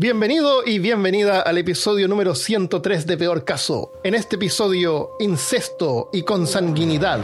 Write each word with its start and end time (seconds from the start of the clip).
Bienvenido 0.00 0.62
y 0.64 0.78
bienvenida 0.78 1.40
al 1.40 1.58
episodio 1.58 2.06
número 2.06 2.36
103 2.36 3.04
de 3.04 3.16
Peor 3.16 3.44
Caso. 3.44 3.94
En 4.04 4.14
este 4.14 4.36
episodio, 4.36 5.16
incesto 5.18 6.08
y 6.12 6.22
consanguinidad. 6.22 7.20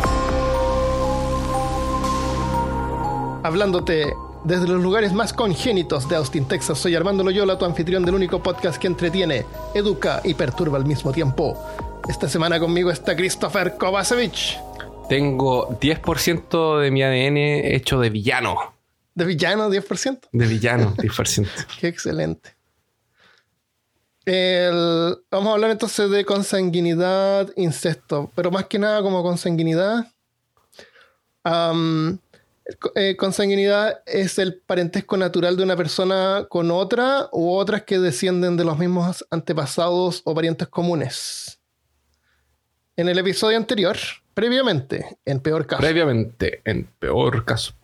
Hablándote 3.45 4.13
desde 4.43 4.67
los 4.67 4.83
lugares 4.83 5.13
más 5.13 5.33
congénitos 5.33 6.09
de 6.09 6.17
Austin, 6.17 6.49
Texas, 6.49 6.77
soy 6.77 6.97
Armando 6.97 7.23
Loyola, 7.23 7.57
tu 7.57 7.65
anfitrión 7.65 8.05
del 8.05 8.17
único 8.17 8.43
podcast 8.43 8.79
que 8.79 8.89
entretiene, 8.89 9.47
educa 9.73 10.21
y 10.25 10.35
perturba 10.35 10.77
al 10.77 10.85
mismo 10.85 11.13
tiempo. 11.13 11.57
Esta 12.09 12.29
semana 12.29 12.59
conmigo 12.59 12.91
está 12.91 13.15
Christopher 13.15 13.77
Kovacevic. 13.79 14.59
Tengo 15.09 15.79
10% 15.79 16.81
de 16.81 16.91
mi 16.91 17.05
ADN 17.05 17.37
hecho 17.37 18.01
de 18.01 18.11
villano. 18.11 18.75
¿De 19.15 19.25
villano 19.25 19.71
10%? 19.71 20.23
De 20.33 20.47
villano 20.49 20.93
10%. 20.97 21.49
Qué 21.81 21.87
excelente. 21.87 22.54
El- 24.27 25.17
vamos 25.31 25.49
a 25.51 25.53
hablar 25.53 25.71
entonces 25.71 26.09
de 26.11 26.25
consanguinidad, 26.25 27.51
incesto, 27.57 28.31
pero 28.35 28.51
más 28.51 28.67
que 28.67 28.79
nada 28.79 29.03
como 29.03 29.23
consanguinidad. 29.23 30.07
eh, 32.95 33.17
consanguinidad 33.17 34.01
es 34.07 34.39
el 34.39 34.55
parentesco 34.67 35.19
natural 35.19 35.57
de 35.57 35.63
una 35.63 35.77
persona 35.77 36.47
con 36.49 36.71
otra 36.71 37.29
u 37.33 37.51
otras 37.55 37.83
que 37.83 37.99
descienden 37.99 38.57
de 38.57 38.65
los 38.65 38.79
mismos 38.79 39.25
antepasados 39.31 40.23
o 40.25 40.35
parientes 40.35 40.69
comunes. 40.69 41.61
En 42.97 43.09
el 43.11 43.19
episodio 43.19 43.59
anterior, 43.59 43.97
previamente, 44.33 45.19
en 45.27 45.41
peor 45.41 45.67
caso, 45.67 45.83
Previamente, 45.83 46.63
en 46.65 46.89
peor 46.99 47.45
caso. 47.45 47.75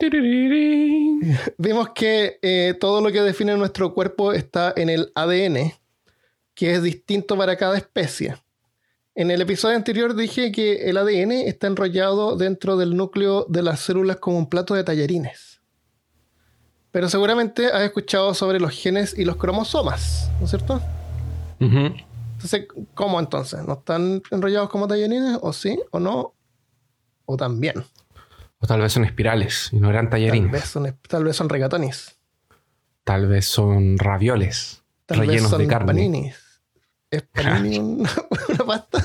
Vimos 1.59 1.91
que 1.91 2.39
eh, 2.41 2.75
todo 2.81 3.03
lo 3.03 3.13
que 3.13 3.21
define 3.21 3.55
nuestro 3.59 3.93
cuerpo 3.93 4.33
está 4.33 4.73
en 4.77 4.89
el 4.89 5.13
ADN, 5.15 5.75
que 6.61 6.75
es 6.75 6.83
distinto 6.83 7.39
para 7.39 7.57
cada 7.57 7.79
especie. 7.79 8.37
En 9.15 9.31
el 9.31 9.41
episodio 9.41 9.77
anterior 9.77 10.15
dije 10.15 10.53
que 10.53 10.91
el 10.91 10.99
ADN 10.99 11.33
está 11.33 11.69
enrollado 11.69 12.37
dentro 12.37 12.77
del 12.77 12.95
núcleo 12.99 13.47
de 13.49 13.63
las 13.63 13.81
células 13.81 14.17
como 14.17 14.37
un 14.37 14.47
plato 14.47 14.75
de 14.75 14.85
tallarines. 14.85 15.63
Pero 16.91 17.09
seguramente 17.09 17.69
has 17.69 17.81
escuchado 17.81 18.35
sobre 18.35 18.61
los 18.61 18.73
genes 18.73 19.19
y 19.19 19.25
los 19.25 19.37
cromosomas, 19.37 20.31
¿no 20.39 20.45
es 20.45 20.51
cierto? 20.51 20.83
Entonces, 21.61 22.67
¿cómo 22.93 23.19
entonces? 23.19 23.65
¿No 23.67 23.73
están 23.73 24.21
enrollados 24.31 24.69
como 24.69 24.87
tallarines? 24.87 25.39
¿O 25.41 25.55
sí? 25.55 25.81
¿O 25.93 25.99
no? 25.99 26.35
¿O 27.25 27.39
también? 27.39 27.83
O 28.59 28.67
tal 28.67 28.83
vez 28.83 28.93
son 28.93 29.07
espirales 29.07 29.71
y 29.73 29.81
no 29.81 29.89
eran 29.89 30.11
Tal 30.11 30.21
tallarines. 30.21 30.53
vez 30.53 30.65
son, 30.65 30.95
tal 31.09 31.25
vez 31.25 31.37
son 31.37 31.49
regatonis. 31.49 32.19
Tal 33.05 33.27
vez 33.29 33.47
son 33.47 33.97
ravioles 33.97 34.83
Tal 35.07 35.21
vez 35.21 35.29
rellenos 35.29 35.51
son 35.51 35.59
de 35.63 35.67
carne. 35.67 35.87
paninis. 35.87 36.50
¿Es 37.11 37.23
panini 37.23 37.79
un- 37.79 38.07
una 38.49 38.65
pasta? 38.67 39.05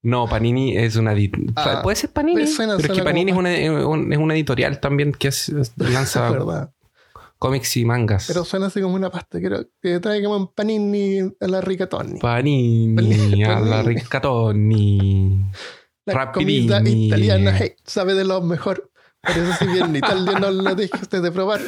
No, 0.00 0.28
Panini 0.28 0.76
es 0.76 0.94
una... 0.96 1.12
Ah, 1.56 1.80
Puede 1.82 1.96
ser 1.96 2.10
Panini, 2.10 2.42
pues 2.42 2.54
suena- 2.54 2.76
pero 2.76 2.92
es 2.94 2.98
que 2.98 3.04
Panini 3.04 3.32
es 3.32 3.36
una, 3.36 3.54
eh, 3.56 3.68
un- 3.84 4.12
es 4.12 4.18
una 4.18 4.34
editorial 4.34 4.78
también 4.80 5.12
que 5.12 5.28
es- 5.28 5.52
lanza 5.76 6.70
cómics 7.38 7.76
y 7.76 7.84
mangas. 7.84 8.26
Pero 8.28 8.44
suena 8.44 8.66
así 8.66 8.80
como 8.80 8.94
una 8.94 9.10
pasta. 9.10 9.38
Quiero 9.40 9.64
que 9.82 9.98
trae 10.00 10.22
como 10.22 10.36
un 10.36 10.52
panini 10.54 11.18
a 11.40 11.46
la 11.48 11.60
rigatoni. 11.60 12.18
Panini, 12.20 12.94
Panini. 12.96 13.44
a 13.44 13.60
la 13.60 13.82
ricatoni. 13.82 15.44
La 16.06 16.32
comida 16.32 16.78
Rapidini. 16.78 17.06
italiana 17.08 17.54
hey, 17.58 17.74
sabe 17.84 18.14
de 18.14 18.24
lo 18.24 18.40
mejor. 18.40 18.90
Por 19.20 19.36
eso 19.36 19.52
si 19.58 19.66
bien 19.66 19.86
en 19.86 19.96
Italia 19.96 20.38
no 20.38 20.50
lo 20.50 20.74
dejaste 20.74 21.20
de 21.20 21.30
probar. 21.32 21.60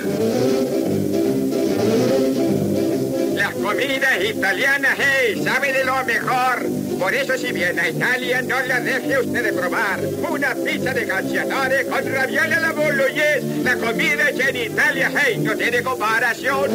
Comida 3.81 4.23
italiana, 4.23 4.89
hey, 4.97 5.43
sabe 5.43 5.73
de 5.73 5.85
lo 5.85 6.05
mejor. 6.05 6.67
Por 6.99 7.15
eso 7.15 7.37
si 7.39 7.51
viene 7.53 7.81
a 7.81 7.89
Italia, 7.89 8.43
no 8.43 8.61
la 8.67 8.79
deje 8.81 9.19
usted 9.21 9.43
de 9.45 9.53
probar. 9.55 10.01
Una 10.31 10.55
pizza 10.55 10.93
de 10.93 11.07
calciatore 11.07 11.87
con 11.87 12.05
ravioli 12.13 12.53
alla 12.53 12.73
bolognese. 12.73 13.63
La 13.65 13.77
comida 13.77 14.29
hecha 14.31 14.49
en 14.51 14.73
Italia, 14.73 15.11
hey, 15.17 15.39
no 15.39 15.57
tiene 15.57 15.83
comparación. 15.83 16.71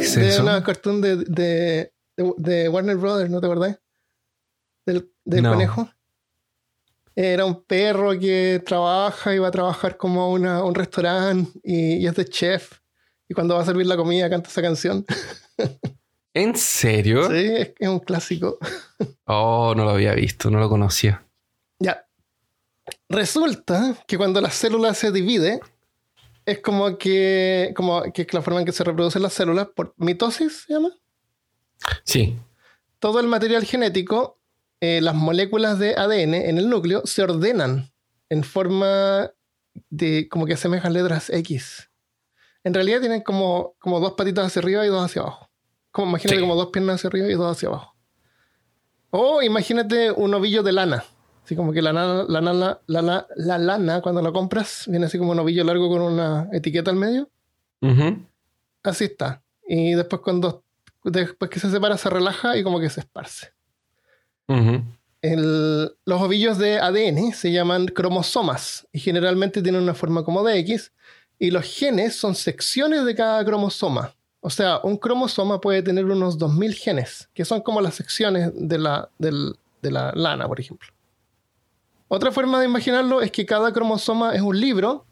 Esto 0.00 0.20
es 0.20 0.38
una 0.38 0.62
cartoon 0.64 1.00
de, 1.00 1.16
de, 1.16 1.92
de- 2.16 2.32
de 2.36 2.68
Warner 2.68 2.96
Brothers, 2.96 3.30
¿no 3.30 3.40
te 3.40 3.46
acordáis? 3.46 3.76
Del, 4.86 5.10
del 5.24 5.42
No. 5.42 5.50
conejo. 5.52 5.90
Era 7.14 7.44
un 7.44 7.62
perro 7.64 8.18
que 8.18 8.62
trabaja 8.64 9.34
y 9.34 9.38
va 9.38 9.48
a 9.48 9.52
trabajar 9.52 9.96
como 9.96 10.22
a 10.22 10.28
una- 10.30 10.64
un 10.64 10.74
restaurante 10.74 11.50
y, 11.62 11.96
y 11.96 12.06
es 12.06 12.14
de 12.14 12.24
chef. 12.24 12.78
Y 13.28 13.34
cuando 13.34 13.54
va 13.54 13.62
a 13.62 13.66
servir 13.66 13.86
la 13.86 13.96
comida 13.96 14.30
canta 14.30 14.48
esa 14.48 14.62
canción. 14.62 15.04
¿En 16.34 16.56
serio? 16.56 17.28
Sí, 17.28 17.46
es, 17.46 17.72
es 17.78 17.88
un 17.88 18.00
clásico. 18.00 18.58
Oh, 19.26 19.74
no 19.76 19.84
lo 19.84 19.90
había 19.90 20.14
visto, 20.14 20.50
no 20.50 20.58
lo 20.58 20.68
conocía. 20.68 21.24
Ya. 21.78 22.06
Resulta 23.08 23.96
que 24.06 24.16
cuando 24.16 24.40
la 24.40 24.50
célula 24.50 24.94
se 24.94 25.12
divide, 25.12 25.60
es 26.48 26.60
como 26.60 26.96
que, 26.96 27.72
como 27.76 28.02
que 28.12 28.22
es 28.22 28.32
la 28.32 28.40
forma 28.40 28.60
en 28.60 28.66
que 28.66 28.72
se 28.72 28.84
reproducen 28.84 29.22
las 29.22 29.34
células, 29.34 29.68
por 29.74 29.94
mitosis 29.98 30.64
se 30.66 30.72
llama. 30.72 30.90
Sí. 32.04 32.38
Todo 32.98 33.20
el 33.20 33.26
material 33.26 33.64
genético, 33.64 34.40
eh, 34.80 35.00
las 35.02 35.14
moléculas 35.14 35.78
de 35.78 35.94
ADN 35.94 36.34
en 36.34 36.58
el 36.58 36.70
núcleo, 36.70 37.02
se 37.04 37.22
ordenan 37.22 37.92
en 38.30 38.44
forma 38.44 39.30
de 39.90 40.28
como 40.28 40.46
que 40.46 40.54
asemejan 40.54 40.94
letras 40.94 41.30
X. 41.30 41.87
En 42.64 42.74
realidad 42.74 43.00
tienen 43.00 43.22
como, 43.22 43.74
como 43.78 44.00
dos 44.00 44.12
patitas 44.12 44.46
hacia 44.46 44.60
arriba 44.60 44.84
y 44.84 44.88
dos 44.88 45.04
hacia 45.04 45.22
abajo. 45.22 45.48
Como, 45.90 46.08
imagínate 46.10 46.36
Sí. 46.36 46.40
como 46.40 46.54
dos 46.54 46.68
piernas 46.68 46.96
hacia 46.96 47.08
arriba 47.08 47.28
y 47.28 47.34
dos 47.34 47.56
hacia 47.56 47.68
abajo. 47.68 47.94
O 49.10 49.42
imagínate 49.42 50.10
un 50.10 50.34
ovillo 50.34 50.62
de 50.62 50.72
lana. 50.72 51.04
Así 51.44 51.56
como 51.56 51.72
que 51.72 51.80
la, 51.80 51.92
lana- 51.94 52.24
la, 52.28 52.40
lana- 52.42 52.80
la, 52.86 53.00
la- 53.02 53.26
la 53.36 53.58
lana, 53.58 54.02
cuando 54.02 54.20
la 54.20 54.32
compras, 54.32 54.84
viene 54.86 55.06
así 55.06 55.16
como 55.18 55.32
un 55.32 55.38
ovillo 55.38 55.64
largo 55.64 55.88
con 55.88 56.02
una 56.02 56.48
etiqueta 56.52 56.90
al 56.90 56.96
medio. 56.96 57.30
Así 58.82 59.04
está. 59.04 59.42
Y 59.66 59.94
después 59.94 60.20
cuando 60.22 60.62
después 61.04 61.50
que 61.50 61.58
se 61.60 61.70
separa 61.70 61.96
se 61.96 62.10
relaja 62.10 62.56
y 62.56 62.62
como 62.62 62.80
que 62.80 62.90
se 62.90 63.00
esparce. 63.00 63.52
El- 65.20 65.96
los 66.04 66.22
ovillos 66.22 66.58
de 66.58 66.78
ADN 66.78 67.32
se 67.32 67.50
llaman 67.50 67.86
cromosomas 67.86 68.86
y 68.92 69.00
generalmente 69.00 69.62
tienen 69.62 69.82
una 69.82 69.94
forma 69.94 70.24
como 70.24 70.44
de 70.44 70.58
X 70.60 70.92
y 71.38 71.50
los 71.50 71.64
genes 71.64 72.16
son 72.16 72.34
secciones 72.34 73.04
de 73.04 73.14
cada 73.14 73.44
cromosoma. 73.44 74.14
O 74.40 74.50
sea, 74.50 74.80
un 74.82 74.96
cromosoma 74.96 75.60
puede 75.60 75.82
tener 75.82 76.04
unos 76.04 76.38
2000 76.38 76.74
genes, 76.74 77.28
que 77.34 77.44
son 77.44 77.60
como 77.60 77.80
las 77.80 77.94
secciones 77.94 78.50
de 78.54 78.78
la, 78.78 79.10
de 79.18 79.90
la 79.90 80.12
lana, 80.12 80.46
por 80.46 80.60
ejemplo. 80.60 80.88
Otra 82.08 82.32
forma 82.32 82.58
de 82.58 82.66
imaginarlo 82.66 83.20
es 83.20 83.30
que 83.30 83.44
cada 83.44 83.72
cromosoma 83.72 84.34
es 84.34 84.40
un 84.40 84.58
libro 84.58 85.04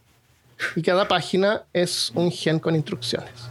y 0.75 0.83
cada 0.83 1.07
página 1.07 1.65
es 1.73 2.11
un 2.15 2.31
gen 2.31 2.59
con 2.59 2.75
instrucciones. 2.75 3.51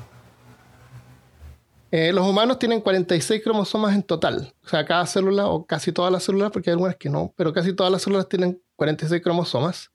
Eh, 1.91 2.11
los 2.11 2.27
humanos 2.27 2.57
tienen 2.59 2.81
46 2.81 3.41
cromosomas 3.43 3.93
en 3.93 4.03
total. 4.03 4.53
O 4.65 4.67
sea, 4.67 4.85
cada 4.85 5.05
célula, 5.05 5.47
o 5.47 5.65
casi 5.65 5.91
todas 5.91 6.11
las 6.11 6.23
células, 6.23 6.51
porque 6.51 6.69
hay 6.69 6.73
algunas 6.73 6.95
que 6.95 7.09
no, 7.09 7.33
pero 7.37 7.53
casi 7.53 7.73
todas 7.73 7.91
las 7.91 8.01
células 8.01 8.27
tienen 8.27 8.61
46 8.75 9.21
cromosomas 9.21 9.91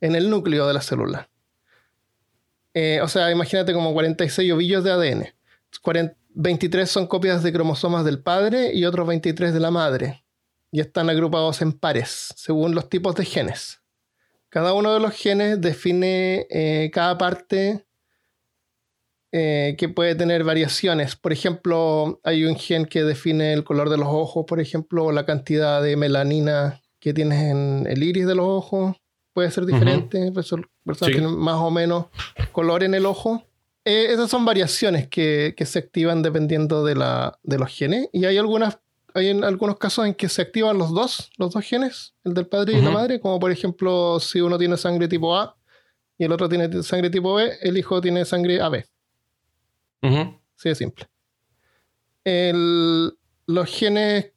en 0.00 0.16
el 0.16 0.28
núcleo 0.28 0.66
de 0.66 0.74
la 0.74 0.82
célula. 0.82 1.30
Eh, 2.74 3.00
o 3.02 3.08
sea, 3.08 3.30
imagínate 3.30 3.72
como 3.72 3.92
46 3.92 4.52
ovillos 4.52 4.84
de 4.84 4.90
ADN. 4.92 5.26
40 5.82 6.20
23 6.34 6.88
son 6.88 7.06
copias 7.06 7.42
de 7.42 7.52
cromosomas 7.52 8.04
del 8.04 8.22
padre 8.22 8.72
y 8.72 8.84
otros 8.84 9.06
23 9.06 9.52
de 9.52 9.60
la 9.60 9.70
madre. 9.70 10.24
Y 10.70 10.80
están 10.80 11.10
agrupados 11.10 11.62
en 11.62 11.72
pares, 11.72 12.32
según 12.36 12.74
los 12.74 12.88
tipos 12.88 13.16
de 13.16 13.24
genes. 13.24 13.80
Cada 14.48 14.72
uno 14.72 14.94
de 14.94 15.00
los 15.00 15.14
genes 15.14 15.60
define 15.60 16.46
eh, 16.50 16.90
cada 16.92 17.18
parte 17.18 17.84
eh, 19.32 19.74
que 19.76 19.88
puede 19.88 20.14
tener 20.14 20.44
variaciones. 20.44 21.16
Por 21.16 21.32
ejemplo, 21.32 22.20
hay 22.22 22.44
un 22.44 22.56
gen 22.56 22.86
que 22.86 23.02
define 23.02 23.52
el 23.52 23.64
color 23.64 23.90
de 23.90 23.96
los 23.96 24.08
ojos, 24.08 24.44
por 24.46 24.60
ejemplo, 24.60 25.10
la 25.10 25.26
cantidad 25.26 25.82
de 25.82 25.96
melanina 25.96 26.80
que 27.00 27.12
tienes 27.12 27.42
en 27.50 27.86
el 27.88 28.02
iris 28.02 28.26
de 28.26 28.36
los 28.36 28.46
ojos. 28.46 28.96
Puede 29.40 29.50
ser 29.52 29.64
diferente. 29.64 30.30
Perso- 30.32 30.62
Personas 30.84 31.12
Sí. 31.14 31.18
tienen 31.18 31.34
más 31.38 31.54
o 31.56 31.70
menos 31.70 32.06
color 32.52 32.82
en 32.84 32.92
el 32.94 33.06
ojo. 33.06 33.42
Eh, 33.86 34.08
esas 34.10 34.28
son 34.30 34.44
variaciones 34.44 35.08
que, 35.08 35.54
que 35.56 35.64
se 35.64 35.78
activan 35.78 36.20
dependiendo 36.20 36.84
de, 36.84 36.94
la, 36.94 37.38
de 37.42 37.56
los 37.58 37.70
genes. 37.74 38.08
Y 38.12 38.26
hay 38.26 38.36
algunas. 38.36 38.78
Hay 39.14 39.28
en 39.28 39.42
algunos 39.42 39.78
casos 39.78 40.04
en 40.06 40.12
que 40.14 40.28
se 40.28 40.42
activan 40.42 40.76
los 40.76 40.90
dos, 40.92 41.30
los 41.38 41.52
dos 41.54 41.64
genes, 41.64 42.14
el 42.22 42.34
del 42.34 42.46
padre 42.48 42.74
y 42.74 42.82
la 42.82 42.90
madre, 42.90 43.18
como 43.18 43.40
por 43.40 43.50
ejemplo 43.50 44.20
si 44.20 44.40
uno 44.42 44.56
tiene 44.58 44.76
sangre 44.76 45.08
tipo 45.08 45.34
A 45.34 45.56
y 46.18 46.24
el 46.24 46.30
otro 46.32 46.48
tiene 46.48 46.82
sangre 46.84 47.08
tipo 47.10 47.34
B, 47.34 47.50
el 47.62 47.76
hijo 47.78 48.00
tiene 48.00 48.24
sangre 48.26 48.60
AB. 48.60 48.84
Ujú. 50.02 50.38
Así 50.56 50.68
de 50.68 50.74
simple. 50.76 51.08
El- 52.24 53.16
los, 53.46 53.68
genes, 53.68 54.32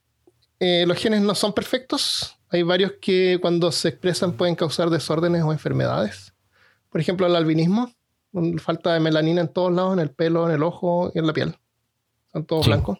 eh, 0.59 0.85
los 0.87 0.97
genes 0.97 1.21
no 1.21 1.35
son 1.35 1.53
perfectos. 1.53 2.32
Hay 2.53 2.61
varios 2.61 2.93
que 3.01 3.39
cuando 3.41 3.71
se 3.71 3.89
expresan 3.89 4.33
pueden 4.33 4.53
causar 4.55 4.89
desórdenes 4.91 5.41
o 5.43 5.51
enfermedades. 5.51 6.33
Por 6.91 7.01
ejemplo, 7.01 7.25
el 7.27 7.35
albinismo. 7.35 7.91
falta 8.59 8.93
de 8.93 8.99
melanina 8.99 9.41
en 9.41 9.47
todos 9.47 9.71
lados, 9.71 9.93
en 9.93 9.99
el 9.99 10.09
pelo, 10.11 10.47
en 10.47 10.55
el 10.55 10.63
ojo 10.63 11.11
y 11.13 11.19
en 11.19 11.27
la 11.27 11.33
piel. 11.33 11.55
Son 12.31 12.45
todos 12.45 12.65
Sí. 12.65 12.71
blancos. 12.71 12.99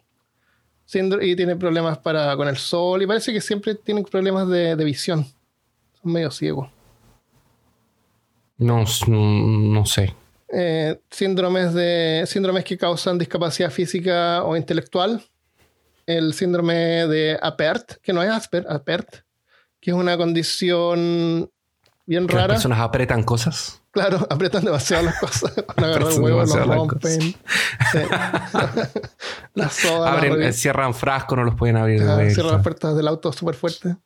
Y 1.22 1.34
tiene 1.36 1.56
problemas 1.56 1.98
para, 1.98 2.36
con 2.36 2.46
el 2.46 2.56
sol 2.56 3.02
y 3.02 3.06
parece 3.06 3.32
que 3.32 3.40
siempre 3.40 3.74
tienen 3.74 4.04
problemas 4.04 4.48
de, 4.48 4.76
de 4.76 4.84
visión. 4.84 5.24
Son 6.02 6.12
medio 6.12 6.30
ciegos. 6.30 6.68
No, 8.58 8.84
no 9.08 9.86
sé. 9.86 10.14
Eh, 10.52 11.00
síndromes, 11.10 11.74
de, 11.74 12.24
síndromes 12.26 12.64
que 12.64 12.78
causan 12.78 13.18
discapacidad 13.18 13.70
física 13.70 14.44
o 14.44 14.56
intelectual. 14.56 15.22
El 16.06 16.32
síndrome 16.34 16.74
de 17.08 17.38
APERT, 17.40 17.94
que 18.02 18.12
no 18.12 18.22
es 18.22 18.30
Asper, 18.30 18.66
APERT, 18.68 19.23
que 19.84 19.90
es 19.90 19.96
una 19.96 20.16
condición 20.16 21.50
bien 22.06 22.26
Que 22.26 22.32
las 22.34 22.42
rara. 22.42 22.54
personas 22.54 22.80
apretan 22.80 23.22
cosas. 23.22 23.82
Claro, 23.90 24.26
apretan 24.30 24.64
demasiado 24.64 25.02
las 25.04 25.18
cosas. 25.20 25.54
Van 25.76 25.84
a 25.84 25.88
agarrar 25.88 26.02
el 26.02 26.02
Apretan 26.08 26.24
huevo, 26.24 26.38
lo 26.40 26.46
demasiado 26.46 26.66
las 26.66 26.76
rompen. 26.78 27.20
Sí. 27.20 27.36
la 29.54 29.68
soda, 29.70 30.10
la 30.10 30.12
Abren, 30.18 30.42
eh, 30.42 30.52
cierran 30.52 30.94
frascos, 30.94 31.36
no 31.38 31.44
los 31.44 31.54
pueden 31.54 31.76
abrir 31.76 32.02
Ah, 32.02 32.14
vuelta. 32.14 32.34
cierra 32.34 32.52
las 32.52 32.62
puertas 32.62 32.96
del 32.96 33.08
auto 33.08 33.32
súper 33.32 33.54
fuerte. 33.54 33.96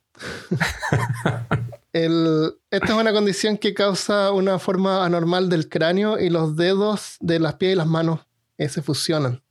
El- 1.93 2.55
esta 2.71 2.87
es 2.87 2.93
una 2.93 3.13
condición 3.13 3.57
que 3.57 3.73
causa 3.75 4.33
una 4.33 4.59
forma 4.59 5.05
anormal 5.05 5.49
del 5.49 5.69
cráneo 5.69 6.19
y 6.19 6.29
los 6.29 6.57
dedos 6.57 7.17
de 7.21 7.39
las 7.41 7.55
pies 7.55 7.73
y 7.73 7.77
las 7.77 7.87
manos 7.87 8.21
eh, 8.59 8.69
se 8.69 8.83
fusionan. 8.83 9.43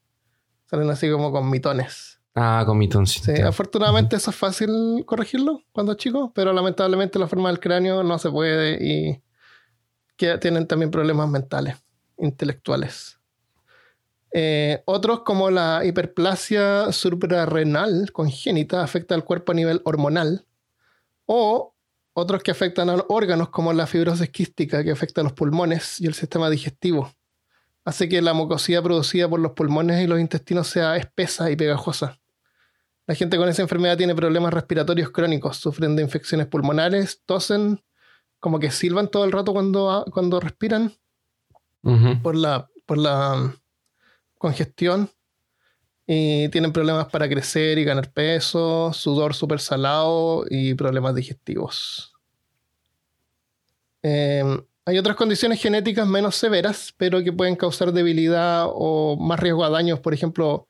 Salen 0.70 0.90
así 0.90 1.10
como 1.10 1.32
con 1.32 1.50
mitones. 1.50 2.17
Ah, 2.40 2.62
con 2.68 2.78
mi 2.78 2.88
toncito. 2.88 3.36
Sí, 3.36 3.42
afortunadamente 3.42 4.16
eso 4.16 4.30
es 4.30 4.38
fácil 4.38 5.04
corregirlo 5.08 5.64
cuando 5.72 5.94
es 5.94 5.98
chico, 5.98 6.32
pero 6.36 6.54
lamentablemente 6.54 7.18
la 7.18 7.28
forma 7.28 7.50
del 7.50 7.60
cráneo 7.60 8.04
no 8.04 8.20
se 8.20 8.30
puede 8.30 8.78
y 8.80 9.24
que 10.16 10.38
tienen 10.38 10.68
también 10.68 10.92
problemas 10.92 11.28
mentales, 11.28 11.78
intelectuales. 12.20 13.20
Eh, 14.32 14.84
otros 14.86 15.22
como 15.22 15.50
la 15.50 15.84
hiperplasia 15.84 16.92
suprarrenal 16.92 18.12
congénita 18.12 18.84
afecta 18.84 19.16
al 19.16 19.24
cuerpo 19.24 19.54
a 19.54 19.56
nivel 19.56 19.82
hormonal 19.84 20.46
o 21.26 21.74
otros 22.14 22.44
que 22.44 22.52
afectan 22.52 22.92
a 22.92 22.98
los 22.98 23.06
órganos 23.10 23.50
como 23.50 23.74
la 23.74 23.88
fibrosis 23.88 24.30
quística 24.30 24.84
que 24.84 24.92
afecta 24.92 25.22
a 25.22 25.24
los 25.24 25.34
pulmones 25.34 26.00
y 26.00 26.06
el 26.06 26.14
sistema 26.14 26.52
digestivo. 26.52 27.12
Hace 27.84 28.08
que 28.08 28.22
la 28.22 28.34
mucosidad 28.34 28.84
producida 28.84 29.28
por 29.28 29.40
los 29.40 29.54
pulmones 29.54 30.04
y 30.04 30.06
los 30.06 30.20
intestinos 30.20 30.68
sea 30.68 30.98
espesa 30.98 31.50
y 31.50 31.56
pegajosa. 31.56 32.20
La 33.08 33.16
gente 33.16 33.38
con 33.38 33.48
esa 33.48 33.62
enfermedad 33.62 33.98
tiene 33.98 34.14
problemas 34.14 34.54
respiratorios 34.54 35.10
crónicos, 35.12 35.56
sufren 35.58 35.96
de 35.96 36.04
infecciones 36.04 36.48
pulmonares, 36.48 37.22
tosen, 37.26 37.82
como 38.40 38.60
que 38.60 38.70
silban 38.70 39.08
todo 39.08 39.24
el 39.24 39.32
rato 39.32 39.54
cuando, 39.54 40.06
cuando 40.12 40.42
respiran 40.42 40.94
por 42.22 42.36
la, 42.36 42.70
por 42.86 42.98
la 42.98 43.34
um, 43.36 43.54
congestión 44.38 45.10
y 46.06 46.50
tienen 46.50 46.74
problemas 46.74 47.08
para 47.08 47.30
crecer 47.30 47.78
y 47.78 47.86
ganar 47.86 48.12
peso, 48.12 48.92
sudor 48.92 49.34
súper 49.34 49.62
salado 49.62 50.44
y 50.50 50.74
problemas 50.74 51.16
digestivos. 51.16 52.14
Eh, 54.04 54.44
hay 54.86 54.98
otras 54.98 55.16
condiciones 55.16 55.62
genéticas 55.62 56.08
menos 56.08 56.36
severas, 56.36 56.94
pero 56.98 57.24
que 57.24 57.32
pueden 57.32 57.56
causar 57.56 57.94
debilidad 57.94 58.66
o 58.68 59.18
más 59.18 59.40
riesgo 59.40 59.64
a 59.64 59.70
daños. 59.70 60.00
Por 60.00 60.14
ejemplo, 60.14 60.68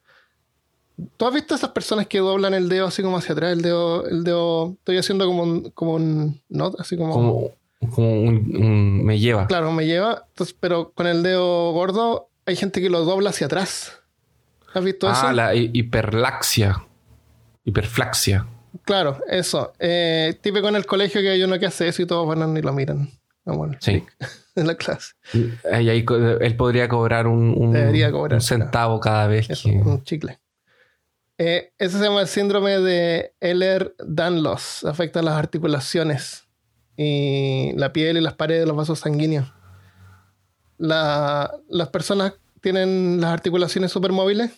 ¿tú 1.18 1.26
has 1.26 1.34
visto 1.34 1.56
esas 1.56 1.70
personas 1.72 2.08
que 2.08 2.20
doblan 2.20 2.54
el 2.54 2.70
dedo 2.70 2.88
así 2.88 3.02
como 3.04 3.18
hacia 3.18 3.34
atrás? 3.34 3.54
El 3.54 3.62
dedo, 3.62 4.06
el 4.08 4.24
dedo, 4.24 4.72
estoy 4.80 4.98
haciendo 4.98 5.26
como 5.28 5.44
un, 5.44 5.70
como 5.72 5.94
un 5.94 6.42
así 6.80 6.98
como, 6.98 7.14
Como, 7.14 7.52
como 7.94 8.22
un, 8.22 8.56
un- 8.56 9.06
me 9.06 9.20
lleva. 9.20 9.48
Claro, 9.48 9.72
me 9.72 9.86
lleva, 9.86 10.26
entonces, 10.30 10.56
pero 10.60 10.92
con 10.92 11.08
el 11.08 11.24
dedo 11.24 11.72
gordo 11.74 12.30
hay 12.46 12.56
gente 12.56 12.82
que 12.82 12.90
lo 12.90 13.04
dobla 13.06 13.30
hacia 13.32 13.46
atrás. 13.48 14.00
¿Has 14.74 14.84
visto 14.84 15.10
eso? 15.10 15.28
Ah, 15.28 15.34
la 15.34 15.56
hi- 15.56 15.72
hiperlaxia. 15.74 16.84
Hiperflaxia. 17.66 18.48
Claro, 18.86 19.20
eso. 19.28 19.74
Eh, 19.80 20.38
típico 20.42 20.68
en 20.70 20.76
el 20.76 20.86
colegio 20.86 21.22
que 21.22 21.30
hay 21.30 21.44
uno 21.44 21.58
que 21.60 21.66
hace 21.66 21.88
eso 21.88 22.02
y 22.02 22.06
todos 22.06 22.28
van 22.28 22.56
y 22.56 22.62
lo 22.62 22.74
miran. 22.74 23.10
Vamos, 23.46 23.78
Sí. 23.80 24.04
en 24.56 24.68
la 24.68 24.76
clase. 24.76 25.14
Ahí- 25.72 25.90
ahí 25.90 26.06
él 26.42 26.56
podría 26.56 26.88
cobrar 26.88 27.28
un, 27.28 27.54
un- 27.58 27.76
cobrar, 28.12 28.36
un 28.36 28.42
centavo 28.42 29.00
cada 29.00 29.28
vez 29.28 29.50
Eso, 29.50 29.70
que. 29.70 29.76
un 29.78 30.04
chicle. 30.04 30.38
Eh, 31.38 31.72
ese 31.78 31.98
se 32.00 32.04
llama 32.04 32.22
el 32.22 32.28
síndrome 32.28 32.80
de 32.80 33.34
Ehlers-Danlos. 33.42 34.88
Afecta 34.90 35.22
las 35.22 35.36
articulaciones 35.36 36.48
y 36.96 37.74
la 37.76 37.94
piel 37.94 38.18
y 38.18 38.22
las 38.22 38.34
paredes 38.34 38.62
de 38.62 38.68
los 38.68 38.76
vasos 38.76 39.00
sanguíneos. 39.00 39.52
La- 40.78 41.52
las 41.70 41.90
personas 41.90 42.34
tienen 42.62 43.22
las 43.22 43.32
articulaciones 43.32 43.92
supermóviles 43.92 44.52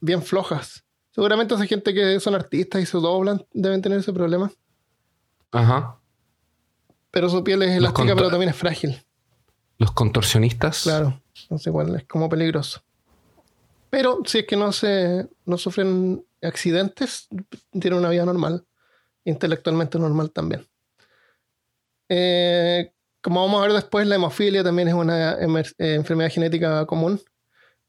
bien 0.00 0.22
flojas. 0.22 0.84
Seguramente 1.10 1.54
esa 1.54 1.66
gente 1.66 1.92
que 1.94 2.20
son 2.20 2.34
artistas 2.34 2.80
y 2.82 2.86
se 2.86 2.98
doblan 2.98 3.44
deben 3.52 3.82
tener 3.82 3.98
ese 3.98 4.12
problema. 4.12 4.50
Ajá. 5.50 5.98
Pero 7.10 7.28
su 7.30 7.42
piel 7.42 7.62
es 7.62 7.70
elástica, 7.76 8.14
pero 8.14 8.30
también 8.30 8.50
es 8.50 8.56
frágil. 8.56 9.02
Los 9.78 9.92
contorsionistas. 9.92 10.82
Claro, 10.82 11.20
entonces 11.42 11.66
igual 11.66 11.94
es 11.96 12.04
como 12.04 12.28
peligroso. 12.28 12.82
Pero 13.90 14.20
si 14.24 14.38
es 14.38 14.46
que 14.46 14.56
no 14.56 14.72
se 14.72 15.26
no 15.44 15.58
sufren 15.58 16.24
accidentes, 16.42 17.28
tienen 17.72 17.98
una 17.98 18.10
vida 18.10 18.24
normal, 18.24 18.64
intelectualmente 19.24 19.98
normal 19.98 20.30
también. 20.30 20.66
Eh, 22.08 22.92
como 23.20 23.42
vamos 23.42 23.60
a 23.60 23.66
ver 23.66 23.72
después, 23.72 24.06
la 24.06 24.14
hemofilia 24.14 24.62
también 24.62 24.88
es 24.88 24.94
una 24.94 25.32
eh, 25.32 25.64
enfermedad 25.78 26.30
genética 26.30 26.86
común. 26.86 27.20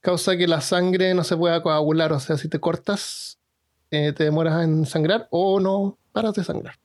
Causa 0.02 0.38
que 0.38 0.48
la 0.48 0.62
sangre 0.62 1.14
no 1.14 1.24
se 1.24 1.36
pueda 1.36 1.62
coagular, 1.62 2.14
o 2.14 2.20
sea, 2.20 2.38
si 2.38 2.48
te 2.48 2.60
cortas, 2.60 3.40
eh, 3.92 4.14
te 4.14 4.24
demoras 4.24 4.64
en 4.64 4.86
sangrar 4.86 5.28
o 5.32 5.60
no 5.60 5.98
paras 6.12 6.34
de 6.34 6.44
sangrar 6.44 6.80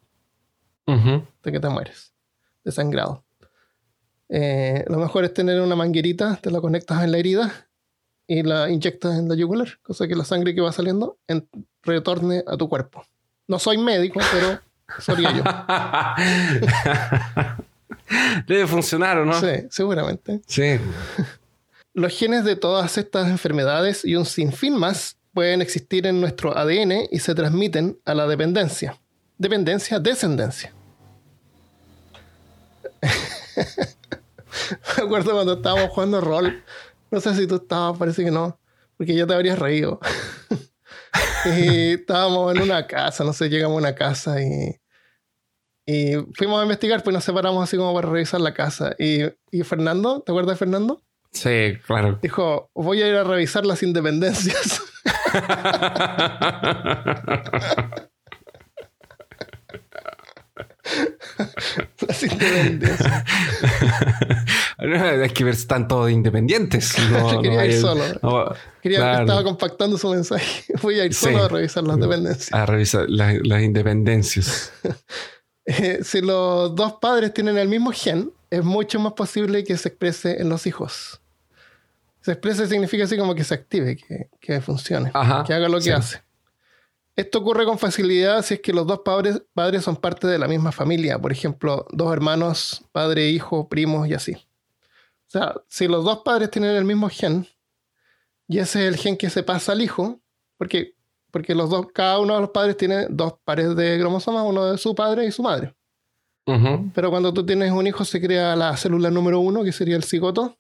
de 0.87 1.53
que 1.53 1.61
te 1.61 1.69
mueres, 1.69 2.15
desangrado. 2.63 3.25
Eh, 4.29 4.85
lo 4.89 4.99
mejor 4.99 5.25
es 5.25 5.35
tener 5.35 5.61
una 5.61 5.77
manguerita, 5.77 6.37
te 6.37 6.51
la 6.51 6.61
conectas 6.61 7.03
en 7.05 7.13
la 7.13 7.19
herida 7.19 7.69
y 8.27 8.43
la 8.43 8.71
inyectas 8.71 9.19
en 9.19 9.29
la 9.29 9.35
yugular, 9.35 9.69
cosa 9.83 10.09
que 10.09 10.15
la 10.15 10.25
sangre 10.25 10.55
que 10.55 10.61
va 10.61 10.73
saliendo 10.73 11.19
en- 11.29 11.47
retorne 11.83 12.43
a 12.47 12.57
tu 12.57 12.69
cuerpo. 12.69 13.05
No 13.47 13.59
soy 13.59 13.79
médico, 13.79 14.21
pero 14.33 14.59
sería 15.01 15.31
yo. 15.33 15.43
Debe 18.47 18.67
funcionar, 18.67 19.19
¿o 19.19 19.25
no? 19.25 19.39
Sí, 19.41 19.47
seguramente. 19.71 20.41
Sí. 20.47 20.79
Los 21.95 22.17
genes 22.19 22.45
de 22.45 22.57
todas 22.57 22.99
estas 22.99 23.29
enfermedades 23.29 24.05
y 24.05 24.17
un 24.17 24.27
sinfín 24.27 24.77
más 24.77 25.17
pueden 25.33 25.63
existir 25.63 26.07
en 26.07 26.21
nuestro 26.21 26.57
ADN 26.57 27.09
y 27.11 27.19
se 27.21 27.35
transmiten 27.35 27.99
a 28.05 28.15
la 28.15 28.27
dependencia. 28.27 28.99
Dependencia, 29.39 29.99
descendencia. 30.01 30.73
Me 34.97 35.03
acuerdo 35.05 35.33
cuando 35.33 35.55
estábamos 35.55 35.91
jugando 35.91 36.21
rol. 36.21 36.63
No 37.15 37.21
sé 37.21 37.33
si 37.37 37.47
tú 37.47 37.55
estabas, 37.55 37.97
parece 37.97 38.25
que 38.25 38.33
no, 38.33 38.59
porque 38.97 39.15
ya 39.15 39.25
te 39.25 39.35
habrías 39.35 39.57
reído. 39.57 40.01
y 41.45 41.93
estábamos 41.93 42.57
en 42.57 42.63
una 42.63 42.89
casa, 42.89 43.23
no 43.23 43.33
sé, 43.33 43.49
llegamos 43.49 43.77
a 43.77 43.79
una 43.79 43.95
casa 43.95 44.43
y, 44.43 44.81
y 45.87 46.17
fuimos 46.37 46.59
a 46.59 46.65
investigar, 46.65 47.05
pues 47.05 47.15
nos 47.15 47.23
separamos 47.23 47.63
así 47.63 47.77
como 47.77 47.95
para 47.95 48.11
revisar 48.11 48.41
la 48.41 48.53
casa. 48.53 48.97
Y, 48.99 49.21
y 49.53 49.63
Fernando, 49.63 50.23
¿te 50.23 50.33
acuerdas 50.33 50.55
de 50.55 50.59
Fernando? 50.59 51.05
Sí, 51.31 51.75
claro. 51.87 52.19
Dijo, 52.21 52.73
voy 52.75 53.01
a 53.01 53.09
ir 53.09 53.15
a 53.15 53.23
revisar 53.23 53.65
las 53.65 53.85
independencias. 53.85 54.83
las 62.07 62.23
independencias. 62.23 63.25
es 64.79 65.33
que 65.33 65.45
ver 65.45 65.55
están 65.55 65.89
todos 65.89 66.11
independientes. 66.11 66.95
No, 67.11 67.33
Yo 67.33 67.43
quería 67.43 67.59
no 67.59 67.65
ir 67.65 67.81
solo. 67.81 68.03
no, 68.23 68.55
Quería, 68.83 68.99
claro. 68.99 69.21
Estaba 69.25 69.43
compactando 69.45 69.97
su 69.99 70.11
mensaje. 70.11 70.65
Voy 70.83 71.01
a 71.01 71.05
ir 71.07 71.15
Sí. 71.15 71.27
solo 71.27 71.45
a 71.45 71.49
revisar 71.49 71.85
las 71.85 71.99
dependencias. 71.99 72.53
A 72.53 72.67
revisar 72.67 73.09
las, 73.09 73.35
las 73.43 73.63
independencias. 73.63 74.73
Eh, 75.67 76.01
si 76.03 76.21
los 76.21 76.75
dos 76.75 76.95
padres 77.01 77.33
tienen 77.33 77.57
el 77.57 77.69
mismo 77.69 77.91
gen, 77.93 78.31
es 78.51 78.63
mucho 78.63 79.01
más 79.01 79.15
posible 79.15 79.65
que 79.65 79.77
se 79.79 79.89
exprese 79.89 80.41
en 80.41 80.49
los 80.49 80.67
hijos. 80.67 81.21
Se 82.21 82.33
exprese 82.33 82.67
significa 82.67 83.05
así 83.05 83.17
como 83.17 83.35
que 83.35 83.45
se 83.45 83.55
active, 83.55 83.97
que, 83.97 84.29
que 84.41 84.61
funcione, 84.61 85.11
Ajá, 85.15 85.45
que 85.47 85.53
haga 85.55 85.69
lo 85.69 85.77
que 85.79 85.85
sí. 85.85 85.91
hace. 85.91 86.23
Esto 87.17 87.39
ocurre 87.39 87.65
con 87.65 87.79
facilidad 87.79 88.43
si 88.43 88.55
es 88.55 88.61
que 88.61 88.73
los 88.73 88.87
dos 88.87 89.01
padres, 89.05 89.41
padres 89.53 89.85
son 89.85 89.97
parte 89.97 90.27
de 90.27 90.39
la 90.39 90.49
misma 90.49 90.73
familia. 90.73 91.19
Por 91.19 91.31
ejemplo, 91.31 91.87
dos 91.91 92.13
hermanos, 92.13 92.85
padre, 92.91 93.29
hijo, 93.29 93.69
primos 93.69 94.09
y 94.09 94.15
así. 94.15 94.33
O 94.33 95.31
sea, 95.31 95.55
si 95.69 95.87
los 95.87 96.05
dos 96.05 96.23
padres 96.25 96.51
tienen 96.51 96.75
el 96.75 96.85
mismo 96.85 97.09
gen, 97.09 97.47
y 98.49 98.59
ese 98.59 98.87
es 98.87 98.95
el 98.95 98.97
gen 98.97 99.17
que 99.17 99.31
se 99.31 99.45
pasa 99.45 99.73
al 99.73 99.81
hijo, 99.81 100.21
porque, 100.59 100.95
porque 101.31 101.55
los 101.55 101.71
dos, 101.71 101.87
cada 101.93 102.19
uno 102.19 102.35
de 102.35 102.41
los 102.41 102.51
padres 102.51 102.77
tiene 102.77 103.07
dos 103.09 103.35
pares 103.45 103.77
de 103.77 103.99
cromosomas, 103.99 104.45
uno 104.45 104.73
de 104.73 104.79
su 104.79 104.95
padre 104.95 105.27
y 105.27 105.33
su 105.33 105.43
madre. 105.43 105.75
Pero 106.95 107.11
cuando 107.11 107.33
tú 107.33 107.47
tienes 107.47 107.73
un 107.73 107.87
hijo 107.87 108.05
se 108.05 108.21
crea 108.21 108.55
la 108.55 108.77
célula 108.77 109.11
número 109.11 109.41
uno, 109.41 109.65
que 109.65 109.73
sería 109.73 109.97
el 109.97 110.05
cigoto, 110.05 110.59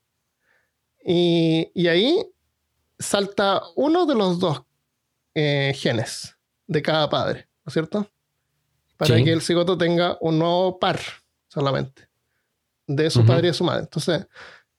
Y, 1.04 1.70
y 1.74 1.88
ahí 1.88 2.24
salta 2.98 3.60
uno 3.74 4.06
de 4.06 4.14
los 4.14 4.38
dos 4.38 4.62
eh, 5.34 5.74
genes 5.76 6.33
de 6.66 6.82
cada 6.82 7.08
padre, 7.10 7.48
¿no 7.64 7.70
es 7.70 7.72
cierto? 7.74 8.08
Para 8.96 9.16
Sí. 9.16 9.24
que 9.24 9.32
el 9.32 9.40
cigoto 9.42 9.76
tenga 9.76 10.16
un 10.20 10.38
nuevo 10.38 10.78
par 10.78 11.00
solamente 11.48 12.08
de 12.86 13.10
su 13.10 13.24
padre 13.24 13.48
y 13.48 13.50
de 13.50 13.54
su 13.54 13.64
madre. 13.64 13.82
Entonces, 13.82 14.26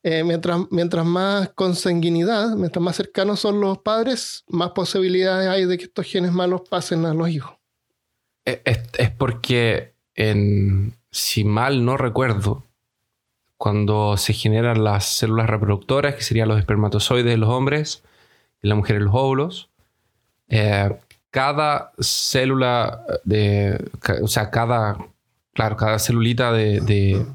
eh, 0.02 0.22
mientras, 0.24 0.60
mientras 0.70 1.04
más 1.04 1.50
consanguinidad, 1.50 2.50
mientras 2.56 2.82
más 2.82 2.96
cercanos 2.96 3.40
son 3.40 3.60
los 3.60 3.78
padres, 3.78 4.44
más 4.48 4.70
posibilidades 4.70 5.48
hay 5.48 5.64
de 5.64 5.76
que 5.78 5.84
estos 5.84 6.06
genes 6.06 6.32
malos 6.32 6.62
pasen 6.68 7.04
a 7.06 7.14
los 7.14 7.28
hijos. 7.28 7.56
Es, 8.44 8.60
es- 8.96 9.10
porque, 9.10 9.94
en, 10.14 10.94
si 11.10 11.44
mal 11.44 11.84
no 11.84 11.96
recuerdo, 11.96 12.64
cuando 13.58 14.16
se 14.18 14.32
generan 14.34 14.84
las 14.84 15.06
células 15.06 15.48
reproductoras, 15.48 16.14
que 16.14 16.22
serían 16.22 16.48
los 16.48 16.58
espermatozoides 16.58 17.24
de 17.26 17.36
los 17.38 17.48
hombres 17.48 18.04
y 18.62 18.68
la 18.68 18.74
mujer 18.76 19.00
los 19.02 19.14
óvulos, 19.14 19.70
eh, 20.48 20.96
cada 21.36 21.92
célula 22.00 23.02
de, 23.24 23.90
ca- 24.00 24.16
o 24.22 24.26
sea, 24.26 24.48
cada, 24.50 24.96
claro, 25.52 25.76
cada 25.76 25.98
celulita 25.98 26.50
de, 26.50 26.80
de- 26.80 27.26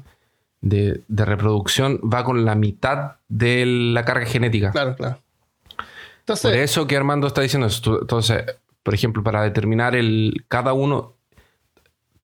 de- 0.60 1.02
de 1.06 1.24
reproducción 1.24 2.00
va 2.12 2.24
con 2.24 2.44
la 2.44 2.56
mitad 2.56 3.12
de 3.28 3.64
la 3.64 4.04
carga 4.04 4.26
genética. 4.26 4.72
Claro, 4.72 4.96
claro. 4.96 5.18
Por 6.42 6.52
eso 6.56 6.88
que 6.88 6.96
Armando 6.96 7.28
está 7.28 7.42
diciendo 7.42 7.68
eso. 7.68 8.00
Entonces, 8.00 8.44
por 8.82 8.92
ejemplo, 8.92 9.22
para 9.22 9.42
determinar 9.44 9.94
el 9.94 10.44
cada 10.48 10.72
uno, 10.72 11.12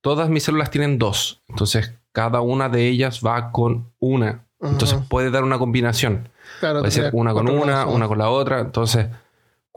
todas 0.00 0.28
mis 0.30 0.42
células 0.42 0.70
tienen 0.72 0.98
dos. 0.98 1.42
Entonces, 1.48 1.92
cada 2.10 2.40
una 2.40 2.68
de 2.68 2.88
ellas 2.88 3.20
va 3.24 3.52
con 3.52 3.86
una. 4.00 4.46
Entonces, 4.60 4.98
puede 5.08 5.30
dar 5.30 5.44
una 5.44 5.58
combinación. 5.58 6.28
claro, 6.58 6.80
Puede 6.80 6.90
ser 6.90 7.10
una 7.12 7.32
con 7.32 7.48
una, 7.48 7.86
una 7.86 8.08
con 8.08 8.18
la 8.18 8.30
otra. 8.30 8.58
Entonces, 8.58 9.06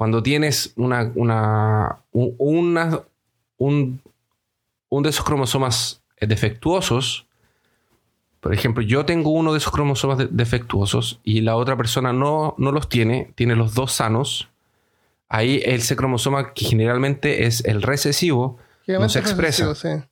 cuando 0.02 0.24
tienes 0.24 0.74
una, 0.78 1.12
una, 1.14 1.98
un- 2.12 2.34
una- 2.40 3.02
un, 3.60 4.02
un 4.90 5.04
de 5.04 5.10
esos 5.12 5.24
cromosomas 5.24 6.02
defectuosos, 6.20 7.28
por 8.40 8.52
ejemplo, 8.52 8.82
yo 8.82 9.06
tengo 9.06 9.30
uno 9.30 9.52
de 9.52 9.60
esos 9.60 9.72
cromosomas 9.72 10.18
de- 10.18 10.28
defectuosos 10.32 11.20
y 11.24 11.42
la 11.42 11.56
otra 11.56 11.78
persona 11.78 12.14
no, 12.14 12.56
no 12.58 12.72
los 12.72 12.90
tiene, 12.90 13.32
tiene 13.36 13.56
los 13.56 13.76
dos 13.76 13.92
sanos, 13.92 14.50
ahí 15.30 15.62
ese 15.64 15.96
cromosoma 15.96 16.56
que 16.56 16.66
generalmente 16.66 17.46
es 17.46 17.64
el 17.66 17.84
recesivo, 17.84 18.58
no 19.04 19.08
se 19.08 19.20
es 19.20 19.26
expresa. 19.26 19.66
recesivo, 19.68 20.00
sí. 20.00 20.04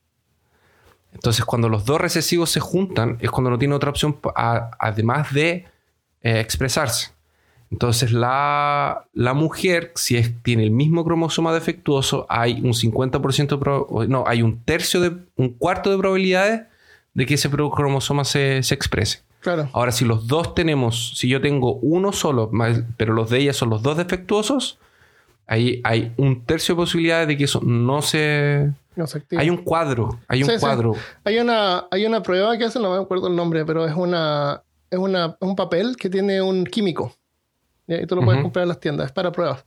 Entonces, 1.13 1.45
cuando 1.45 1.67
los 1.67 1.85
dos 1.85 1.99
recesivos 1.99 2.51
se 2.51 2.59
juntan, 2.59 3.17
es 3.21 3.31
cuando 3.31 3.49
no 3.49 3.57
tiene 3.57 3.73
otra 3.73 3.89
opción 3.89 4.19
a- 4.35 4.69
además 4.77 5.33
de 5.33 5.65
eh, 6.21 6.39
expresarse. 6.39 7.09
Entonces, 7.71 8.11
la, 8.11 9.05
la 9.13 9.33
mujer, 9.33 9.91
si 9.95 10.17
es, 10.17 10.31
tiene 10.41 10.63
el 10.63 10.71
mismo 10.71 11.03
cromosoma 11.05 11.53
defectuoso, 11.53 12.25
hay 12.29 12.53
un 12.61 12.73
50%, 12.73 13.47
de 13.47 13.57
prob- 13.63 13.85
o 13.89 14.05
no, 14.05 14.23
hay 14.25 14.41
un 14.41 14.59
tercio 14.63 14.99
de, 15.01 15.15
un 15.35 15.49
cuarto 15.49 15.91
de 15.91 15.97
probabilidades 15.97 16.61
de 17.13 17.25
que 17.27 17.35
ese 17.35 17.47
pro- 17.49 17.69
cromosoma 17.69 18.23
se, 18.25 18.63
se 18.63 18.73
exprese. 18.73 19.21
Claro. 19.41 19.69
Ahora, 19.73 19.91
si 19.91 20.03
los 20.03 20.27
dos 20.27 20.55
tenemos, 20.55 21.13
si 21.15 21.27
yo 21.29 21.41
tengo 21.41 21.75
uno 21.75 22.11
solo, 22.11 22.49
más- 22.51 22.81
pero 22.97 23.13
los 23.13 23.29
de 23.29 23.39
ella 23.39 23.53
son 23.53 23.69
los 23.69 23.83
dos 23.83 23.97
defectuosos, 23.97 24.79
ahí 25.45 25.79
hay 25.83 26.11
un 26.17 26.43
tercio 26.45 26.73
de 26.75 26.77
posibilidades 26.81 27.27
de 27.27 27.37
que 27.37 27.43
eso 27.43 27.61
no 27.63 28.01
se... 28.01 28.71
No 28.95 29.05
se 29.07 29.19
activa. 29.19 29.41
Hay 29.43 29.49
un 29.49 29.57
cuadro, 29.57 30.19
hay 30.27 30.41
un 30.43 30.49
Sí, 30.49 30.55
sí. 30.55 30.59
cuadro. 30.59 30.95
Hay 31.23 31.37
una, 31.37 31.85
hay 31.91 32.05
una 32.05 32.21
prueba 32.23 32.57
que 32.57 32.65
hacen, 32.65 32.81
no 32.81 32.91
me 32.91 33.01
acuerdo 33.01 33.27
el 33.27 33.35
nombre, 33.35 33.63
pero 33.63 33.85
es 33.85 33.93
una 33.95 34.63
es 34.91 34.97
una, 34.97 35.37
un 35.39 35.55
papel 35.55 35.95
que 35.97 36.09
tiene 36.09 36.41
un 36.41 36.65
químico. 36.65 37.13
¿Ya? 37.89 38.01
Y 38.01 38.05
tú 38.05 38.15
lo 38.15 38.23
puedes 38.23 38.41
comprar 38.41 38.63
en 38.63 38.69
las 38.69 38.79
tiendas, 38.79 39.07
es 39.07 39.11
para 39.11 39.31
pruebas. 39.31 39.65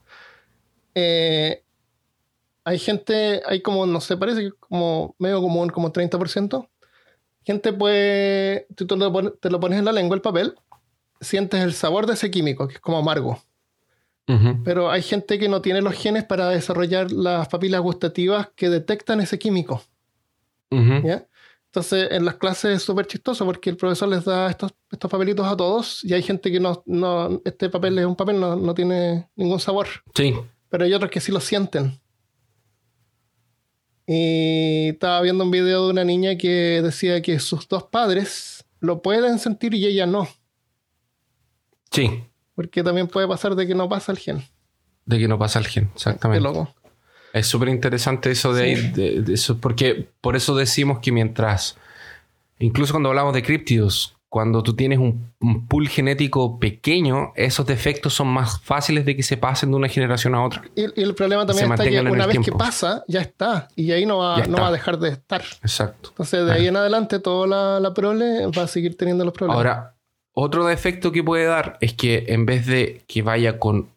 Eh, 0.95 1.63
hay 2.63 2.79
gente, 2.79 3.41
hay 3.45 3.61
como, 3.61 3.85
no 3.85 3.99
sé, 3.99 4.15
parece 4.15 4.41
que 4.41 4.51
como 4.51 5.15
medio 5.19 5.41
común, 5.41 5.69
como 5.69 5.91
30%. 5.91 6.69
Gente 7.45 7.73
puede, 7.73 8.67
tú 8.75 8.87
te 8.87 8.95
lo, 8.95 9.11
pones, 9.11 9.33
te 9.41 9.49
lo 9.49 9.59
pones 9.59 9.79
en 9.79 9.85
la 9.85 9.91
lengua 9.91 10.15
el 10.15 10.21
papel, 10.21 10.55
sientes 11.19 11.61
el 11.61 11.73
sabor 11.73 12.07
de 12.07 12.13
ese 12.13 12.31
químico, 12.31 12.67
que 12.67 12.75
es 12.75 12.79
como 12.79 12.97
amargo. 12.97 13.43
Ujú. 14.29 14.63
Pero 14.63 14.89
hay 14.89 15.01
gente 15.01 15.37
que 15.37 15.49
no 15.49 15.61
tiene 15.61 15.81
los 15.81 15.93
genes 15.93 16.23
para 16.23 16.47
desarrollar 16.47 17.11
las 17.11 17.49
papilas 17.49 17.81
gustativas 17.81 18.49
que 18.55 18.69
detectan 18.69 19.19
ese 19.19 19.37
químico. 19.37 19.83
Ujú. 20.71 21.05
¿ya? 21.05 21.27
Entonces, 21.75 22.09
en 22.11 22.23
las 22.23 22.35
clases 22.35 22.75
es 22.77 22.83
súper 22.83 23.07
chistoso 23.07 23.45
porque 23.45 23.71
el 23.71 23.77
profesor 23.77 24.07
les 24.07 24.23
da 24.25 24.47
estos, 24.47 24.71
estos 24.91 25.09
papelitos 25.09 25.47
a 25.47 25.57
todos 25.57 26.03
y 26.03 26.13
hay 26.13 26.21
gente 26.21 26.51
que 26.51 26.59
no, 26.59 26.83
no 26.85 27.41
este 27.43 27.67
papel 27.67 27.97
es 27.97 28.05
un 28.05 28.15
papel, 28.15 28.39
no, 28.39 28.55
no 28.55 28.75
tiene 28.75 29.27
ningún 29.35 29.59
sabor, 29.59 29.87
Sí. 30.13 30.35
pero 30.69 30.85
hay 30.85 30.93
otros 30.93 31.09
que 31.09 31.19
sí 31.19 31.31
lo 31.31 31.39
sienten. 31.39 31.99
Y 34.05 34.89
estaba 34.89 35.19
viendo 35.21 35.43
un 35.45 35.49
video 35.49 35.85
de 35.85 35.91
una 35.93 36.03
niña 36.03 36.37
que 36.37 36.81
decía 36.83 37.21
que 37.23 37.39
sus 37.39 37.67
dos 37.67 37.85
padres 37.85 38.63
lo 38.79 39.01
pueden 39.01 39.39
sentir 39.39 39.73
y 39.73 39.83
ella 39.87 40.05
no, 40.05 40.27
Sí. 41.89 42.23
porque 42.53 42.83
también 42.83 43.07
puede 43.07 43.27
pasar 43.27 43.55
de 43.55 43.65
que 43.65 43.73
no 43.73 43.89
pasa 43.89 44.11
el 44.11 44.19
gen. 44.19 44.43
De 45.05 45.17
que 45.17 45.27
no 45.27 45.39
pasa 45.39 45.57
el 45.57 45.65
gen, 45.65 45.85
Qué 45.87 45.93
exactamente. 45.95 46.43
loco. 46.43 46.71
Es 47.33 47.47
súper 47.47 47.67
interesante 47.69 48.31
eso 48.31 48.53
de, 48.53 48.75
Sí. 48.75 48.81
ahí, 48.85 48.91
de- 48.91 49.21
de 49.23 49.33
eso, 49.33 49.57
porque 49.59 50.07
por 50.21 50.35
eso 50.37 50.55
decimos 50.55 50.99
que 50.99 51.11
mientras, 51.11 51.75
incluso 52.59 52.93
cuando 52.93 53.09
hablamos 53.09 53.33
de 53.33 53.43
críptidos, 53.43 54.15
cuando 54.29 54.63
tú 54.63 54.75
tienes 54.75 54.97
un, 54.97 55.31
un 55.41 55.67
pool 55.67 55.87
genético 55.87 56.59
pequeño, 56.59 57.33
esos 57.35 57.67
defectos 57.67 58.15
son 58.15 58.27
más 58.29 58.59
fáciles 58.61 59.05
de 59.05 59.15
que 59.15 59.21
se 59.21 59.37
pasen 59.37 59.69
de 59.69 59.75
una 59.77 59.87
generación 59.89 60.33
a 60.33 60.43
otra. 60.43 60.63
Y, 60.75 60.81
y 60.99 61.03
el 61.03 61.13
problema 61.13 61.45
también 61.45 61.67
Se 61.67 61.73
está 61.73 61.83
que 61.87 62.01
una 62.01 62.25
vez 62.25 62.39
que 62.39 62.51
pasa, 62.51 63.03
ya 63.07 63.21
está. 63.21 63.67
Y 63.75 63.91
ahí 63.91 64.07
no 64.07 64.17
va, 64.19 64.39
no 64.47 64.57
va 64.57 64.69
a 64.69 64.71
dejar 64.71 64.97
de 64.97 65.09
estar. 65.09 65.43
Exacto. 65.61 66.09
Entonces, 66.09 66.45
de 66.47 66.51
ahí 66.51 66.65
en 66.67 66.75
adelante, 66.75 67.19
toda 67.19 67.45
la, 67.45 67.79
la 67.79 67.93
prole 67.93 68.47
va 68.47 68.63
a 68.63 68.67
seguir 68.67 68.97
teniendo 68.97 69.23
los 69.23 69.33
problemas. 69.35 69.57
Ahora, 69.57 69.93
otro 70.33 70.65
defecto 70.65 71.11
que 71.11 71.23
puede 71.23 71.45
dar 71.45 71.77
es 71.79 71.93
que 71.93 72.25
en 72.29 72.47
vez 72.47 72.65
de 72.65 73.03
que 73.05 73.21
vaya 73.21 73.59
con 73.59 73.89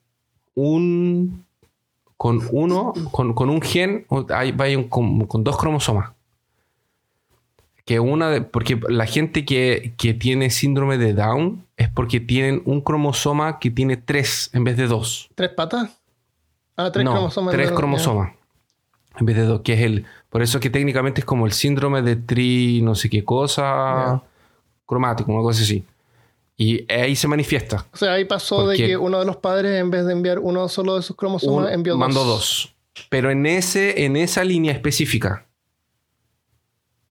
un 0.54 1.45
con 2.16 2.40
uno, 2.50 2.92
con, 3.12 3.34
con 3.34 3.50
un 3.50 3.60
gen, 3.60 4.06
un- 4.08 4.26
con, 4.88 5.26
con 5.26 5.44
dos 5.44 5.56
cromosomas. 5.56 6.12
Que 7.84 8.00
una 8.00 8.30
de- 8.30 8.40
porque 8.40 8.80
la 8.88 9.06
gente 9.06 9.44
que, 9.44 9.94
que 9.96 10.12
tiene 10.14 10.50
síndrome 10.50 10.98
de 10.98 11.12
Down 11.14 11.64
es 11.76 11.88
porque 11.88 12.18
tienen 12.18 12.62
un 12.64 12.80
cromosoma 12.80 13.58
que 13.60 13.70
tiene 13.70 13.96
tres 13.96 14.50
en 14.52 14.64
vez 14.64 14.76
de 14.76 14.88
dos. 14.88 15.28
¿Tres 15.34 15.50
patas? 15.50 15.90
Ah, 16.76 16.90
tres 16.90 17.04
no, 17.04 17.12
cromosomas. 17.12 17.54
Tres 17.54 17.70
cromosomas. 17.70 18.32
En 19.18 19.24
vez 19.26 19.36
de 19.36 19.44
dos, 19.44 19.60
que 19.62 19.74
es 19.74 19.80
el. 19.82 20.04
Por 20.30 20.42
eso 20.42 20.58
que 20.60 20.68
técnicamente 20.68 21.20
es 21.20 21.24
como 21.24 21.46
el 21.46 21.52
síndrome 21.52 22.02
de 22.02 22.16
tri, 22.16 22.82
no 22.82 22.94
sé 22.94 23.08
qué 23.08 23.24
cosa, 23.24 24.22
cromático, 24.84 25.32
una 25.32 25.42
cosa 25.42 25.62
así. 25.62 25.84
Y 26.58 26.90
ahí 26.92 27.14
se 27.16 27.28
manifiesta. 27.28 27.86
O 27.92 27.96
sea, 27.96 28.12
ahí 28.14 28.24
pasó 28.24 28.60
de 28.66 28.76
Porque- 28.76 28.86
que 28.86 28.96
uno 28.96 29.18
de 29.18 29.26
los 29.26 29.36
padres, 29.36 29.78
en 29.78 29.90
vez 29.90 30.06
de 30.06 30.12
enviar 30.12 30.38
uno 30.38 30.68
solo 30.68 30.96
de 30.96 31.02
sus 31.02 31.14
cromosomas, 31.16 31.66
Un- 31.68 31.72
envió 31.72 31.92
dos. 31.94 32.00
mandó 32.00 32.24
dos. 32.24 32.72
Pero 33.10 33.30
en, 33.30 33.44
ese, 33.44 34.04
en 34.04 34.16
esa 34.16 34.42
línea 34.42 34.72
específica. 34.72 35.44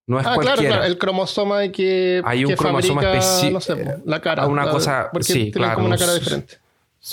No 0.07 0.19
es 0.19 0.25
Ah, 0.25 0.33
claro, 0.33 0.43
cualquiera. 0.43 0.75
claro. 0.77 0.85
El 0.91 0.97
cromosoma 0.97 1.59
de 1.59 1.71
que, 1.71 2.21
Hay 2.25 2.45
un 2.45 2.51
que 2.51 2.57
cromosoma 2.57 3.01
especi- 3.03 3.51
no 3.51 3.59
sé, 3.61 3.75
la 4.05 4.21
cara. 4.21 4.47
Una 4.47 4.65
la- 4.65 4.71
cosa- 4.71 5.09
Porque 5.11 5.33
sí, 5.33 5.51
claro, 5.51 5.75
como 5.75 5.87
una 5.87 5.95
un- 5.95 5.99
cara 5.99 6.13
diferente. 6.13 6.57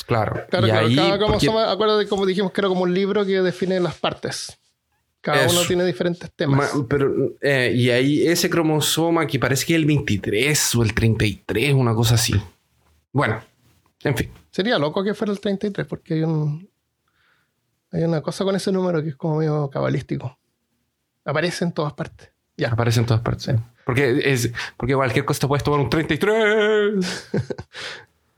Claro. 0.06 0.42
Claro, 0.48 0.66
y 0.66 0.70
claro. 0.70 0.86
ahí, 0.86 0.96
Cada 0.96 1.08
porque- 1.10 1.24
cromosoma, 1.24 1.70
acuérdate 1.70 2.08
como 2.08 2.24
dijimos 2.26 2.52
que 2.52 2.60
era 2.62 2.68
como 2.68 2.82
un 2.82 2.94
libro 2.94 3.24
que 3.26 3.40
define 3.42 3.78
las 3.80 3.94
partes. 3.94 4.58
Cada 5.22 5.44
Eso. 5.46 5.56
uno 5.58 5.66
tiene 5.68 5.84
diferentes 5.86 6.30
temas. 6.34 6.74
Ma- 6.74 6.86
pero, 6.88 7.14
eh, 7.40 7.72
y 7.74 7.88
ahí 7.90 8.26
ese 8.26 8.50
cromosoma 8.50 9.26
que 9.26 9.38
parece 9.38 9.64
que 9.64 9.72
es 9.74 9.78
el 9.78 9.86
23 9.86 10.74
o 10.74 10.82
el 10.82 10.92
33, 10.92 11.72
una 11.74 11.94
cosa 11.94 12.16
así. 12.16 12.34
Bueno, 13.12 13.40
en 14.02 14.16
fin. 14.16 14.30
Sería 14.50 14.78
loco 14.78 15.02
que 15.04 15.14
fuera 15.14 15.32
el 15.32 15.38
33, 15.40 15.86
porque 15.86 16.14
hay 16.14 16.22
un. 16.24 16.68
Hay 17.92 18.02
una 18.02 18.20
cosa 18.20 18.44
con 18.44 18.56
ese 18.56 18.72
número 18.72 19.02
que 19.02 19.10
es 19.10 19.16
como 19.16 19.36
medio 19.36 19.70
cabalístico. 19.70 20.36
Aparece 21.24 21.64
en 21.64 21.72
todas 21.72 21.92
partes. 21.92 22.30
Ya. 22.56 22.70
Aparece 22.70 23.00
en 23.00 23.06
todas 23.06 23.22
partes. 23.22 23.54
Porque, 23.86 24.22
es, 24.24 24.50
porque 24.76 24.94
cualquier 24.94 25.24
cosa 25.24 25.46
puedes 25.46 25.62
tomar 25.62 25.78
un 25.80 25.88
33. 25.88 27.30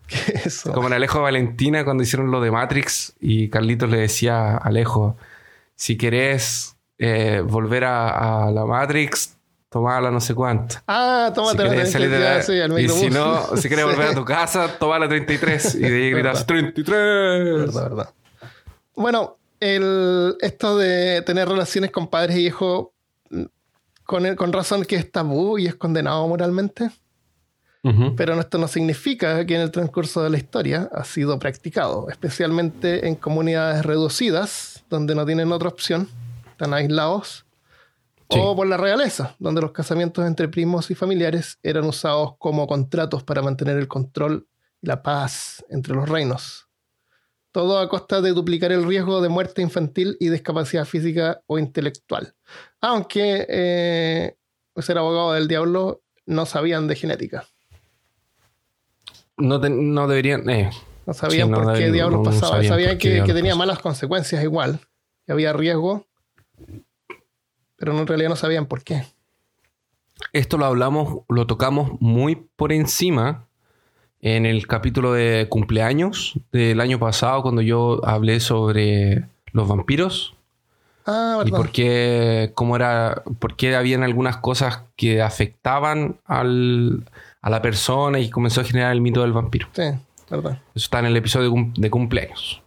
¿Qué 0.06 0.16
es 0.34 0.46
eso? 0.46 0.72
Como 0.72 0.88
en 0.88 0.92
Alejo 0.94 1.22
Valentina 1.22 1.84
cuando 1.84 2.02
hicieron 2.02 2.30
lo 2.30 2.40
de 2.42 2.50
Matrix 2.50 3.14
y 3.20 3.48
Carlitos 3.48 3.90
le 3.90 3.98
decía 3.98 4.52
a 4.52 4.56
Alejo, 4.58 5.16
si 5.76 5.96
querés 5.96 6.73
eh, 6.98 7.42
volver 7.44 7.84
a, 7.84 8.46
a 8.46 8.50
la 8.50 8.64
Matrix, 8.64 9.36
tomala 9.68 10.10
no 10.10 10.20
sé 10.20 10.34
cuánto. 10.34 10.76
Ah, 10.86 11.26
Si 11.28 11.34
tómate 11.34 11.64
la 11.64 11.70
querés 11.70 11.92
salir 11.92 12.10
de 12.10 12.18
la- 12.20 12.40
33, 12.40 12.46
sí, 12.46 12.60
al 12.60 12.80
y 12.80 12.88
si 12.88 13.10
no, 13.10 13.56
si 13.56 13.68
querés 13.68 13.84
volver 13.84 14.08
a 14.08 14.14
tu 14.14 14.24
casa, 14.24 14.68
toma 14.78 14.98
la 14.98 15.08
33. 15.08 15.74
Y 15.74 15.78
de 15.80 15.86
ahí 15.88 16.10
gritas, 16.12 16.46
33. 16.46 16.94
Verdad, 16.94 17.82
verdad. 17.90 18.10
Bueno, 18.96 19.36
el, 19.60 20.36
esto 20.40 20.78
de 20.78 21.22
tener 21.22 21.48
relaciones 21.48 21.90
con 21.90 22.06
padres 22.08 22.36
y 22.36 22.46
hijos, 22.46 22.88
con, 24.04 24.36
con 24.36 24.52
razón 24.52 24.84
que 24.84 24.96
es 24.96 25.10
tabú 25.10 25.58
y 25.58 25.66
es 25.66 25.74
condenado 25.74 26.26
moralmente. 26.28 26.90
Ujú. 27.82 28.14
Pero 28.16 28.38
esto 28.40 28.56
no 28.56 28.66
significa 28.68 29.44
que 29.44 29.56
en 29.56 29.60
el 29.62 29.70
transcurso 29.70 30.22
de 30.22 30.30
la 30.30 30.38
historia 30.38 30.88
ha 30.92 31.04
sido 31.04 31.38
practicado, 31.38 32.08
especialmente 32.08 33.06
en 33.08 33.14
comunidades 33.14 33.84
reducidas, 33.84 34.84
donde 34.88 35.14
no 35.14 35.26
tienen 35.26 35.52
otra 35.52 35.68
opción, 35.68 36.08
están 36.54 36.73
aislados, 36.75 37.44
Sí. 38.30 38.38
o 38.42 38.56
por 38.56 38.66
la 38.66 38.76
realeza, 38.78 39.37
donde 39.38 39.61
los 39.61 39.73
casamientos 39.73 40.25
entre 40.26 40.49
primos 40.49 40.90
y 40.90 40.94
familiares 40.94 41.58
eran 41.62 41.84
usados 41.84 42.37
como 42.38 42.66
contratos 42.66 43.23
para 43.23 43.42
mantener 43.42 43.76
el 43.76 43.87
control 43.87 44.46
y 44.80 44.87
la 44.87 45.02
paz 45.02 45.62
entre 45.68 45.94
los 45.94 46.08
reinos. 46.08 46.66
Todo 47.52 47.78
a 47.78 47.88
costa 47.88 48.20
de 48.20 48.30
duplicar 48.32 48.73
el 48.73 48.84
riesgo 48.87 49.20
de 49.20 49.28
muerte 49.28 49.62
infantil 49.62 50.16
y 50.18 50.28
discapacidad 50.30 50.84
física 50.87 51.42
o 51.46 51.58
intelectual. 51.58 52.34
Aunque 52.80 53.46
eh, 53.49 54.37
ser 54.78 54.99
abogado 54.99 55.34
del 55.34 55.46
diablo 55.46 56.02
no 56.26 56.46
sabían 56.46 56.88
de 56.88 56.96
genética. 56.96 57.44
No, 59.37 59.61
te- 59.61 59.70
no 59.70 60.06
deberían. 60.08 60.49
eh, 60.49 60.70
No 61.06 61.12
sabían 61.12 61.49
Sí, 61.49 61.52
no, 61.52 61.62
por 61.62 61.75
qué 61.75 61.90
diablos 61.92 62.20
no 62.20 62.25
pasaba. 62.30 62.62
sabían 62.64 62.96
que, 62.99 63.20
tenía 63.23 63.54
malas 63.54 63.78
consecuencias 63.80 64.42
igual. 64.42 64.80
Que 65.26 65.32
había 65.32 65.52
riesgo. 65.52 66.06
Pero 67.76 67.99
en 67.99 68.06
realidad 68.06 68.30
no 68.30 68.37
sabían 68.37 68.66
por 68.66 68.82
qué. 68.82 69.04
Esto 70.32 70.58
lo 70.58 70.64
hablamos, 70.66 71.23
lo 71.28 71.46
tocamos 71.46 71.92
muy 72.00 72.37
por 72.37 72.73
encima 72.73 73.46
en 74.20 74.46
el 74.46 74.66
capítulo 74.66 75.12
de 75.12 75.49
cumpleaños 75.50 76.38
del 76.52 76.80
año 76.80 76.99
pasado, 76.99 77.42
cuando 77.42 77.61
yo 77.62 78.00
hablé 78.06 78.40
sobre 78.40 79.25
los 79.52 79.68
vampiros 79.68 80.34
Ah, 81.06 81.42
y 81.44 81.50
por 81.50 81.70
qué, 81.70 82.52
cómo 82.54 82.76
era, 82.76 83.23
por 83.38 83.56
qué 83.56 83.76
habían 83.76 84.02
algunas 84.02 84.38
cosas 84.38 84.84
que 84.96 85.20
afectaban 85.20 86.16
al- 86.25 87.04
a 87.42 87.50
la 87.50 87.61
persona 87.61 88.20
y 88.20 88.30
comenzó 88.30 88.62
a 88.62 88.64
generar 88.64 88.90
el 88.92 89.02
mito 89.02 89.20
del 89.20 89.32
vampiro. 89.34 89.68
Sí, 89.75 89.82
verdad. 90.30 90.52
Eso 90.75 90.84
está 90.87 91.00
en 91.00 91.04
el 91.06 91.16
episodio 91.18 91.44
de, 91.49 91.50
cum- 91.50 91.75
de 91.76 91.90
cumpleaños. 91.90 92.62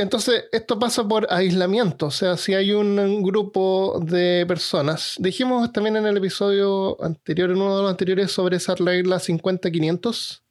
Entonces, 0.00 0.44
esto 0.52 0.78
pasa 0.78 1.06
por 1.06 1.26
aislamiento. 1.28 2.06
O 2.06 2.10
sea, 2.12 2.36
si 2.36 2.54
hay 2.54 2.72
un, 2.72 3.22
grupo 3.24 4.00
de 4.00 4.44
personas. 4.46 5.16
Dijimos 5.18 5.72
también 5.72 5.96
en 5.96 6.06
el 6.06 6.16
episodio 6.16 7.02
anterior, 7.02 7.50
en 7.50 7.56
uno 7.56 7.76
de 7.76 7.82
los 7.82 7.90
anteriores, 7.90 8.30
sobre 8.30 8.56
esa 8.56 8.76
regla 8.76 9.18
50-500. 9.18 10.42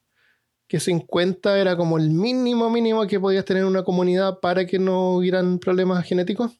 Que 0.67 0.81
50 0.81 1.57
era 1.59 1.77
como 1.77 1.97
el 1.97 2.09
mínimo 2.09 2.69
mínimo 2.69 3.07
que 3.07 3.21
podías 3.21 3.45
tener 3.45 3.63
en 3.63 3.69
una 3.69 3.83
comunidad 3.83 4.41
para 4.41 4.65
que 4.67 4.77
no 4.79 5.15
hubieran 5.15 5.59
problemas 5.59 6.05
genéticos. 6.05 6.51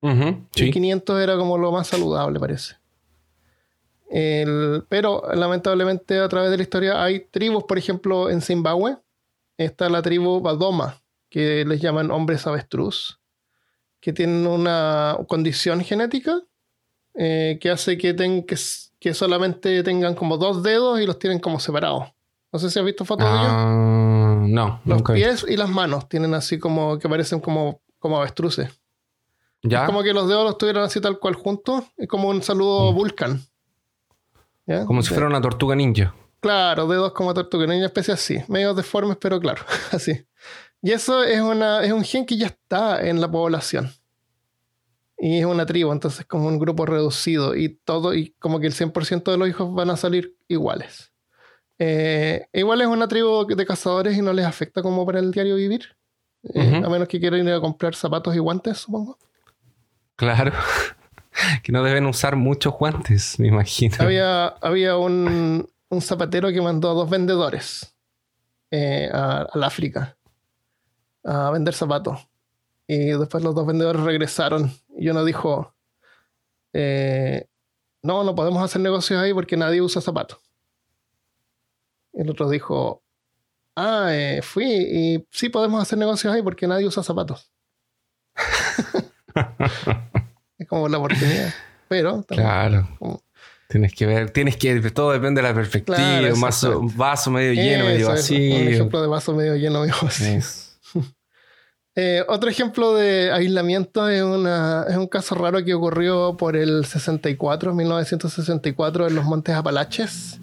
Ujú, 0.00 0.48
Y 0.56 0.64
sí. 0.64 0.70
500 0.72 1.20
era 1.22 1.36
como 1.36 1.56
lo 1.56 1.70
más 1.70 1.86
saludable, 1.86 2.40
parece. 2.40 2.74
El- 4.10 4.84
pero 4.88 5.22
lamentablemente 5.32 6.18
a 6.18 6.28
través 6.28 6.50
de 6.50 6.56
la 6.56 6.62
historia 6.64 7.02
hay 7.02 7.20
tribus, 7.30 7.62
por 7.64 7.78
ejemplo, 7.78 8.30
en 8.30 8.40
Zimbabue 8.40 8.96
está 9.56 9.88
la 9.88 10.02
tribu 10.02 10.40
Badoma, 10.40 11.00
que 11.36 11.66
les 11.66 11.82
llaman 11.82 12.10
hombres 12.10 12.46
avestruz, 12.46 13.20
que 14.00 14.14
tienen 14.14 14.46
una 14.46 15.18
condición 15.28 15.82
genética 15.84 16.40
eh, 17.12 17.58
que 17.60 17.68
hace 17.70 17.98
que, 17.98 18.14
ten- 18.14 18.46
que, 18.46 19.12
solamente 19.12 19.82
tengan 19.82 20.14
como 20.14 20.38
dos 20.38 20.62
dedos 20.62 20.98
y 20.98 21.04
los 21.04 21.18
tienen 21.18 21.38
como 21.38 21.60
separados. 21.60 22.04
No 22.50 22.58
sé 22.58 22.70
si 22.70 22.78
has 22.78 22.84
visto 22.86 23.04
fotos 23.04 23.26
de 23.30 23.32
ellos. 23.36 23.46
Ah, 23.50 24.44
no, 24.48 24.80
Los 24.86 24.96
nunca 24.96 25.12
vi. 25.12 25.20
pies 25.20 25.44
y 25.46 25.58
las 25.58 25.68
manos 25.68 26.08
tienen 26.08 26.32
así 26.32 26.58
como 26.58 26.98
que 26.98 27.06
parecen 27.06 27.40
como, 27.40 27.82
como 27.98 28.16
avestruces. 28.16 28.70
¿Ya? 29.62 29.80
Es 29.82 29.86
como 29.86 30.02
que 30.02 30.14
los 30.14 30.28
dedos 30.28 30.42
los 30.44 30.56
tuvieran 30.56 30.84
así 30.84 31.02
tal 31.02 31.18
cual 31.18 31.34
juntos. 31.34 31.84
Es 31.98 32.08
como 32.08 32.30
un 32.30 32.42
saludo 32.42 32.94
Vulcan. 32.94 33.42
¿Ya? 34.64 34.86
Como 34.86 35.02
si 35.02 35.10
fuera 35.12 35.26
una 35.26 35.42
tortuga 35.42 35.76
ninja. 35.76 36.14
Claro, 36.40 36.86
dedos 36.86 37.12
como 37.12 37.34
tortuga, 37.34 37.66
una 37.66 37.84
especie 37.84 38.14
así. 38.14 38.38
Medio 38.48 38.72
deformes, 38.72 39.18
pero 39.20 39.38
claro, 39.38 39.62
así. 39.92 40.24
Y 40.86 40.92
eso 40.92 41.24
es, 41.24 41.40
una, 41.40 41.82
es 41.82 41.90
un 41.90 42.04
gen 42.04 42.24
que 42.24 42.36
ya 42.36 42.46
está 42.46 43.04
en 43.04 43.20
la 43.20 43.28
población. 43.28 43.90
Y 45.18 45.40
es 45.40 45.44
una 45.44 45.66
tribu, 45.66 45.90
entonces 45.90 46.24
como 46.26 46.46
un 46.46 46.60
grupo 46.60 46.86
reducido. 46.86 47.56
Y 47.56 47.70
todo, 47.84 48.14
y 48.14 48.36
como 48.38 48.60
que 48.60 48.68
el 48.68 48.72
100% 48.72 49.32
de 49.32 49.36
los 49.36 49.48
hijos 49.48 49.74
van 49.74 49.90
a 49.90 49.96
salir 49.96 50.36
iguales. 50.46 51.12
Eh, 51.80 52.46
igual 52.52 52.82
es 52.82 52.86
una 52.86 53.08
tribu 53.08 53.44
de 53.46 53.66
cazadores 53.66 54.16
y 54.16 54.22
no 54.22 54.32
les 54.32 54.46
afecta 54.46 54.80
como 54.80 55.04
para 55.04 55.18
el 55.18 55.32
diario 55.32 55.56
vivir. 55.56 55.96
Eh. 56.54 56.82
A 56.84 56.88
menos 56.88 57.08
que 57.08 57.18
quieran 57.18 57.44
ir 57.44 57.54
a 57.54 57.60
comprar 57.60 57.96
zapatos 57.96 58.36
y 58.36 58.38
guantes, 58.38 58.78
supongo. 58.78 59.18
Claro. 60.14 60.52
que 61.64 61.72
no 61.72 61.82
deben 61.82 62.06
usar 62.06 62.36
muchos 62.36 62.74
guantes, 62.74 63.40
me 63.40 63.48
imagino. 63.48 63.96
había, 63.98 64.46
había 64.46 64.96
un, 64.98 65.68
un 65.88 66.00
zapatero 66.00 66.52
que 66.52 66.62
mandó 66.62 66.92
a 66.92 66.94
dos 66.94 67.10
vendedores 67.10 67.92
eh, 68.70 69.10
al 69.12 69.64
África 69.64 70.15
a 71.26 71.50
vender 71.50 71.74
zapatos. 71.74 72.26
Y 72.86 73.08
después 73.08 73.42
los 73.42 73.54
dos 73.54 73.66
vendedores 73.66 74.02
regresaron 74.02 74.72
y 74.96 75.08
uno 75.08 75.24
dijo, 75.24 75.74
eh, 76.72 77.46
no, 78.02 78.22
no 78.24 78.34
podemos 78.34 78.62
hacer 78.62 78.80
negocios 78.80 79.20
ahí 79.20 79.34
porque 79.34 79.56
nadie 79.56 79.80
usa 79.82 80.00
zapatos. 80.00 80.38
Y 82.12 82.20
el 82.22 82.30
otro 82.30 82.48
dijo, 82.48 83.02
ah, 83.74 84.08
eh, 84.12 84.40
fui 84.42 84.66
y 84.66 85.26
sí 85.30 85.48
podemos 85.48 85.82
hacer 85.82 85.98
negocios 85.98 86.32
ahí 86.32 86.42
porque 86.42 86.66
nadie 86.68 86.86
usa 86.86 87.02
zapatos. 87.02 87.50
es 90.58 90.66
como 90.68 90.88
la 90.88 90.98
oportunidad. 90.98 91.52
Pero 91.88 92.22
también- 92.22 92.48
Claro. 92.48 92.88
como- 92.98 93.22
Tienes 93.68 93.92
que 93.94 94.06
ver, 94.06 94.30
tienes 94.30 94.56
que, 94.56 94.80
todo 94.92 95.10
depende 95.10 95.42
de 95.42 95.48
la 95.48 95.52
perspectiva, 95.54 95.96
Claro, 95.98 96.34
un 96.78 96.96
vaso, 96.96 97.30
medio 97.32 97.52
lleno, 97.52 97.84
medio 97.86 97.98
Eso 98.06 98.08
vacío. 98.10 98.56
Un 98.56 98.68
ejemplo 98.68 99.02
de 99.02 99.08
vaso 99.08 99.34
medio 99.34 99.56
lleno, 99.56 99.80
medio 99.80 99.94
vacío. 100.00 100.28
Es- 100.38 100.65
Eh, 101.98 102.22
otro 102.28 102.50
ejemplo 102.50 102.92
de 102.94 103.32
aislamiento 103.32 104.06
es, 104.08 104.22
una, 104.22 104.84
es 104.86 104.96
un 104.96 105.06
caso 105.06 105.34
raro 105.34 105.64
que 105.64 105.72
ocurrió 105.72 106.36
por 106.36 106.54
el 106.54 106.84
64, 106.84 107.74
1964, 107.74 109.08
en 109.08 109.14
los 109.14 109.24
Montes 109.24 109.54
Apalaches. 109.54 110.38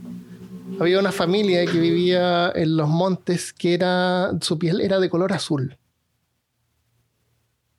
Había 0.79 0.99
una 0.99 1.11
familia 1.11 1.63
que 1.67 1.79
vivía 1.79 2.51
en 2.55 2.75
los 2.75 2.89
montes 2.89 3.53
que 3.53 3.75
era, 3.75 4.31
su 4.41 4.57
piel 4.57 4.81
era 4.81 4.99
de 4.99 5.11
color 5.11 5.31
azul. 5.31 5.77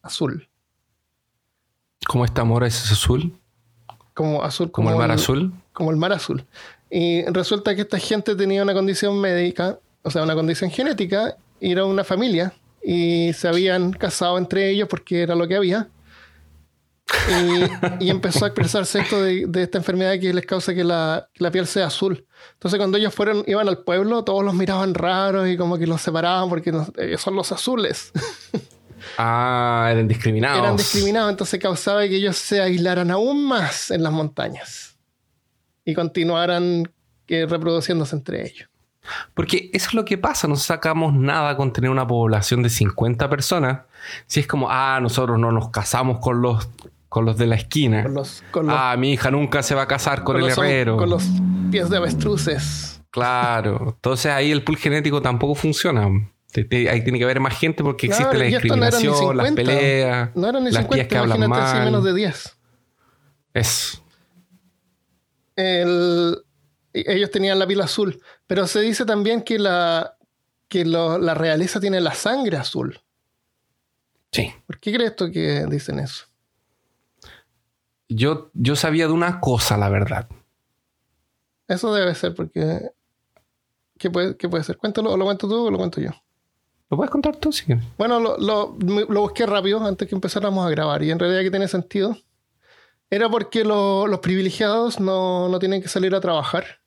Azul. 0.02 0.48
¿Cómo 2.06 2.24
este 2.24 2.40
amor 2.40 2.62
es 2.62 2.92
azul? 2.92 3.36
Como 4.14 4.44
azul. 4.44 4.70
¿Como 4.70 4.90
el 4.90 4.96
mar 4.96 5.10
azul? 5.10 5.52
como 5.74 5.90
el 5.90 5.96
mar 5.96 6.12
azul. 6.12 6.46
Y 6.88 7.24
resulta 7.26 7.74
que 7.74 7.82
esta 7.82 7.98
gente 7.98 8.34
tenía 8.36 8.62
una 8.62 8.72
condición 8.72 9.20
médica, 9.20 9.80
o 10.02 10.10
sea, 10.10 10.22
una 10.22 10.34
condición 10.34 10.70
genética, 10.70 11.36
y 11.60 11.72
era 11.72 11.84
una 11.84 12.04
familia, 12.04 12.54
y 12.84 13.32
se 13.32 13.48
habían 13.48 13.92
casado 13.92 14.36
entre 14.38 14.70
ellos 14.70 14.88
porque 14.88 15.22
era 15.22 15.34
lo 15.34 15.48
que 15.48 15.56
había. 15.56 15.88
Y, 18.00 18.04
y 18.06 18.10
empezó 18.10 18.44
a 18.44 18.48
expresarse 18.48 18.98
esto 19.00 19.22
de, 19.22 19.46
de 19.46 19.62
esta 19.62 19.78
enfermedad 19.78 20.18
que 20.18 20.32
les 20.32 20.44
causa 20.46 20.74
que 20.74 20.84
la, 20.84 21.28
la 21.36 21.50
piel 21.50 21.66
sea 21.66 21.86
azul. 21.86 22.26
Entonces, 22.54 22.78
cuando 22.78 22.96
ellos 22.98 23.14
fueron, 23.14 23.44
iban 23.46 23.68
al 23.68 23.84
pueblo, 23.84 24.24
todos 24.24 24.42
los 24.44 24.54
miraban 24.54 24.94
raros 24.94 25.48
y 25.48 25.56
como 25.56 25.78
que 25.78 25.86
los 25.86 26.00
separaban 26.00 26.48
porque 26.48 26.72
no- 26.72 26.86
ellos 26.98 27.20
son 27.20 27.36
los 27.36 27.52
azules. 27.52 28.10
Ah, 29.18 29.88
eran 29.92 30.08
discriminados. 30.08 30.58
Eran 30.58 30.76
discriminados, 30.76 31.30
entonces 31.30 31.60
causaba 31.60 32.00
que 32.08 32.16
ellos 32.16 32.36
se 32.36 32.60
aislaran 32.60 33.10
aún 33.10 33.44
más 33.46 33.90
en 33.90 34.02
las 34.02 34.12
montañas 34.12 34.96
y 35.84 35.92
continuaran 35.94 36.90
que 37.26 37.44
reproduciéndose 37.46 38.16
entre 38.16 38.46
ellos. 38.46 38.68
Porque 39.34 39.70
eso 39.72 39.88
es 39.88 39.94
lo 39.94 40.04
que 40.04 40.18
pasa, 40.18 40.48
no 40.48 40.56
sacamos 40.56 41.14
nada 41.14 41.56
con 41.56 41.72
tener 41.72 41.90
una 41.90 42.06
población 42.06 42.62
de 42.62 42.70
50 42.70 43.28
personas. 43.28 43.80
Si 44.26 44.40
es 44.40 44.46
como, 44.46 44.68
ah, 44.70 44.98
nosotros 45.02 45.38
no 45.38 45.52
nos 45.52 45.70
casamos 45.70 46.18
con 46.20 46.40
los, 46.42 46.68
con 47.08 47.24
los 47.24 47.36
de 47.36 47.46
la 47.46 47.54
esquina. 47.56 48.02
Con 48.02 48.14
los, 48.14 48.42
con 48.50 48.66
los, 48.66 48.76
ah, 48.78 48.96
mi 48.98 49.12
hija 49.12 49.30
nunca 49.30 49.62
se 49.62 49.74
va 49.74 49.82
a 49.82 49.86
casar 49.88 50.24
con, 50.24 50.36
el 50.36 50.42
los- 50.42 50.58
herrero. 50.58 50.96
con 50.96 51.10
los 51.10 51.24
pies 51.70 51.88
de 51.90 51.96
avestruces. 51.96 53.02
Claro. 53.10 53.92
Entonces 53.96 54.32
ahí 54.32 54.50
el 54.50 54.62
pool 54.64 54.76
genético 54.76 55.22
tampoco 55.22 55.54
funciona. 55.54 56.08
Ahí 56.56 57.02
tiene 57.02 57.18
que 57.18 57.24
haber 57.24 57.40
más 57.40 57.56
gente 57.58 57.82
porque 57.82 58.06
Claro, 58.08 58.30
existe 58.32 58.38
la 58.38 58.44
no 58.44 58.50
discriminación, 58.50 59.36
las 59.36 59.46
50. 59.48 59.54
peleas, 59.56 60.30
No 60.36 60.48
eran 60.48 60.64
ni 60.64 60.70
las 60.70 60.82
50, 60.84 60.94
tías 60.94 61.06
que 61.08 61.16
hablan 61.18 61.48
mal. 61.50 61.84
menos 61.84 62.04
de 62.04 62.14
10. 62.14 62.56
Es. 63.54 64.02
El- 65.56 66.36
ellos 66.94 67.30
tenían 67.30 67.58
la 67.58 67.66
piel 67.66 67.80
azul, 67.80 68.20
pero 68.46 68.66
se 68.66 68.80
dice 68.80 69.04
también 69.04 69.42
que 69.42 69.58
la, 69.58 70.16
que 70.68 70.84
lo- 70.84 71.18
la 71.18 71.34
realeza 71.34 71.80
tiene 71.80 72.00
la 72.00 72.14
sangre 72.14 72.56
azul. 72.56 73.00
Sí. 74.32 74.52
¿Por 74.66 74.78
qué 74.80 74.92
crees 74.92 75.14
tú 75.16 75.30
que 75.30 75.66
dicen 75.68 75.98
eso? 75.98 76.26
Yo, 78.08 78.50
yo 78.54 78.76
sabía 78.76 79.06
de 79.06 79.12
una 79.12 79.40
cosa, 79.40 79.76
la 79.76 79.88
verdad. 79.88 80.28
Eso 81.68 81.92
debe 81.94 82.14
ser 82.14 82.34
porque... 82.34 82.90
¿Qué 83.98 84.10
puede, 84.10 84.36
qué 84.36 84.48
puede 84.48 84.64
ser? 84.64 84.76
Cuéntalo, 84.76 85.12
o 85.12 85.16
lo 85.16 85.24
cuento 85.24 85.48
tú 85.48 85.66
o 85.66 85.70
lo 85.70 85.78
cuento 85.78 86.00
yo. 86.00 86.10
¿Lo 86.90 86.96
puedes 86.96 87.10
contar 87.10 87.36
tú 87.36 87.52
si 87.52 87.64
quieres? 87.64 87.84
Bueno, 87.96 88.20
lo, 88.20 88.36
lo- 88.38 88.76
lo 88.78 89.20
busqué 89.20 89.46
rápido 89.46 89.84
antes 89.84 90.08
que 90.08 90.14
empezáramos 90.14 90.66
a 90.66 90.70
grabar 90.70 91.02
y 91.02 91.10
en 91.10 91.18
realidad 91.18 91.40
que 91.42 91.50
tiene 91.50 91.68
sentido. 91.68 92.16
Era 93.08 93.28
porque 93.30 93.64
lo- 93.64 94.06
los 94.06 94.18
privilegiados 94.20 95.00
no, 95.00 95.48
no 95.48 95.58
tienen 95.58 95.80
que 95.80 95.88
salir 95.88 96.14
a 96.14 96.20
trabajar 96.20 96.80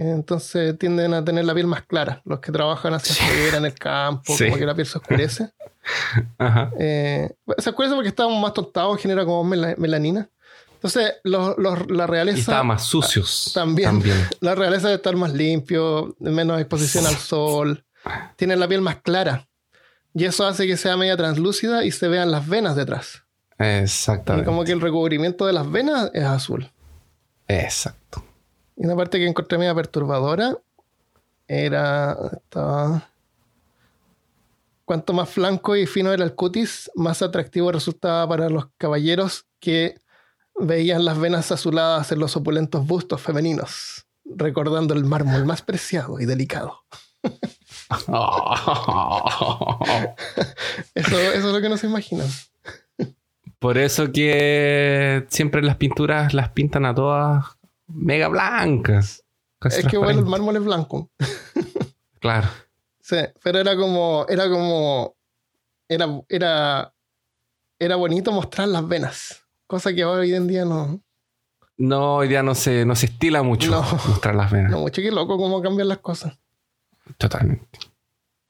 Entonces 0.00 0.78
tienden 0.78 1.12
a 1.14 1.24
tener 1.24 1.44
la 1.44 1.54
piel 1.54 1.66
más 1.66 1.82
clara. 1.82 2.22
Los 2.24 2.40
que 2.40 2.52
trabajan 2.52 2.94
hacia 2.94 3.14
afuera 3.14 3.56
en 3.58 3.64
el 3.64 3.74
campo, 3.74 4.36
Sí. 4.36 4.44
como 4.44 4.56
que 4.56 4.66
la 4.66 4.74
piel 4.74 4.86
se 4.86 4.98
oscurece. 4.98 5.50
Ajá. 6.38 6.70
Eh, 6.78 7.30
se 7.58 7.70
oscurece 7.70 7.94
porque 7.94 8.08
estamos 8.10 8.40
más 8.40 8.52
tontados, 8.52 9.00
genera 9.00 9.24
como 9.24 9.42
mela- 9.44 9.74
melanina. 9.76 10.28
Entonces, 10.74 11.14
los- 11.24 11.58
los- 11.58 11.90
la 11.90 12.04
Y 12.04 12.06
realeza. 12.06 12.38
estaban 12.38 12.68
más 12.68 12.84
sucios. 12.84 13.50
También. 13.52 14.00
La 14.40 14.54
realeza 14.54 14.88
de 14.88 14.94
estar 14.94 15.16
más 15.16 15.32
limpio, 15.32 16.14
menos 16.20 16.60
exposición 16.60 17.04
al 17.06 17.16
sol. 17.16 17.84
Tienen 18.36 18.60
la 18.60 18.68
piel 18.68 18.80
más 18.80 18.96
clara. 19.02 19.48
Y 20.14 20.24
eso 20.24 20.46
hace 20.46 20.66
que 20.68 20.76
sea 20.76 20.96
media 20.96 21.16
translúcida 21.16 21.84
y 21.84 21.90
se 21.90 22.06
vean 22.06 22.30
las 22.30 22.46
venas 22.46 22.76
detrás. 22.76 23.24
Y 23.58 23.64
Exactamente. 23.64 24.46
como 24.46 24.62
que 24.62 24.70
el 24.72 24.80
recubrimiento 24.80 25.46
de 25.46 25.52
las 25.52 25.68
venas 25.68 26.10
es 26.14 26.22
azul. 26.24 26.70
Exacto. 27.48 28.22
Y 28.78 28.86
una 28.86 28.96
parte 28.96 29.18
que 29.18 29.26
encontré 29.26 29.58
media 29.58 29.74
perturbadora 29.74 30.56
era. 31.48 32.16
Estaba. 32.32 33.10
Cuanto 34.84 35.12
más 35.12 35.28
flanco 35.28 35.76
y 35.76 35.84
fino 35.84 36.12
era 36.12 36.24
el 36.24 36.34
cutis, 36.34 36.90
más 36.94 37.20
atractivo 37.20 37.70
resultaba 37.72 38.26
para 38.26 38.48
los 38.48 38.68
caballeros 38.78 39.44
que 39.60 40.00
veían 40.58 41.04
las 41.04 41.18
venas 41.18 41.52
azuladas 41.52 42.10
en 42.10 42.20
los 42.20 42.36
opulentos 42.36 42.86
bustos 42.86 43.20
femeninos, 43.20 44.06
recordando 44.24 44.94
el 44.94 45.04
mármol 45.04 45.44
más 45.44 45.60
preciado 45.60 46.20
y 46.20 46.24
delicado. 46.24 46.84
Eso, 50.94 51.18
eso 51.18 51.48
es 51.48 51.54
lo 51.54 51.60
que 51.60 51.68
no 51.68 51.76
se 51.76 51.86
imaginan. 51.86 52.28
Por 53.58 53.78
eso 53.78 54.12
que 54.12 55.26
siempre 55.28 55.62
las 55.62 55.76
pinturas 55.76 56.34
las 56.34 56.50
pintan 56.50 56.84
a 56.84 56.94
todas 56.94 57.57
mega 57.88 58.28
blancas. 58.28 59.24
Es 59.64 59.86
que 59.86 59.98
bueno, 59.98 60.20
el 60.20 60.26
mármol 60.26 60.56
es 60.56 60.64
blanco. 60.64 61.10
Claro. 62.20 62.48
Sí, 63.00 63.16
pero 63.44 63.60
era 63.60 63.76
como, 63.76 64.26
era 64.28 64.50
como, 64.50 65.14
era, 65.88 66.20
era, 66.28 66.92
era 67.78 67.94
bonito 67.94 68.32
mostrar 68.32 68.66
las 68.66 68.86
venas, 68.88 69.44
cosa 69.68 69.94
que 69.94 70.04
hoy 70.04 70.34
en 70.34 70.48
día 70.48 70.64
no, 70.64 71.00
No, 71.76 72.16
hoy 72.16 72.26
día 72.26 72.42
no 72.42 72.56
se, 72.56 72.84
no 72.84 72.96
se 72.96 73.06
estila 73.06 73.44
mucho 73.44 73.70
No. 73.70 73.82
mostrar 74.08 74.34
las 74.34 74.50
venas. 74.50 74.72
no 74.72 74.80
mucho 74.80 75.00
que 75.00 75.12
loco 75.12 75.36
cómo 75.38 75.62
cambian 75.62 75.86
las 75.86 75.98
cosas. 75.98 76.36
Totalmente. 77.18 77.78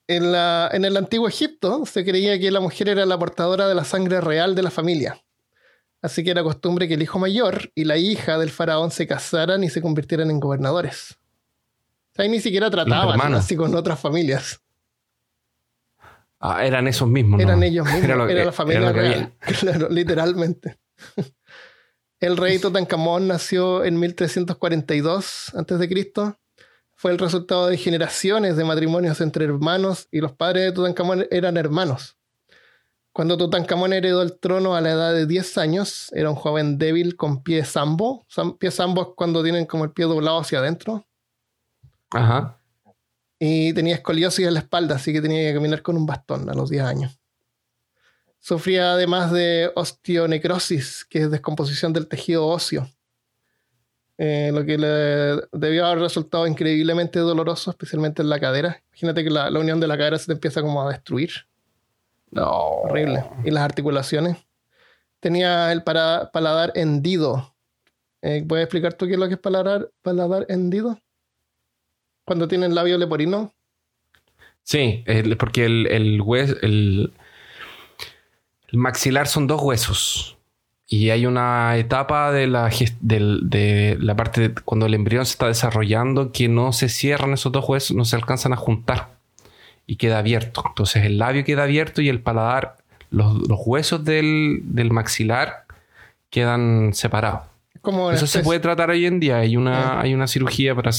En, 0.07 0.33
la, 0.33 0.71
en 0.73 0.87
el 0.87 0.97
antiguo 0.97 1.29
Egipto 1.29 1.85
se 1.85 2.03
creía 2.03 2.39
que 2.41 2.51
la 2.51 2.61
mujer 2.61 2.89
era 2.89 3.05
la 3.05 3.19
portadora 3.19 3.69
de 3.69 3.75
la 3.75 3.85
sangre 3.85 4.23
real 4.23 4.55
de 4.55 4.63
la 4.63 4.71
familia. 4.71 5.23
Así 6.01 6.23
que 6.23 6.31
era 6.31 6.43
costumbre 6.43 6.87
que 6.87 6.95
el 6.95 7.03
hijo 7.03 7.19
mayor 7.19 7.73
y 7.75 7.85
la 7.85 7.97
hija 7.97 8.39
del 8.39 8.51
faraón 8.51 8.91
se 8.91 9.07
casaran 9.07 9.65
y 9.65 9.71
se 9.71 9.83
convirtieran 9.83 10.31
en 10.31 10.39
gobernadores. 10.39 11.19
O 12.13 12.15
sea, 12.15 12.25
ahí 12.25 12.29
ni 12.29 12.41
siquiera 12.41 12.71
trataban 12.71 13.35
así 13.35 13.57
con 13.57 13.75
otras 13.75 13.99
familias. 13.99 14.61
Ah, 16.41 16.65
eran 16.65 16.87
esos 16.87 17.09
mismos. 17.09 17.41
Eran 17.41 17.61
¿no? 17.61 17.67
ellos 17.67 17.85
mismos, 17.93 18.05
era, 18.05 18.17
lo 18.17 18.27
la 18.27 18.53
familia 18.53 18.91
era 18.91 18.93
real. 18.93 19.35
Claro, 19.61 19.89
literalmente. 19.89 20.79
El 22.21 22.37
rey 22.37 22.59
Tutankamón 22.59 23.29
nació 23.29 23.85
en 23.85 23.99
1342 23.99 25.55
a.C. 25.55 26.35
Fue 26.97 27.13
el 27.13 27.19
resultado 27.19 27.69
de 27.69 27.77
generaciones 27.77 28.57
de 28.57 28.65
matrimonios 28.65 29.21
entre 29.21 29.45
hermanos 29.45 30.09
y 30.11 30.21
los 30.21 30.33
padres 30.33 30.65
de 30.65 30.73
Tutankamón 30.73 31.29
eran 31.31 31.57
hermanos. 31.57 32.18
Cuando 33.19 33.37
Tutankamón 33.37 33.93
heredó 33.93 34.23
el 34.23 34.39
trono 34.39 34.77
a 34.77 34.81
la 34.81 34.91
edad 34.93 35.13
de 35.13 35.27
10 35.27 35.59
años, 35.59 36.09
era 36.13 36.31
un 36.31 36.37
joven 36.37 36.79
débil 36.79 37.17
con 37.17 37.43
pie 37.43 37.65
sambo. 37.65 38.25
Sam- 38.29 38.57
Pie 38.57 38.71
sambo 38.71 39.03
es 39.03 39.09
cuando 39.17 39.43
tienen 39.43 39.67
como 39.67 39.83
el 39.83 39.91
pie 39.91 40.05
doblado 40.05 40.39
hacia 40.39 40.61
adentro. 40.61 41.05
Ajá. 42.13 42.61
y 43.41 43.73
tenía 43.73 43.97
escoliosis 43.97 44.47
en 44.47 44.55
la 44.55 44.61
espalda, 44.61 44.95
así 44.95 45.13
que 45.13 45.21
tenía 45.21 45.49
que 45.49 45.55
caminar 45.55 45.83
con 45.83 45.97
un 45.97 46.07
bastón 46.07 46.49
a 46.49 46.55
los 46.55 46.71
10 46.71 46.85
años. 46.85 47.19
Sufría 48.39 48.93
además 48.93 49.33
de 49.33 49.73
osteonecrosis, 49.75 51.05
que 51.05 51.23
es 51.23 51.31
descomposición 51.33 51.93
del 51.93 52.07
tejido 52.07 52.47
óseo, 52.47 52.89
eh, 54.17 54.53
lo 54.55 54.65
que 54.65 54.79
le 54.79 55.41
debió 55.51 55.87
haber 55.87 55.99
resultado 55.99 56.47
increíblemente 56.47 57.19
doloroso, 57.19 57.73
especialmente 57.73 58.23
en 58.23 58.29
la 58.29 58.39
cadera. 58.39 58.81
Imagínate 58.93 59.25
que 59.25 59.31
la, 59.31 59.51
la 59.51 59.59
unión 59.59 59.81
de 59.81 59.89
la 59.89 59.99
cadera 59.99 60.19
se 60.21 60.27
te 60.27 60.33
empieza 60.35 60.63
como 60.63 60.81
a 60.87 60.89
destruir, 60.93 61.48
No. 62.31 62.51
horrible. 62.51 63.25
Y 63.45 63.51
las 63.51 63.63
articulaciones. 63.65 64.37
Tenía 65.21 65.73
el 65.73 65.83
para- 65.83 66.31
paladar 66.33 66.73
hendido. 66.75 67.55
Eh, 68.23 68.45
¿Puedes 68.47 68.65
explicar 68.65 68.95
tú 68.95 69.07
qué 69.07 69.13
es 69.15 69.19
lo 69.19 69.29
que 69.29 69.35
es 69.35 69.41
paladar, 69.41 69.91
paladar 70.03 70.47
hendido? 70.49 70.99
Cuando 72.25 72.47
tiene 72.49 72.67
el 72.67 72.75
labio 72.75 72.99
leporino. 72.99 73.53
Sí, 74.63 75.05
porque 75.39 75.65
el, 75.65 75.87
el, 75.87 76.21
hues- 76.21 76.59
el, 76.63 77.13
el 78.69 78.79
maxilar 78.79 79.27
son 79.27 79.47
dos 79.47 79.63
huesos. 79.63 80.37
Y 80.87 81.11
hay 81.11 81.27
una 81.27 81.77
etapa 81.77 82.33
de 82.33 82.47
la, 82.47 82.71
del- 83.01 83.41
de 83.51 83.97
la 84.01 84.15
parte 84.17 84.41
de 84.49 84.55
cuando 84.55 84.87
el 84.87 84.95
embrión 84.95 85.25
se 85.27 85.33
está 85.33 85.47
desarrollando 85.47 86.33
que 86.33 86.49
no 86.49 86.73
se 86.73 86.89
cierran 86.89 87.33
esos 87.33 87.53
dos 87.53 87.69
huesos, 87.69 87.97
no 87.97 88.05
se 88.05 88.17
alcanzan 88.17 88.53
a 88.53 88.57
juntar 88.57 89.18
y 89.89 89.97
queda 89.97 90.19
abierto. 90.19 90.63
Entonces 90.69 91.05
el 91.05 91.19
labio 91.19 91.43
queda 91.45 91.65
abierto 91.65 92.01
y 92.01 92.09
el 92.09 92.21
paladar, 92.21 92.77
los, 93.11 93.35
los 93.49 93.59
huesos 93.67 94.05
del, 94.05 94.61
del 94.63 94.93
maxilar 94.93 95.65
quedan 96.31 96.93
separados. 96.95 97.41
Como 97.81 98.11
Eso 98.13 98.27
se 98.27 98.43
puede 98.43 98.61
tratar 98.61 98.91
hoy 98.91 99.07
en 99.07 99.19
día. 99.19 99.39
Hay 99.39 99.57
una, 99.57 99.95
Ah. 99.95 100.01
hay 100.03 100.13
una 100.13 100.27
cirugía 100.27 100.75
para 100.75 100.91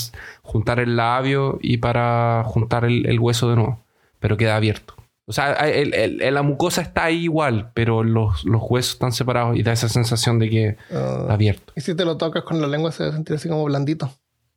juntar 0.41 0.79
el 0.79 0.95
labio 0.95 1.59
y 1.61 1.77
para 1.77 2.43
juntar 2.45 2.83
el, 2.85 3.05
el 3.05 3.19
hueso 3.19 3.49
de 3.49 3.57
nuevo, 3.57 3.83
pero 4.19 4.37
queda 4.37 4.55
abierto. 4.55 4.95
O 5.25 5.31
sea, 5.33 5.51
el- 5.53 5.93
el- 5.93 6.33
la 6.33 6.41
mucosa 6.41 6.81
está 6.81 7.03
ahí 7.03 7.25
igual, 7.25 7.69
pero 7.75 8.03
los, 8.03 8.43
los 8.45 8.63
huesos 8.67 8.93
están 8.93 9.11
separados 9.11 9.55
y 9.55 9.61
da 9.61 9.71
esa 9.73 9.87
sensación 9.87 10.39
de 10.39 10.49
que 10.49 10.67
Ah, 10.91 11.17
está 11.21 11.33
abierto, 11.33 11.73
y 11.75 11.81
si 11.81 11.93
te 11.95 12.03
lo 12.05 12.17
tocas 12.17 12.41
con 12.43 12.59
la 12.59 12.65
lengua 12.67 12.91
se 12.91 13.03
va 13.03 13.09
a 13.09 13.13
sentir 13.13 13.35
así 13.35 13.47
como 13.47 13.63
blandito. 13.65 14.09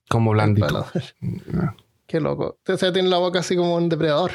como 0.09 0.31
blandito. 0.31 0.87
Ah, 2.03 2.05
Qué 2.07 2.21
loco. 2.21 2.59
O 2.67 2.77
sea, 2.77 2.93
tiene 2.93 3.09
la 3.09 3.19
boca 3.19 3.39
así 3.41 3.57
como 3.57 3.75
un 3.77 3.89
depredador. 3.89 4.33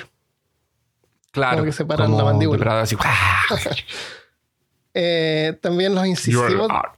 Claro. 1.32 1.58
Como 1.58 1.66
que 1.66 1.72
separan 1.72 2.08
como 2.08 2.18
la 2.18 2.24
mandíbula. 2.24 2.58
depredador 2.58 2.84
así. 2.84 2.96
Eh, 5.00 5.56
también 5.62 5.94
los 5.94 6.08
incisivos. 6.08 6.52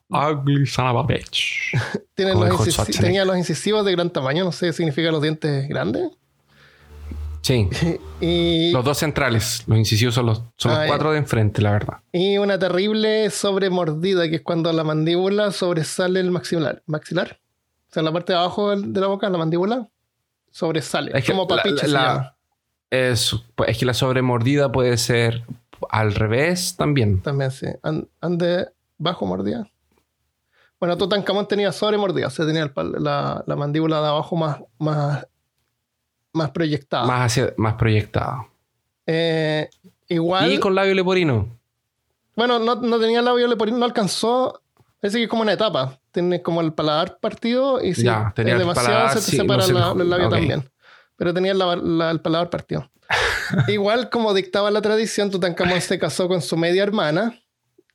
ugly 0.08 0.65
son 0.65 0.88
of 0.88 1.03
a 1.03 1.05
bitch. 1.05 1.73
tienen 2.15 2.39
los 2.39 2.88
tenía 2.97 3.25
los 3.25 3.36
incisivos 3.38 3.84
de 3.84 3.91
gran 3.91 4.10
tamaño. 4.10 4.45
No 4.45 4.53
sé, 4.53 4.71
significa 4.71 5.12
los 5.12 5.21
dientes 5.21 5.67
grandes. 5.67 6.10
Sí. 7.41 7.67
Y, 8.21 8.71
Los 8.73 8.84
dos 8.84 8.97
centrales, 8.97 9.63
los 9.65 9.77
incisivos 9.77 10.13
son 10.13 10.25
los, 10.25 10.43
son 10.58 10.71
Ah, 10.71 10.75
los 10.75 10.84
ya. 10.84 10.88
cuatro 10.89 11.12
de 11.13 11.19
enfrente, 11.19 11.62
la 11.62 11.71
verdad. 11.71 11.97
y 12.12 12.38
una 12.38 12.60
terrible 12.60 13.29
sobremordida, 13.29 14.29
que 14.29 14.36
es 14.38 14.41
cuando 14.41 14.71
la 14.73 14.84
mandíbula 14.84 15.51
sobresale 15.51 16.19
el 16.19 16.32
maxilar. 16.32 16.84
¿Maxilar? 16.86 17.39
O 17.89 17.93
sea, 17.93 18.01
en 18.01 18.05
la 18.05 18.12
parte 18.12 18.34
de 18.34 18.39
abajo 18.39 18.75
de 18.75 18.99
la 19.01 19.08
boca, 19.08 19.29
la 19.29 19.38
mandíbula 19.38 19.88
sobresale. 20.52 21.12
Es 21.18 21.24
que 21.26 21.32
como 21.34 21.48
la- 21.56 21.64
se 21.78 21.88
la-. 21.88 22.36
Es, 22.90 23.36
pues, 23.56 23.70
es 23.70 23.78
que 23.78 23.86
la 23.86 23.94
sobremordida 23.94 24.72
puede 24.72 24.98
ser 24.98 25.44
al 25.90 26.14
revés 26.16 26.76
también. 26.76 27.22
También 27.22 27.52
sí. 27.52 27.68
An- 27.84 28.08
Ande 28.22 28.70
bajo 28.98 29.26
mordida. 29.26 29.70
Bueno, 30.80 30.98
Tutankamón 30.98 31.48
tenía 31.48 31.72
sobre 31.72 31.98
mordida, 31.98 32.28
o 32.28 32.30
sea, 32.30 32.46
tenía 32.46 32.64
el 32.64 32.72
la, 33.00 33.44
la 33.46 33.56
mandíbula 33.56 34.02
de 34.02 34.08
abajo 34.08 34.36
más, 34.38 34.60
más, 34.78 35.28
más 36.34 36.52
proyectada. 36.52 37.06
Más, 37.06 37.26
hacia, 37.32 37.54
más 37.58 37.74
proyectado. 37.76 38.48
Eh, 39.06 39.70
igual, 40.08 40.52
Y 40.54 40.58
con 40.60 40.74
labio 40.76 40.94
leporino. 40.96 41.48
bueno, 42.36 42.60
no, 42.60 42.76
no 42.76 43.00
tenía 43.00 43.22
labio 43.22 43.48
leporino, 43.48 43.78
no 43.78 43.86
alcanzó. 43.86 44.62
Parece 45.02 45.18
que 45.20 45.24
es 45.26 45.30
como 45.30 45.42
una 45.44 45.54
etapa. 45.54 46.00
Tiene 46.12 46.42
como 46.42 46.62
el 46.62 46.74
paladar 46.74 47.20
partido 47.20 47.82
y 47.84 47.94
si 47.96 48.04
Ya, 48.04 48.32
tenía 48.36 48.54
es 48.54 48.60
demasiado 48.60 48.90
paladar, 48.90 49.18
se 49.18 49.26
te 49.26 49.32
sí, 49.32 49.38
separa 49.38 49.66
la- 49.68 49.92
el 50.04 50.10
labio 50.10 50.30
también. 50.30 50.70
Pero 51.16 51.34
tenía 51.34 51.54
la- 51.54 51.76
la- 51.76 52.12
el 52.12 52.22
paladar 52.22 52.50
partido. 52.50 52.90
Igual 53.68 54.10
como 54.10 54.34
dictaba 54.34 54.72
la 54.72 54.82
tradición, 54.82 55.30
Tutankamón 55.32 55.82
se 55.82 55.98
casó 56.00 56.28
con 56.28 56.42
su 56.42 56.56
media 56.58 56.84
hermana, 56.84 57.40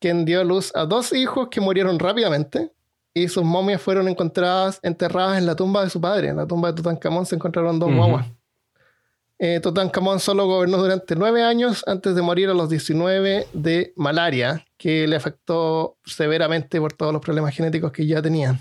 quien 0.00 0.24
dio 0.24 0.40
a 0.40 0.44
luz 0.44 0.72
a 0.74 0.84
dos 0.86 1.12
hijos 1.12 1.48
que 1.50 1.60
murieron 1.60 1.98
rápidamente 1.98 2.72
y 3.14 3.28
sus 3.28 3.44
momias 3.44 3.80
fueron 3.80 4.08
encontradas 4.08 4.80
enterradas 4.82 5.38
en 5.38 5.46
la 5.46 5.54
tumba 5.54 5.84
de 5.84 5.90
su 5.90 6.00
padre. 6.00 6.28
En 6.28 6.36
la 6.36 6.46
tumba 6.46 6.68
de 6.70 6.74
Tutankamón 6.74 7.26
se 7.26 7.36
encontraron 7.36 7.78
dos 7.78 7.90
guaguas. 7.94 8.26
Eh, 9.46 9.60
Tutankamón 9.60 10.20
solo 10.20 10.46
gobernó 10.46 10.78
durante 10.78 11.16
nueve 11.16 11.42
años 11.42 11.84
antes 11.86 12.14
de 12.14 12.22
morir 12.22 12.48
a 12.48 12.54
los 12.54 12.70
19 12.70 13.46
de 13.52 13.92
malaria, 13.94 14.64
que 14.78 15.06
le 15.06 15.16
afectó 15.16 15.98
severamente 16.06 16.80
por 16.80 16.94
todos 16.94 17.12
los 17.12 17.20
problemas 17.20 17.54
genéticos 17.54 17.92
que 17.92 18.06
ya 18.06 18.22
tenía. 18.22 18.58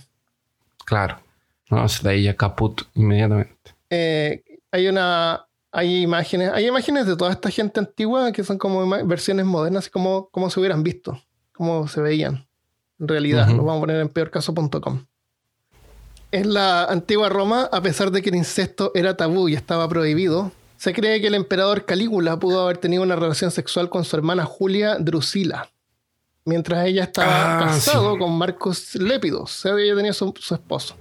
Claro. 0.83 1.21
No, 1.69 1.87
se 1.87 2.09
ahí 2.09 2.23
ya 2.23 2.35
caput 2.35 2.81
inmediatamente. 2.95 3.55
Eh, 3.89 4.43
hay 4.71 4.89
una 4.89 5.45
hay 5.71 6.01
imágenes 6.01 6.51
hay 6.53 6.67
imágenes 6.67 7.07
de 7.07 7.15
toda 7.15 7.31
esta 7.31 7.49
gente 7.49 7.79
antigua 7.79 8.33
que 8.33 8.43
son 8.43 8.57
como 8.57 8.85
versiones 9.05 9.45
modernas 9.45 9.89
como, 9.89 10.27
como 10.31 10.49
se 10.49 10.59
hubieran 10.59 10.83
visto 10.83 11.19
como 11.53 11.87
se 11.87 12.01
veían 12.01 12.45
en 12.99 13.07
realidad 13.07 13.47
Ujú. 13.47 13.57
lo 13.57 13.63
vamos 13.63 13.77
a 13.77 13.81
poner 13.81 14.01
en 14.01 14.09
peorcaso.com 14.09 15.05
En 16.31 16.53
la 16.53 16.83
antigua 16.85 17.29
Roma, 17.29 17.69
a 17.71 17.81
pesar 17.81 18.11
de 18.11 18.21
que 18.21 18.29
el 18.29 18.35
incesto 18.35 18.91
era 18.93 19.15
tabú 19.17 19.49
y 19.49 19.55
estaba 19.55 19.87
prohibido, 19.87 20.51
se 20.83 20.93
cree 20.93 21.21
que 21.21 21.27
el 21.27 21.35
emperador 21.35 21.85
Calígula 21.85 22.37
pudo 22.37 22.61
haber 22.61 22.77
tenido 22.77 23.03
una 23.03 23.15
relación 23.15 23.51
sexual 23.51 23.89
con 23.89 24.03
su 24.03 24.15
hermana 24.17 24.43
Julia 24.43 24.97
Drusila, 24.99 25.69
mientras 26.43 26.85
ella 26.85 27.03
estaba 27.05 27.57
Ah, 27.57 27.65
casado 27.67 28.17
con 28.17 28.37
Marcos 28.37 28.95
Lépido, 28.95 29.43
o 29.43 29.47
sea, 29.47 29.73
ella 29.79 29.95
tenía 29.95 30.11
su, 30.11 30.33
su 30.37 30.53
esposo. 30.53 30.95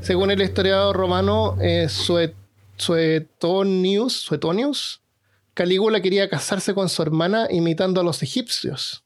Según 0.00 0.30
el 0.30 0.40
historiador 0.40 0.96
romano 0.96 1.56
eh, 1.60 1.86
Suet- 1.90 2.34
Suetonius, 2.78 4.12
Suetonius, 4.22 5.02
Calígula 5.52 6.00
quería 6.00 6.30
casarse 6.30 6.72
con 6.72 6.88
su 6.88 7.02
hermana 7.02 7.48
imitando 7.50 8.00
a 8.00 8.04
los 8.04 8.22
egipcios. 8.22 9.04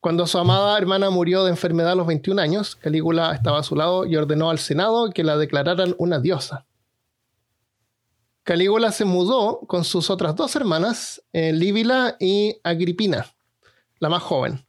Cuando 0.00 0.26
su 0.26 0.36
amada 0.38 0.76
hermana 0.76 1.08
murió 1.10 1.44
de 1.44 1.50
enfermedad 1.50 1.92
a 1.92 1.94
los 1.94 2.06
21 2.06 2.40
años, 2.42 2.74
Calígula 2.76 3.32
estaba 3.34 3.60
a 3.60 3.62
su 3.62 3.76
lado 3.76 4.04
y 4.06 4.16
ordenó 4.16 4.50
al 4.50 4.58
Senado 4.58 5.10
que 5.14 5.22
la 5.24 5.36
declararan 5.38 5.94
una 5.98 6.18
diosa. 6.18 6.66
Calígula 8.50 8.90
se 8.90 9.04
mudó 9.04 9.60
con 9.68 9.84
sus 9.84 10.10
otras 10.10 10.34
dos 10.34 10.56
hermanas, 10.56 11.22
eh, 11.32 11.52
Líbila 11.52 12.16
y 12.18 12.56
Agripina, 12.64 13.32
la 14.00 14.08
más 14.08 14.24
joven, 14.24 14.66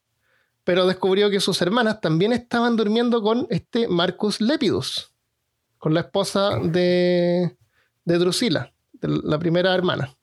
pero 0.64 0.86
descubrió 0.86 1.32
que 1.32 1.40
sus 1.40 1.60
hermanas 1.64 2.00
también 2.00 2.32
estaban 2.32 2.78
durmiendo 2.78 3.24
con 3.24 3.48
este 3.50 3.88
Marcus 3.88 4.40
Lepidus, 4.40 5.12
con 5.80 5.96
la 5.96 6.02
esposa 6.02 6.60
de, 6.60 7.58
de 8.06 8.18
Drusila, 8.20 8.72
de 8.94 9.20
la 9.24 9.40
primera 9.40 9.74
hermana 9.74 10.16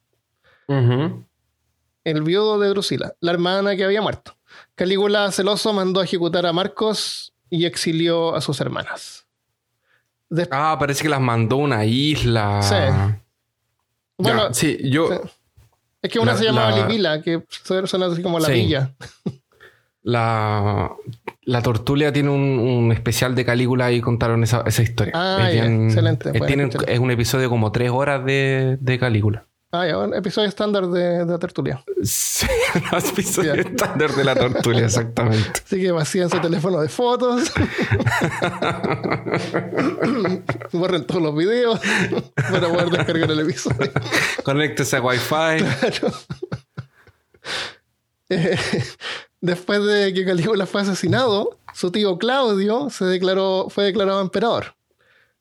el 2.05 2.23
viudo 2.23 2.59
de 2.59 2.69
Drusila, 2.69 3.13
la 3.19 3.31
hermana 3.33 3.75
que 3.75 3.83
había 3.83 4.01
muerto. 4.01 4.37
Calígula 4.75 5.33
celoso 5.33 5.73
mandó 5.73 5.99
a 5.99 6.05
ejecutar 6.05 6.45
a 6.45 6.53
Marcos 6.53 7.33
y 7.49 7.65
exilió 7.65 8.35
a 8.35 8.39
sus 8.39 8.61
hermanas. 8.61 9.27
Ah, 10.49 10.77
parece 10.79 11.03
que 11.03 11.09
las 11.09 11.19
mandó 11.19 11.57
a 11.57 11.59
una 11.59 11.83
isla. 11.83 12.61
Sí. 12.61 13.19
Ya, 14.19 14.33
Bueno, 14.35 14.53
sí, 14.53 14.77
yo. 14.91 15.09
es 16.01 16.11
que 16.11 16.19
una 16.19 16.33
la- 16.33 16.37
se 16.37 16.43
llamaba 16.45 16.71
la- 16.71 16.87
Libila, 16.87 17.21
que 17.21 17.43
suena 17.49 18.05
así 18.07 18.21
como 18.21 18.39
la 18.39 18.47
Sí. 18.47 18.53
villa. 18.53 18.93
La, 20.01 20.91
la 21.43 21.61
Tortulia 21.61 22.13
tiene 22.13 22.29
un, 22.29 22.41
un 22.59 22.91
especial 22.91 23.35
de 23.35 23.43
Calígula 23.45 23.91
y 23.91 23.99
contaron 24.01 24.43
esa, 24.43 24.63
esa 24.65 24.81
historia. 24.81 25.11
Ah, 25.15 25.49
excelente, 25.51 26.29
es, 26.29 26.35
escucharlo. 26.35 26.87
es 26.87 26.99
un 26.99 27.11
episodio 27.11 27.49
como 27.49 27.71
tres 27.71 27.91
horas 27.91 28.23
de, 28.25 28.77
de 28.79 28.97
Calígula. 28.99 29.45
Ah, 29.71 29.85
ya, 29.85 29.99
un 29.99 30.15
episodio 30.15 30.49
estándar 30.49 30.87
de, 30.87 31.19
de 31.19 31.25
la 31.27 31.37
tertulia. 31.37 31.83
Sí, 32.03 32.47
un 32.91 32.97
episodio 32.97 33.53
estándar 33.53 34.15
de 34.15 34.23
la 34.23 34.33
Tortulia, 34.33 34.85
exactamente. 34.85 35.61
Así 35.63 35.79
que 35.79 35.91
vacían 35.91 36.27
su 36.27 36.41
teléfono 36.41 36.81
de 36.81 36.89
fotos. 36.89 37.51
Borren 40.71 41.05
todos 41.05 41.21
los 41.21 41.35
videos 41.35 41.79
para 42.35 42.67
poder 42.67 42.89
descargar 42.89 43.29
el 43.29 43.41
episodio. 43.41 43.91
Conéctese 44.43 44.97
a 44.97 45.01
Wi-Fi. 45.01 45.63
Eh, 48.29 48.57
después 49.39 49.85
de 49.85 50.15
que 50.15 50.25
Calígula 50.25 50.65
fue 50.65 50.81
asesinado, 50.81 51.59
su 51.75 51.91
tío 51.91 52.17
Claudio 52.17 52.89
se 52.89 53.05
declaró, 53.05 53.67
fue 53.69 53.83
declarado 53.83 54.21
emperador. 54.21 54.73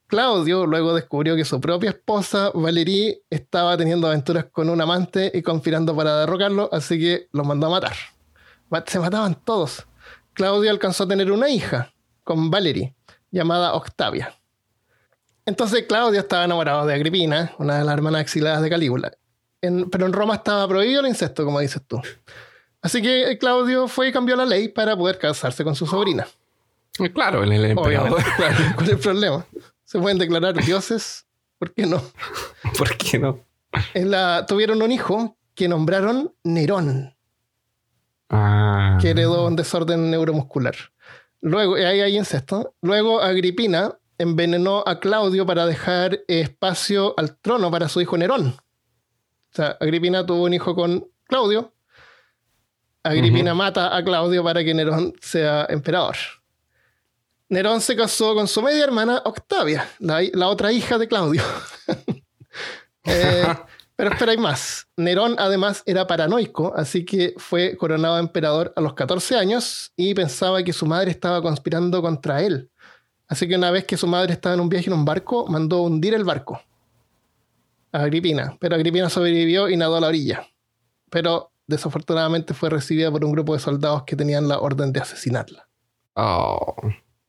Claudio 0.08 0.66
luego 0.66 0.94
descubrió 0.94 1.36
que 1.36 1.44
su 1.44 1.60
propia 1.60 1.90
esposa, 1.90 2.50
Valerie, 2.54 3.22
estaba 3.30 3.76
teniendo 3.76 4.06
aventuras 4.08 4.46
con 4.46 4.68
un 4.70 4.80
amante 4.80 5.30
y 5.34 5.42
conspirando 5.42 5.94
para 5.94 6.20
derrocarlo, 6.20 6.68
así 6.72 6.98
que 6.98 7.28
los 7.32 7.46
mandó 7.46 7.66
a 7.66 7.70
matar. 7.70 7.92
Ma- 8.70 8.82
Se 8.86 8.98
mataban 8.98 9.34
todos. 9.44 9.86
Claudio 10.32 10.70
alcanzó 10.70 11.04
a 11.04 11.08
tener 11.08 11.30
una 11.30 11.50
hija 11.50 11.92
con 12.24 12.50
Valerie, 12.50 12.94
llamada 13.30 13.74
Octavia. 13.74 14.34
Entonces 15.44 15.84
Claudio 15.88 16.20
estaba 16.20 16.44
enamorado 16.44 16.86
de 16.86 16.94
Agripina, 16.94 17.52
una 17.58 17.78
de 17.78 17.84
las 17.84 17.94
hermanas 17.94 18.22
exiliadas 18.22 18.62
de 18.62 18.70
Calígula. 18.70 19.12
En- 19.60 19.90
pero 19.90 20.06
en 20.06 20.12
Roma 20.12 20.36
estaba 20.36 20.66
prohibido 20.68 21.00
el 21.00 21.06
incesto, 21.08 21.44
como 21.44 21.60
dices 21.60 21.82
tú. 21.86 22.00
Así 22.80 23.02
que 23.02 23.36
Claudio 23.38 23.88
fue 23.88 24.08
y 24.08 24.12
cambió 24.12 24.36
la 24.36 24.46
ley 24.46 24.68
para 24.68 24.96
poder 24.96 25.18
casarse 25.18 25.64
con 25.64 25.74
su 25.74 25.86
sobrina. 25.86 26.26
Claro, 27.14 27.42
el, 27.42 27.52
el 27.52 27.64
emperador. 27.66 28.08
Obviamente, 28.12 28.30
claro. 28.36 28.56
¿Cuál 28.74 28.86
es 28.86 28.92
el 28.92 28.98
problema? 28.98 29.46
Se 29.88 29.98
pueden 29.98 30.18
declarar 30.18 30.52
dioses, 30.52 31.24
¿por 31.58 31.72
qué 31.72 31.86
no? 31.86 32.02
¿Por 32.76 32.94
qué 32.98 33.18
no? 33.18 33.40
En 33.94 34.10
la, 34.10 34.44
tuvieron 34.46 34.82
un 34.82 34.92
hijo 34.92 35.38
que 35.54 35.66
nombraron 35.66 36.34
Nerón, 36.44 37.16
Ah. 38.28 38.98
que 39.00 39.08
heredó 39.08 39.46
un 39.46 39.56
desorden 39.56 40.10
neuromuscular. 40.10 40.74
Luego, 41.40 41.78
y 41.78 41.84
ahí 41.84 42.02
hay 42.02 42.18
incesto. 42.18 42.74
Luego 42.82 43.22
Agripina 43.22 43.98
envenenó 44.18 44.84
a 44.86 45.00
Claudio 45.00 45.46
para 45.46 45.64
dejar 45.64 46.20
espacio 46.28 47.14
al 47.16 47.38
trono 47.38 47.70
para 47.70 47.88
su 47.88 48.02
hijo 48.02 48.18
Nerón. 48.18 48.48
O 48.48 49.54
sea, 49.54 49.78
Agripina 49.80 50.26
tuvo 50.26 50.42
un 50.42 50.52
hijo 50.52 50.74
con 50.74 51.08
Claudio. 51.24 51.72
Agripina 53.04 53.54
mata 53.54 53.96
a 53.96 54.04
Claudio 54.04 54.44
para 54.44 54.62
que 54.62 54.74
Nerón 54.74 55.14
sea 55.22 55.66
emperador. 55.70 56.16
Nerón 57.48 57.80
se 57.80 57.96
casó 57.96 58.34
con 58.34 58.46
su 58.46 58.62
media 58.62 58.84
hermana 58.84 59.22
Octavia, 59.24 59.88
la, 59.98 60.48
otra 60.48 60.72
hija 60.72 60.98
de 60.98 61.08
Claudio. 61.08 61.42
Eh, 63.10 63.56
pero 63.96 64.10
espera, 64.10 64.32
hay 64.32 64.38
más. 64.38 64.86
Nerón 64.98 65.36
además 65.38 65.82
era 65.86 66.06
paranoico, 66.06 66.74
así 66.76 67.06
que 67.06 67.32
fue 67.38 67.74
coronado 67.78 68.18
emperador 68.18 68.70
a 68.76 68.82
los 68.82 68.92
14 68.92 69.36
años 69.36 69.92
y 69.96 70.12
pensaba 70.12 70.62
que 70.62 70.74
su 70.74 70.84
madre 70.84 71.10
estaba 71.10 71.40
conspirando 71.40 72.02
contra 72.02 72.42
él. 72.42 72.70
Así 73.26 73.48
que 73.48 73.56
una 73.56 73.70
vez 73.70 73.84
que 73.84 73.96
su 73.96 74.06
madre 74.06 74.34
estaba 74.34 74.54
en 74.56 74.60
un 74.60 74.68
viaje 74.68 74.88
en 74.88 74.92
un 74.92 75.06
barco, 75.06 75.46
mandó 75.46 75.80
hundir 75.82 76.12
el 76.12 76.24
barco. 76.24 76.60
A 77.92 78.02
Agripina. 78.02 78.58
Pero 78.60 78.74
Agripina 78.74 79.08
sobrevivió 79.08 79.70
y 79.70 79.76
nadó 79.78 79.96
a 79.96 80.00
la 80.00 80.08
orilla. 80.08 80.46
Pero 81.08 81.50
desafortunadamente 81.66 82.52
fue 82.52 82.68
recibida 82.68 83.10
por 83.10 83.24
un 83.24 83.32
grupo 83.32 83.54
de 83.54 83.60
soldados 83.60 84.02
que 84.02 84.16
tenían 84.16 84.48
la 84.48 84.58
orden 84.58 84.92
de 84.92 85.00
asesinarla. 85.00 85.66
Oh. 86.14 86.76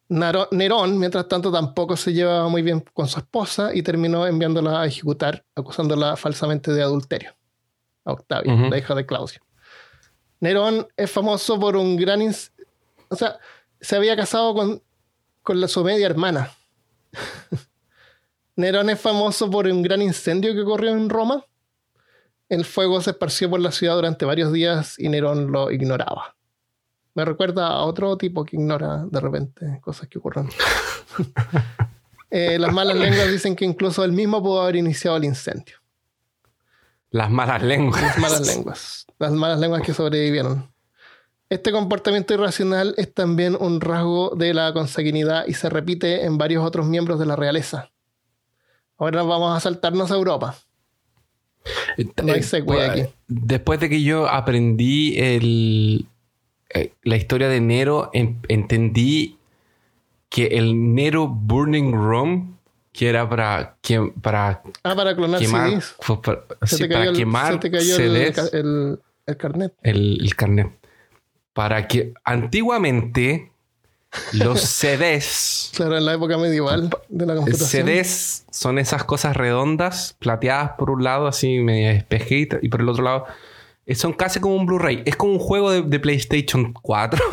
Nerón, 0.09 0.97
mientras 0.97 1.27
tanto, 1.27 1.51
tampoco 1.51 1.95
se 1.95 2.13
llevaba 2.13 2.49
muy 2.49 2.63
bien 2.63 2.83
con 2.93 3.07
su 3.07 3.19
esposa 3.19 3.75
y 3.75 3.83
terminó 3.83 4.25
enviándola 4.25 4.81
a 4.81 4.87
ejecutar, 4.87 5.45
acusándola 5.55 6.15
falsamente 6.15 6.73
de 6.73 6.81
adulterio. 6.81 7.35
A 8.05 8.13
Octavia, 8.13 8.55
la 8.69 8.77
hija 8.77 8.95
de 8.95 9.05
Claudio. 9.05 9.39
Nerón 10.39 10.87
es 10.97 11.11
famoso 11.11 11.59
por 11.59 11.75
un 11.75 11.95
gran... 11.95 12.21
O 13.09 13.15
sea, 13.15 13.37
se 13.79 13.95
había 13.95 14.15
casado 14.15 14.55
con, 14.55 14.81
con 15.43 15.61
la, 15.61 15.67
su 15.67 15.83
media 15.83 16.07
hermana. 16.07 16.51
Nerón 18.55 18.89
es 18.89 18.99
famoso 18.99 19.49
por 19.49 19.67
un 19.67 19.83
gran 19.83 20.01
incendio 20.01 20.53
que 20.53 20.61
ocurrió 20.61 20.91
en 20.91 21.09
Roma. 21.09 21.45
El 22.47 22.65
fuego 22.65 22.99
se 23.01 23.11
esparció 23.11 23.47
por 23.49 23.59
la 23.59 23.71
ciudad 23.71 23.95
durante 23.95 24.25
varios 24.25 24.51
días 24.51 24.97
y 24.97 25.07
Nerón 25.09 25.51
lo 25.51 25.69
ignoraba. 25.69 26.35
Me 27.19 27.25
recuerda 27.25 27.67
a 27.67 27.81
otro 27.83 28.15
tipo 28.15 28.45
que 28.45 28.55
ignora 28.55 29.03
de 29.11 29.19
repente 29.19 29.81
cosas 29.81 30.07
que 30.07 30.19
ocurren. 30.19 30.49
Eh, 32.31 32.59
las 32.59 32.71
malas 32.71 32.95
lenguas 32.95 33.31
dicen 33.31 33.55
que 33.55 33.65
incluso 33.65 34.03
él 34.03 34.11
mismo 34.11 34.39
pudo 34.43 34.61
haber 34.61 34.75
iniciado 34.75 35.17
el 35.17 35.23
incendio. 35.25 35.77
Las 37.09 37.31
malas 37.31 37.63
lenguas. 37.63 37.99
Las 38.03 38.17
malas 38.19 38.45
lenguas. 38.45 39.07
Las 39.17 39.31
malas 39.31 39.59
lenguas 39.59 39.81
que 39.81 39.95
sobrevivieron. 39.95 40.71
Este 41.49 41.71
comportamiento 41.71 42.35
irracional 42.35 42.93
es 42.97 43.11
también 43.15 43.57
un 43.59 43.81
rasgo 43.81 44.35
de 44.35 44.53
la 44.53 44.71
consanguinidad 44.73 45.47
y 45.47 45.55
se 45.55 45.71
repite 45.71 46.23
en 46.25 46.37
varios 46.37 46.63
otros 46.63 46.85
miembros 46.85 47.19
de 47.19 47.25
la 47.25 47.35
realeza. 47.35 47.89
Ahora 48.99 49.23
vamos 49.23 49.57
a 49.57 49.59
saltarnos 49.59 50.11
a 50.11 50.15
Europa. 50.15 50.55
No 51.97 52.33
hay 52.33 52.41
pues, 52.41 52.89
aquí. 52.91 53.05
Después 53.27 53.79
de 53.79 53.89
que 53.89 54.03
yo 54.03 54.29
aprendí 54.29 55.17
el, 55.17 56.05
eh, 56.73 56.93
la 57.03 57.15
historia 57.15 57.47
de 57.49 57.61
Nero, 57.61 58.09
en- 58.13 58.39
entendí 58.47 59.37
que 60.29 60.47
el 60.57 60.93
Nero 60.93 61.27
Burning 61.27 61.91
Room, 61.93 62.57
que 62.91 63.09
era 63.09 63.27
para, 63.29 63.75
que- 63.81 64.11
para 64.21 64.61
Ah, 64.83 64.95
para 64.95 65.15
clonar 65.15 65.39
quemar, 65.39 65.69
CDs. 65.71 65.95
fue 65.99 66.21
para, 66.21 66.41
Se 66.63 66.75
sí, 66.77 66.83
te 66.83 66.87
para 66.89 66.99
cayó, 67.01 67.11
el, 67.11 67.17
quemar 67.17 67.53
se 67.53 67.59
te 67.59 67.71
cayó 67.71 67.95
el, 67.97 68.33
CDs, 68.33 68.53
el- 68.53 68.99
el 69.25 69.37
carnet. 69.37 69.73
el, 69.83 70.33
carnet. 70.35 70.67
Para 71.53 71.87
que 71.87 72.13
antiguamente 72.23 73.51
los 74.33 74.59
CDs 74.79 75.71
Claro, 75.75 75.97
en 75.97 76.05
la 76.05 76.13
época 76.13 76.37
medieval 76.37 76.89
de 77.09 77.25
la 77.25 77.35
computación. 77.35 77.85
CDs 77.87 78.45
son 78.51 78.79
esas 78.79 79.03
cosas 79.03 79.35
redondas, 79.37 80.15
plateadas 80.19 80.71
por 80.77 80.89
un 80.89 81.03
lado, 81.03 81.27
así 81.27 81.59
media 81.59 81.91
espejita, 81.91 82.57
y 82.61 82.69
por 82.69 82.81
el 82.81 82.89
otro 82.89 83.03
lado 83.03 83.25
son 83.95 84.13
casi 84.13 84.39
como 84.39 84.55
un 84.55 84.65
Blu-ray. 84.65 85.03
Es 85.05 85.15
como 85.15 85.33
un 85.33 85.39
juego 85.39 85.71
de, 85.71 85.81
de 85.81 85.99
PlayStation 85.99 86.73
4 86.73 87.23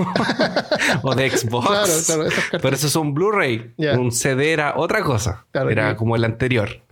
o 1.03 1.15
de 1.15 1.31
Xbox. 1.31 1.67
Claro, 1.67 1.87
claro, 2.07 2.23
esas 2.25 2.45
cartas. 2.45 2.61
Pero 2.63 2.77
eso 2.77 2.87
es 2.87 2.97
un 2.97 3.15
Blu-ray. 3.15 3.75
Un 3.99 4.13
CD 4.13 4.53
era 4.53 4.75
otra 4.77 5.03
cosa. 5.03 5.47
Claro, 5.53 5.71
era 5.71 5.97
como 5.97 6.17
el 6.17 6.25
anterior. 6.25 6.83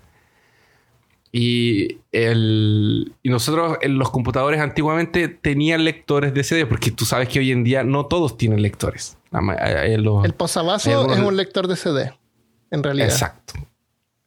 Y, 1.37 1.99
el, 2.13 3.13
y 3.25 3.29
nosotros 3.29 3.79
en 3.83 3.99
los 3.99 4.11
computadores 4.11 4.61
antiguamente 4.61 5.27
tenían 5.27 5.85
lectores 5.85 6.33
de 6.33 6.45
CD, 6.45 6.65
porque 6.65 6.93
tú 6.93 7.05
sabes 7.05 7.29
que 7.29 7.41
hoy 7.41 7.51
en 7.51 7.65
día 7.65 7.83
no 7.83 8.07
todos 8.07 8.37
tienen 8.39 8.63
lectores. 8.63 9.19
Eh, 9.33 9.95
eh, 9.95 9.99
los- 9.99 10.25
El 10.25 10.35
posavasos 10.35 10.93
algunos- 10.93 11.19
es 11.19 11.25
un 11.25 11.37
lector 11.37 11.67
de 11.67 11.75
CD, 11.75 12.13
en 12.71 12.85
realidad. 12.85 13.09
Exacto. 13.09 13.55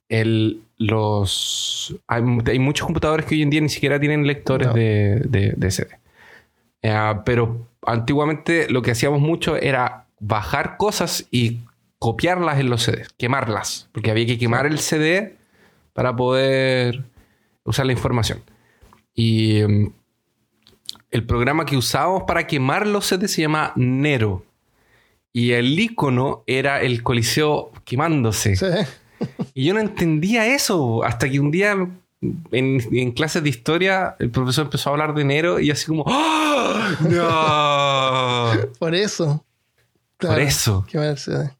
El, 0.10 0.64
los, 0.78 1.96
hay, 2.08 2.22
hay 2.46 2.60
muchos 2.60 2.86
computadores 2.86 3.26
que 3.26 3.36
hoy 3.36 3.42
en 3.42 3.50
día 3.50 3.62
ni 3.62 3.70
siquiera 3.70 4.00
tienen 4.00 4.26
lectores 4.28 4.68
No. 4.68 4.74
de, 4.74 5.22
de, 5.28 5.54
de 5.56 5.72
CD. 5.72 5.90
Eh, 6.84 7.14
pero 7.26 7.68
antiguamente 7.86 8.70
lo 8.70 8.82
que 8.82 8.92
hacíamos 8.92 9.20
mucho 9.20 9.56
era 9.58 10.06
bajar 10.20 10.78
cosas 10.78 11.28
y 11.32 11.60
copiarlas 12.00 12.60
en 12.60 12.70
los 12.70 12.84
CDs, 12.84 13.10
quemarlas, 13.18 13.90
porque 13.92 14.12
había 14.12 14.26
que 14.26 14.38
quemar 14.38 14.66
el 14.68 14.78
CD 14.80 15.36
para 15.94 16.16
poder 16.16 17.04
usar 17.64 17.86
la 17.88 17.94
información. 17.94 18.42
Y 19.16 19.62
mm, 19.68 19.92
el 21.10 21.26
programa 21.26 21.66
que 21.66 21.76
usábamos 21.78 22.24
para 22.28 22.46
quemar 22.46 22.86
los 22.86 23.06
CDs 23.08 23.32
se 23.32 23.42
llama 23.42 23.74
Nero. 23.76 24.44
Y 25.34 25.52
el 25.54 25.80
icono 25.80 26.44
era 26.48 26.82
el 26.82 27.02
coliseo 27.04 27.72
quemándose. 27.86 28.56
Sí. 28.56 28.66
Y 29.54 29.66
yo 29.66 29.74
no 29.74 29.80
entendía 29.80 30.46
eso 30.48 31.04
hasta 31.04 31.30
que 31.30 31.40
un 31.40 31.52
día 31.52 31.72
en, 31.72 32.82
en 32.92 33.12
clases 33.12 33.44
de 33.44 33.50
historia 33.50 34.16
el 34.20 34.30
profesor 34.32 34.66
empezó 34.66 34.90
a 34.90 34.94
hablar 34.94 35.14
de 35.14 35.24
Nero 35.24 35.60
y 35.60 35.72
así 35.72 35.86
como 35.88 36.04
¡Ah! 36.08 36.96
¡No! 37.02 38.72
Por 38.80 38.96
eso. 38.96 39.44
Por 40.18 40.40
eso. 40.40 40.86
que 40.90 40.98
va 40.98 41.08
el 41.08 41.18
CD. 41.18 41.52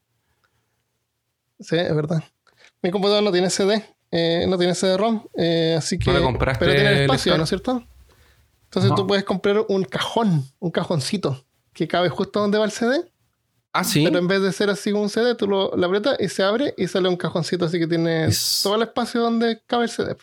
Sí, 1.60 1.76
es 1.76 1.94
verdad. 1.94 2.22
Mi 2.82 2.90
computador 2.90 3.22
no 3.22 3.32
tiene 3.32 3.50
CD, 3.50 3.84
eh, 4.12 4.46
no 4.48 4.56
tiene 4.58 4.74
CD-ROM, 4.74 5.24
eh, 5.36 5.74
así 5.76 5.98
que. 5.98 6.12
compraste 6.20 6.64
pero 6.64 6.72
tiene 6.80 7.02
espacio? 7.02 7.36
¿no 7.36 7.42
es 7.42 7.48
cierto? 7.48 7.84
Entonces 8.64 8.90
No. 8.90 8.96
tú 8.96 9.06
puedes 9.06 9.24
comprar 9.24 9.64
un 9.68 9.82
cajón, 9.84 10.44
un 10.60 10.70
cajoncito, 10.70 11.44
que 11.72 11.88
cabe 11.88 12.08
justo 12.08 12.38
donde 12.40 12.58
va 12.58 12.64
el 12.64 12.70
CD, 12.70 13.10
Ah, 13.72 13.84
sí. 13.84 14.02
pero 14.04 14.18
en 14.18 14.26
vez 14.26 14.40
de 14.42 14.50
ser 14.52 14.70
así 14.70 14.92
un 14.92 15.08
CD, 15.08 15.34
tú 15.34 15.46
lo, 15.46 15.76
lo 15.76 15.86
aprietas 15.86 16.16
y 16.18 16.28
se 16.28 16.42
abre 16.42 16.74
y 16.76 16.86
sale 16.88 17.08
un 17.08 17.16
cajoncito 17.16 17.66
así 17.66 17.78
que 17.78 17.86
tiene 17.86 18.26
Es- 18.26 18.60
todo 18.62 18.76
el 18.76 18.82
espacio 18.82 19.20
donde 19.20 19.60
cabe 19.66 19.84
el 19.84 19.90
CD. 19.90 20.16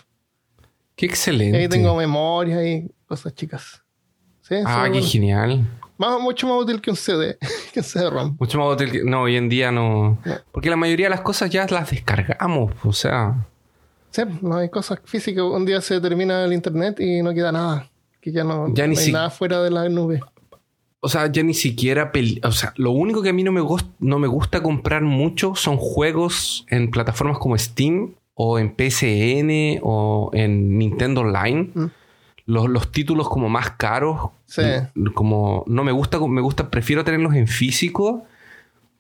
Qué 0.95 1.05
Y 1.05 1.10
excelente. 1.10 1.58
ahí 1.58 1.67
tengo 1.69 1.95
memoria 1.95 2.65
y 2.67 2.89
cosas 3.08 3.34
chicas. 3.36 3.81
Sí, 4.41 4.55
ah, 4.65 4.84
qué 4.86 4.91
bueno. 4.91 5.08
genial. 5.08 5.67
Más- 5.97 6.19
mucho 6.19 6.47
más 6.47 6.62
útil 6.62 6.81
que 6.81 6.89
un 6.89 6.95
CD, 6.95 7.38
que 7.73 7.79
un 7.79 7.84
CD-ROM. 7.86 8.36
Mucho 8.39 8.60
más 8.60 8.73
útil 8.73 8.91
que. 8.91 9.03
No, 9.03 9.21
hoy 9.23 9.36
en 9.38 9.47
día 9.49 9.71
no. 9.71 10.19
No. 10.25 10.36
Porque 10.51 10.69
la 10.69 10.75
mayoría 10.75 11.05
de 11.08 11.12
las 11.12 11.21
cosas 11.21 11.49
ya 11.49 11.65
las 11.67 11.89
descargamos. 11.91 12.73
O 12.84 12.93
sea. 12.93 13.45
Sí, 14.12 14.21
no 14.41 14.58
hay 14.58 14.69
cosas 14.69 14.99
físicas. 15.05 15.43
Un 15.43 15.65
día 15.65 15.81
se 15.81 15.99
termina 16.01 16.43
el 16.45 16.53
internet 16.53 16.99
y 16.99 17.21
no 17.21 17.34
queda 17.34 17.51
nada. 17.51 17.89
Que 18.21 18.31
ya 18.31 18.43
no, 18.43 18.73
Ya 18.73 18.88
ni 18.88 18.97
hay 18.97 19.03
si- 19.05 19.12
nada 19.12 19.29
fuera 19.29 19.62
de 19.62 19.69
la 19.71 19.88
nube. 19.89 20.21
O 21.06 21.10
sea, 21.10 21.32
ya 21.32 21.44
ni 21.44 21.54
siquiera. 21.54 22.12
O 22.44 22.52
sea, 22.52 22.74
lo 22.78 22.91
único 22.91 23.22
que 23.22 23.30
a 23.30 23.34
mí 23.34 23.44
no 23.44 23.52
me, 23.52 23.62
no 24.00 24.20
me 24.20 24.28
gusta 24.28 24.62
comprar 24.63 25.04
mucho 25.04 25.56
son 25.56 25.78
juegos 25.78 26.65
en 26.70 26.89
plataformas 26.91 27.38
como 27.38 27.58
Steam 27.58 28.15
o 28.34 28.60
en 28.60 28.76
PSN 28.76 29.80
o 29.84 30.30
en 30.34 30.78
Nintendo 30.78 31.22
Online. 31.22 31.70
Mm. 31.74 31.86
Los, 32.48 32.70
los 32.70 32.91
títulos 32.91 33.30
como 33.30 33.50
más 33.50 33.72
caros. 33.72 34.30
Sí. 34.46 34.62
Como 35.13 35.63
no 35.68 35.84
me 35.84 35.91
gusta, 35.91 36.20
me 36.20 36.41
gusta, 36.41 36.70
prefiero 36.70 37.04
tenerlos 37.04 37.34
en 37.36 37.48
físico. 37.48 38.24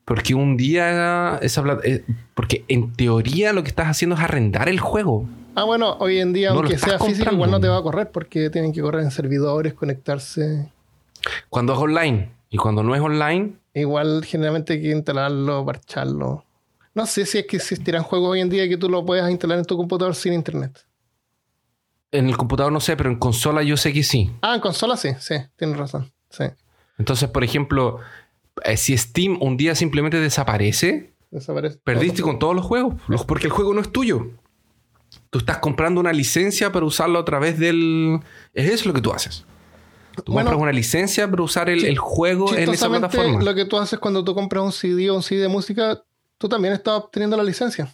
Porque 0.05 0.35
un 0.35 0.55
día 0.55 1.39
esa 1.41 1.63
pla- 1.63 1.79
eh, 1.83 2.03
porque 2.35 2.63
en 2.67 2.93
teoría 2.93 3.53
lo 3.53 3.63
que 3.63 3.69
estás 3.69 3.87
haciendo 3.87 4.15
es 4.15 4.21
arrendar 4.21 4.69
el 4.69 4.79
juego. 4.79 5.25
Ah, 5.55 5.63
bueno, 5.63 5.95
hoy 5.99 6.19
en 6.19 6.31
día, 6.33 6.49
No 6.51 6.57
aunque 6.59 6.77
sea 6.77 6.99
físico, 6.99 7.05
comprando. 7.25 7.33
igual 7.33 7.51
no 7.51 7.59
te 7.59 7.67
va 7.69 7.77
a 7.77 7.81
correr 7.81 8.11
porque 8.11 8.49
tienen 8.51 8.71
que 8.71 8.81
correr 8.81 9.01
en 9.03 9.09
servidores, 9.09 9.73
conectarse. 9.73 10.69
Cuando 11.49 11.73
es 11.73 11.79
online 11.79 12.31
y 12.49 12.57
cuando 12.57 12.83
no 12.83 12.95
es 12.95 13.01
online, 13.01 13.53
Igual 13.73 14.23
generalmente 14.23 14.73
hay 14.73 14.81
que 14.81 14.91
instalarlo, 14.91 15.65
parcharlo. 15.65 16.45
No 16.93 17.05
sé 17.05 17.25
si 17.25 17.39
es 17.39 17.45
que 17.45 17.57
existirán 17.57 18.03
juegos 18.03 18.29
hoy 18.31 18.39
en 18.39 18.49
día 18.49 18.69
que 18.69 18.77
tú 18.77 18.89
lo 18.89 19.05
puedas 19.05 19.29
instalar 19.29 19.57
en 19.59 19.65
tu 19.65 19.75
computador 19.75 20.15
sin 20.15 20.31
internet. 20.31 20.85
en 22.11 22.29
el 22.29 22.37
computador 22.37 22.71
no 22.71 22.79
sé, 22.79 22.95
pero 22.95 23.09
en 23.09 23.17
consola 23.17 23.61
yo 23.63 23.75
sé 23.75 23.91
que 23.91 24.03
sí. 24.03 24.31
Ah, 24.41 24.55
en 24.55 24.61
consola 24.61 24.95
sí, 24.95 25.09
sí, 25.19 25.35
tienes 25.57 25.75
razón. 25.77 26.13
Sí, 26.29 26.45
Entonces, 26.97 27.27
por 27.29 27.43
ejemplo, 27.43 27.99
eh, 28.63 28.77
si 28.77 28.97
Steam 28.97 29.37
un 29.41 29.57
día 29.57 29.75
simplemente 29.75 30.17
desaparece, 30.21 31.13
desaparece. 31.31 31.79
perdiste 31.83 32.21
con 32.21 32.39
todos 32.39 32.55
los 32.55 32.63
juegos, 32.63 32.95
porque 33.27 33.47
el 33.47 33.51
juego 33.51 33.73
no 33.73 33.81
es 33.81 33.91
tuyo. 33.91 34.31
Tú 35.29 35.39
estás 35.39 35.57
comprando 35.57 35.99
una 35.99 36.13
licencia 36.13 36.71
para 36.71 36.85
usarla 36.85 37.19
a 37.19 37.25
través 37.25 37.59
del... 37.59 38.21
Es 38.53 38.69
eso 38.71 38.87
lo 38.87 38.93
que 38.93 39.01
tú 39.01 39.11
haces. 39.11 39.45
Tú 40.23 40.33
Bueno, 40.33 40.49
compras 40.49 40.61
una 40.61 40.71
licencia 40.71 41.29
para 41.29 41.43
usar 41.43 41.69
el, 41.69 41.97
juego 41.97 42.53
en 42.55 42.69
esa 42.69 42.89
plataforma. 42.89 43.41
Lo 43.41 43.55
que 43.55 43.65
tú 43.65 43.77
haces 43.77 43.99
cuando 43.99 44.23
tú 44.23 44.33
compras 44.33 44.63
un 44.63 44.71
CD 44.71 45.09
o 45.09 45.15
un 45.15 45.23
CD 45.23 45.41
de 45.41 45.47
música, 45.47 46.03
tú 46.37 46.47
también 46.47 46.73
estás 46.73 46.95
obteniendo 46.95 47.35
la 47.37 47.43
licencia. 47.43 47.93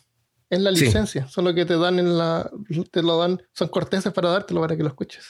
Es 0.50 0.60
la 0.60 0.72
Sí. 0.72 0.86
licencia. 0.86 1.28
Solo 1.28 1.54
que 1.54 1.66
te 1.66 1.78
dan 1.78 1.98
en 2.00 2.18
la. 2.18 2.50
Te 2.92 3.02
lo 3.02 3.18
dan. 3.18 3.42
Son 3.54 3.70
corteses 3.70 4.12
para 4.12 4.30
dártelo 4.30 4.62
para 4.62 4.76
que 4.76 4.84
lo 4.84 4.90
escuches. 4.90 5.26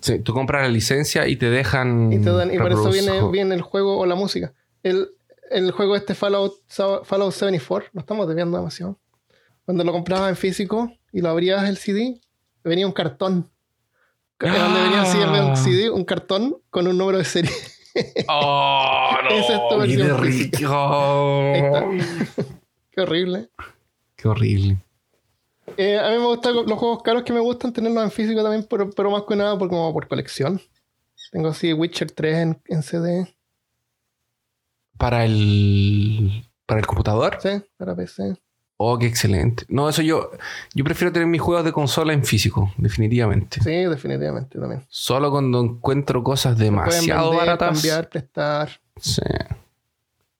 Sí, 0.00 0.20
tú 0.20 0.32
compras 0.32 0.62
la 0.62 0.68
licencia 0.68 1.26
y 1.26 1.34
te 1.34 1.50
dejan... 1.50 2.12
Y 2.12 2.20
te 2.20 2.30
dan. 2.30 2.54
Y 2.54 2.58
por 2.58 2.70
eso 2.70 3.30
viene 3.32 3.54
el 3.56 3.62
juego 3.62 3.98
o 3.98 4.06
la 4.06 4.14
música. 4.14 4.54
El, 4.84 5.08
el 5.50 5.72
juego 5.72 5.96
este 5.96 6.14
Fallout, 6.14 6.54
Fallout 6.68 7.32
74, 7.32 7.90
lo 7.92 8.00
estamos 8.00 8.28
debiendo 8.28 8.56
demasiado. 8.56 8.98
Cuando 9.64 9.82
lo 9.82 9.90
comprabas 9.92 10.30
en 10.30 10.36
físico 10.36 10.92
y 11.12 11.20
lo 11.20 11.28
abrías 11.28 11.68
el 11.68 11.76
CD, 11.76 12.20
venía 12.62 12.86
un 12.86 12.92
cartón. 12.92 13.49
Donde 14.40 14.82
venía 14.82 15.02
así 15.02 15.18
en 15.20 15.32
vez 15.32 15.40
de 15.40 15.46
un 15.46 15.52
Ah. 15.52 15.56
CD, 15.56 15.90
un 15.90 16.04
cartón 16.04 16.56
con 16.70 16.86
un 16.86 16.96
número 16.96 17.18
de 17.18 17.24
serie. 17.24 17.50
¡Oh, 18.28 19.10
no! 19.24 19.30
Esa 19.36 19.54
es 19.54 19.60
tu 19.68 19.68
¡Qué 19.70 19.76
versión 19.76 20.22
rico! 20.22 21.40
Ahí 21.54 21.60
está. 21.60 22.46
Qué 22.90 23.00
horrible. 23.02 23.48
¡Qué 24.16 24.28
horrible! 24.28 24.78
Eh, 25.76 25.98
a 25.98 26.10
mí 26.10 26.18
me 26.18 26.26
gustan 26.26 26.54
los 26.56 26.78
juegos 26.78 27.02
caros 27.02 27.22
que 27.22 27.32
me 27.32 27.40
gustan 27.40 27.72
tenerlos 27.72 28.02
en 28.02 28.10
físico 28.10 28.42
también, 28.42 28.66
pero, 28.68 28.90
pero 28.90 29.10
más 29.10 29.22
que 29.28 29.36
nada 29.36 29.56
por, 29.58 29.68
como 29.68 29.92
por 29.92 30.08
colección. 30.08 30.60
Tengo 31.30 31.48
así 31.48 31.72
Witcher 31.72 32.10
3 32.10 32.36
en, 32.38 32.62
en 32.66 32.82
CD, 32.82 33.34
Para 34.98 35.24
el... 35.24 36.44
Para 36.66 36.80
el 36.80 36.86
computador. 36.86 37.38
sí, 37.40 37.50
para 37.76 37.94
PC. 37.94 38.36
Oh, 38.82 38.98
qué 38.98 39.04
excelente. 39.06 39.64
No, 39.68 39.90
eso 39.90 40.00
yo... 40.00 40.30
Yo 40.74 40.84
prefiero 40.84 41.12
tener 41.12 41.28
mis 41.28 41.40
juegos 41.42 41.66
de 41.66 41.72
consola 41.72 42.14
en 42.14 42.24
físico, 42.24 42.72
definitivamente. 42.78 43.60
Sí, 43.62 43.70
definitivamente 43.84 44.58
también. 44.58 44.86
Solo 44.88 45.30
cuando 45.30 45.60
encuentro 45.60 46.22
cosas 46.24 46.56
demasiado 46.56 47.30
vender, 47.32 47.46
baratas. 47.46 47.74
cambiar, 47.74 48.08
prestar. 48.08 48.70
Sí. 48.98 49.20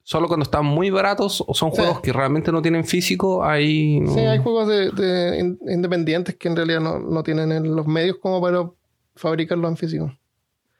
Solo 0.03 0.27
cuando 0.27 0.45
están 0.45 0.65
muy 0.65 0.89
baratos 0.89 1.45
o 1.47 1.53
son 1.55 1.71
Sí. 1.71 1.77
juegos 1.77 2.01
que 2.01 2.15
realmente 2.15 2.51
no 2.51 2.63
tienen 2.63 2.85
físico, 2.87 3.45
ahí 3.45 4.01
no- 4.01 4.15
Sí, 4.15 4.21
hay 4.21 4.39
juegos 4.39 4.67
de, 4.69 4.91
de 4.91 5.39
in- 5.39 5.59
independientes 5.69 6.35
que 6.37 6.49
en 6.49 6.57
realidad 6.57 6.81
no, 6.81 6.99
no 6.99 7.23
tienen 7.23 7.77
los 7.77 7.87
medios 7.87 8.17
como 8.23 8.41
para 8.41 8.71
fabricarlos 9.17 9.71
en 9.71 9.77
físico. 9.77 10.17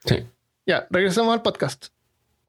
Sí. 0.07 0.27
Ya, 0.67 0.87
regresemos 0.89 1.33
al 1.35 1.43
podcast. 1.43 1.89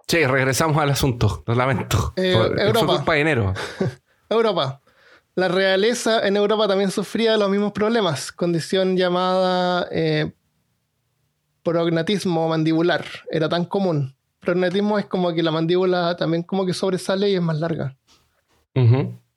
Sí, 0.08 0.26
regresamos 0.26 0.78
al 0.78 0.90
asunto. 0.90 1.44
Lo 1.46 1.54
lamento. 1.54 2.14
Eh, 2.16 2.34
fue 2.36 2.64
Europa. 2.66 2.96
culpa 2.96 3.14
de 3.16 3.20
enero. 3.20 3.54
Europa. 4.30 4.80
La 5.36 5.48
realeza 5.48 6.28
en 6.28 6.36
Europa 6.36 6.68
también 6.68 6.92
sufría 6.92 7.38
los 7.38 7.50
mismos 7.50 7.72
problemas, 7.72 8.32
condición 8.32 8.98
llamada 8.98 9.88
eh, 9.92 10.34
prognatismo 11.64 12.48
mandibular. 12.50 13.06
Era 13.30 13.48
tan 13.48 13.66
común. 13.66 14.16
Prognatismo 14.40 14.98
es 15.00 15.06
como 15.06 15.34
que 15.34 15.44
la 15.44 15.52
mandíbula 15.52 16.16
también 16.18 16.44
como 16.44 16.66
que 16.66 16.74
sobresale 16.74 17.30
y 17.30 17.36
es 17.36 17.42
más 17.42 17.60
larga. 17.60 17.96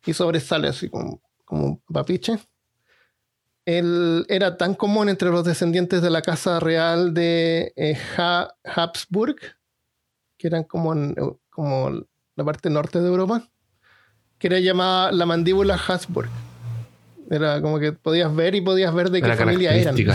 Y 0.06 0.12
sobresale 0.12 0.68
así 0.68 0.88
como, 0.88 1.20
como 1.44 1.64
un 1.66 1.82
papiche. 1.92 2.38
Él 3.64 4.26
era 4.28 4.56
tan 4.56 4.74
común 4.74 5.08
entre 5.08 5.30
los 5.30 5.44
descendientes 5.44 6.02
de 6.02 6.10
la 6.10 6.22
casa 6.22 6.60
real 6.60 7.14
de 7.14 7.72
eh, 7.76 7.96
Ha- 8.18 8.52
Habsburg, 8.64 9.36
que 10.36 10.46
eran 10.48 10.64
como, 10.64 10.92
en- 10.92 11.14
como 11.50 11.90
la 12.36 12.44
parte 12.44 12.68
norte 12.68 13.00
de 13.00 13.08
Europa, 13.08 13.48
que 14.44 14.48
era 14.48 14.60
llamada 14.60 15.10
la 15.10 15.24
mandíbula 15.24 15.80
Habsburg. 15.88 16.28
Era 17.30 17.62
como 17.62 17.78
que 17.78 17.92
podías 17.92 18.36
ver 18.36 18.54
y 18.54 18.60
podías 18.60 18.92
ver 18.92 19.08
de 19.08 19.22
qué 19.22 19.26
Era 19.26 19.36
familia 19.38 19.74
eran. 19.74 19.96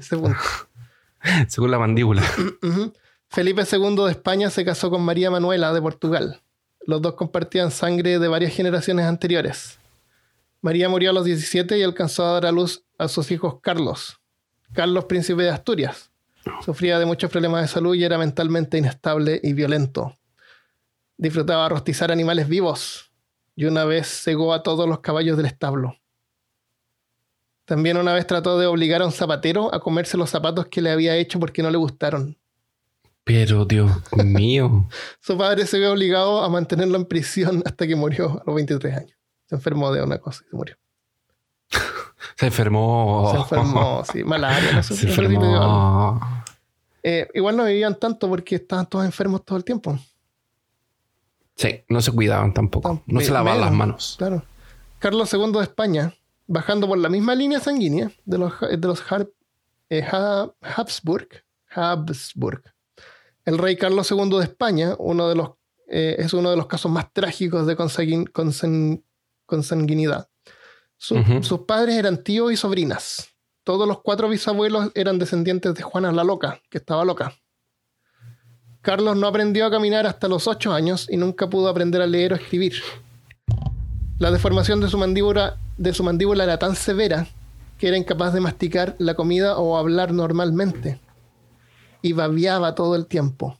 Según 1.46 1.70
la 1.70 1.78
mandíbula. 1.78 2.24
Felipe 3.28 3.62
II 3.70 3.94
de 3.94 4.10
España 4.10 4.50
se 4.50 4.64
casó 4.64 4.90
con 4.90 5.02
María 5.02 5.30
Manuela 5.30 5.72
de 5.72 5.80
Portugal. 5.80 6.40
Los 6.88 7.00
dos 7.02 7.14
compartían 7.14 7.70
sangre 7.70 8.18
de 8.18 8.26
varias 8.26 8.52
generaciones 8.52 9.06
anteriores. 9.06 9.78
María 10.60 10.88
murió 10.88 11.10
a 11.10 11.12
los 11.12 11.24
17 11.24 11.78
y 11.78 11.84
alcanzó 11.84 12.26
a 12.26 12.32
dar 12.32 12.46
a 12.46 12.50
luz 12.50 12.82
a 12.98 13.06
sus 13.06 13.30
hijos 13.30 13.60
Carlos. 13.62 14.18
Carlos, 14.72 15.04
príncipe 15.04 15.44
de 15.44 15.50
Asturias. 15.50 16.10
Sufría 16.64 16.98
de 16.98 17.06
muchos 17.06 17.30
problemas 17.30 17.62
de 17.62 17.68
salud 17.68 17.94
y 17.94 18.02
era 18.02 18.18
mentalmente 18.18 18.76
inestable 18.76 19.40
y 19.40 19.52
violento. 19.52 20.16
Disfrutaba 21.16 21.68
rostizar 21.68 22.10
animales 22.10 22.48
vivos 22.48 23.07
y 23.58 23.64
una 23.64 23.84
vez 23.84 24.06
cegó 24.06 24.54
a 24.54 24.62
todos 24.62 24.88
los 24.88 25.00
caballos 25.00 25.36
del 25.36 25.46
establo. 25.46 25.96
También 27.64 27.96
una 27.96 28.12
vez 28.12 28.24
trató 28.24 28.56
de 28.56 28.68
obligar 28.68 29.02
a 29.02 29.06
un 29.06 29.10
zapatero 29.10 29.74
a 29.74 29.80
comerse 29.80 30.16
los 30.16 30.30
zapatos 30.30 30.66
que 30.66 30.80
le 30.80 30.92
había 30.92 31.16
hecho 31.16 31.40
porque 31.40 31.60
no 31.60 31.68
le 31.68 31.76
gustaron. 31.76 32.38
Pero 33.24 33.64
Dios 33.64 33.90
mío. 34.12 34.88
Su 35.20 35.36
padre 35.36 35.66
se 35.66 35.80
vio 35.80 35.90
obligado 35.90 36.44
a 36.44 36.48
mantenerlo 36.48 36.98
en 36.98 37.06
prisión 37.06 37.64
hasta 37.66 37.84
que 37.88 37.96
murió 37.96 38.40
a 38.40 38.44
los 38.46 38.54
23 38.54 38.96
años. 38.96 39.18
Se 39.46 39.56
enfermó 39.56 39.90
de 39.90 40.04
una 40.04 40.18
cosa 40.18 40.44
y 40.46 40.50
se 40.50 40.56
murió. 40.56 40.76
Se 42.36 42.46
enfermó. 42.46 43.32
Se 43.32 43.38
enfermó, 43.38 44.04
sí, 44.04 44.22
malaria, 44.22 44.70
no 44.70 44.82
sé. 44.84 44.94
Se 44.94 45.08
enfermó. 45.08 46.20
Eh, 47.02 47.28
igual 47.34 47.56
no 47.56 47.64
vivían 47.64 47.98
tanto 47.98 48.28
porque 48.28 48.54
estaban 48.54 48.86
todos 48.86 49.04
enfermos 49.04 49.44
todo 49.44 49.58
el 49.58 49.64
tiempo. 49.64 49.98
Sí, 51.58 51.82
no 51.88 52.00
se 52.00 52.12
cuidaban 52.12 52.54
tampoco. 52.54 53.02
No 53.06 53.20
se 53.20 53.30
lavaban 53.32 53.60
las 53.60 53.72
manos. 53.72 54.14
Claro. 54.16 54.44
Carlos 55.00 55.30
II 55.34 55.52
de 55.52 55.62
España, 55.62 56.14
bajando 56.46 56.86
por 56.88 56.96
la 56.98 57.08
misma 57.10 57.34
línea 57.34 57.60
sanguínea 57.60 58.10
de 58.24 58.38
los, 58.38 58.52
de 58.60 58.78
los 58.88 59.02
Har- 59.12 59.28
eh, 59.90 60.02
Ha- 60.10 60.50
Habsburg, 60.62 61.28
Habsburg. 61.74 62.62
El 63.44 63.58
rey 63.58 63.76
Carlos 63.76 64.10
II 64.10 64.38
de 64.38 64.44
España, 64.44 64.94
uno 64.98 65.28
de 65.28 65.34
los, 65.34 65.50
eh, 65.90 66.16
es 66.18 66.32
uno 66.32 66.50
de 66.50 66.56
los 66.56 66.66
casos 66.66 66.90
más 66.90 67.12
trágicos 67.12 67.66
de 67.66 67.76
consanguin- 67.76 68.30
consan- 68.30 69.02
consanguinidad. 69.46 70.28
Su-. 70.96 71.22
Sus 71.42 71.60
padres 71.60 71.96
eran 71.96 72.22
tíos 72.22 72.52
y 72.52 72.56
sobrinas. 72.56 73.28
Todos 73.64 73.86
los 73.86 74.00
cuatro 74.02 74.28
bisabuelos 74.28 74.90
eran 74.94 75.18
descendientes 75.18 75.74
de 75.74 75.82
Juana 75.82 76.10
la 76.12 76.24
Loca, 76.24 76.60
que 76.70 76.78
estaba 76.78 77.04
loca. 77.04 77.34
Carlos 78.82 79.16
no 79.16 79.26
aprendió 79.26 79.66
a 79.66 79.70
caminar 79.70 80.06
hasta 80.06 80.28
los 80.28 80.46
ocho 80.46 80.72
años 80.72 81.08
y 81.10 81.16
nunca 81.16 81.48
pudo 81.50 81.68
aprender 81.68 82.00
a 82.00 82.06
leer 82.06 82.32
o 82.32 82.36
escribir. 82.36 82.74
La 84.18 84.30
deformación 84.30 84.80
de 84.80 84.88
su 84.88 84.98
mandíbula, 84.98 85.58
de 85.76 85.92
su 85.92 86.02
mandíbula 86.04 86.44
era 86.44 86.58
tan 86.58 86.74
severa 86.74 87.26
que 87.78 87.88
era 87.88 87.96
incapaz 87.96 88.32
de 88.32 88.40
masticar 88.40 88.96
la 88.98 89.14
comida 89.14 89.58
o 89.58 89.76
hablar 89.76 90.12
normalmente. 90.12 91.00
Y 92.02 92.12
babeaba 92.12 92.74
todo 92.74 92.96
el 92.96 93.06
tiempo. 93.06 93.58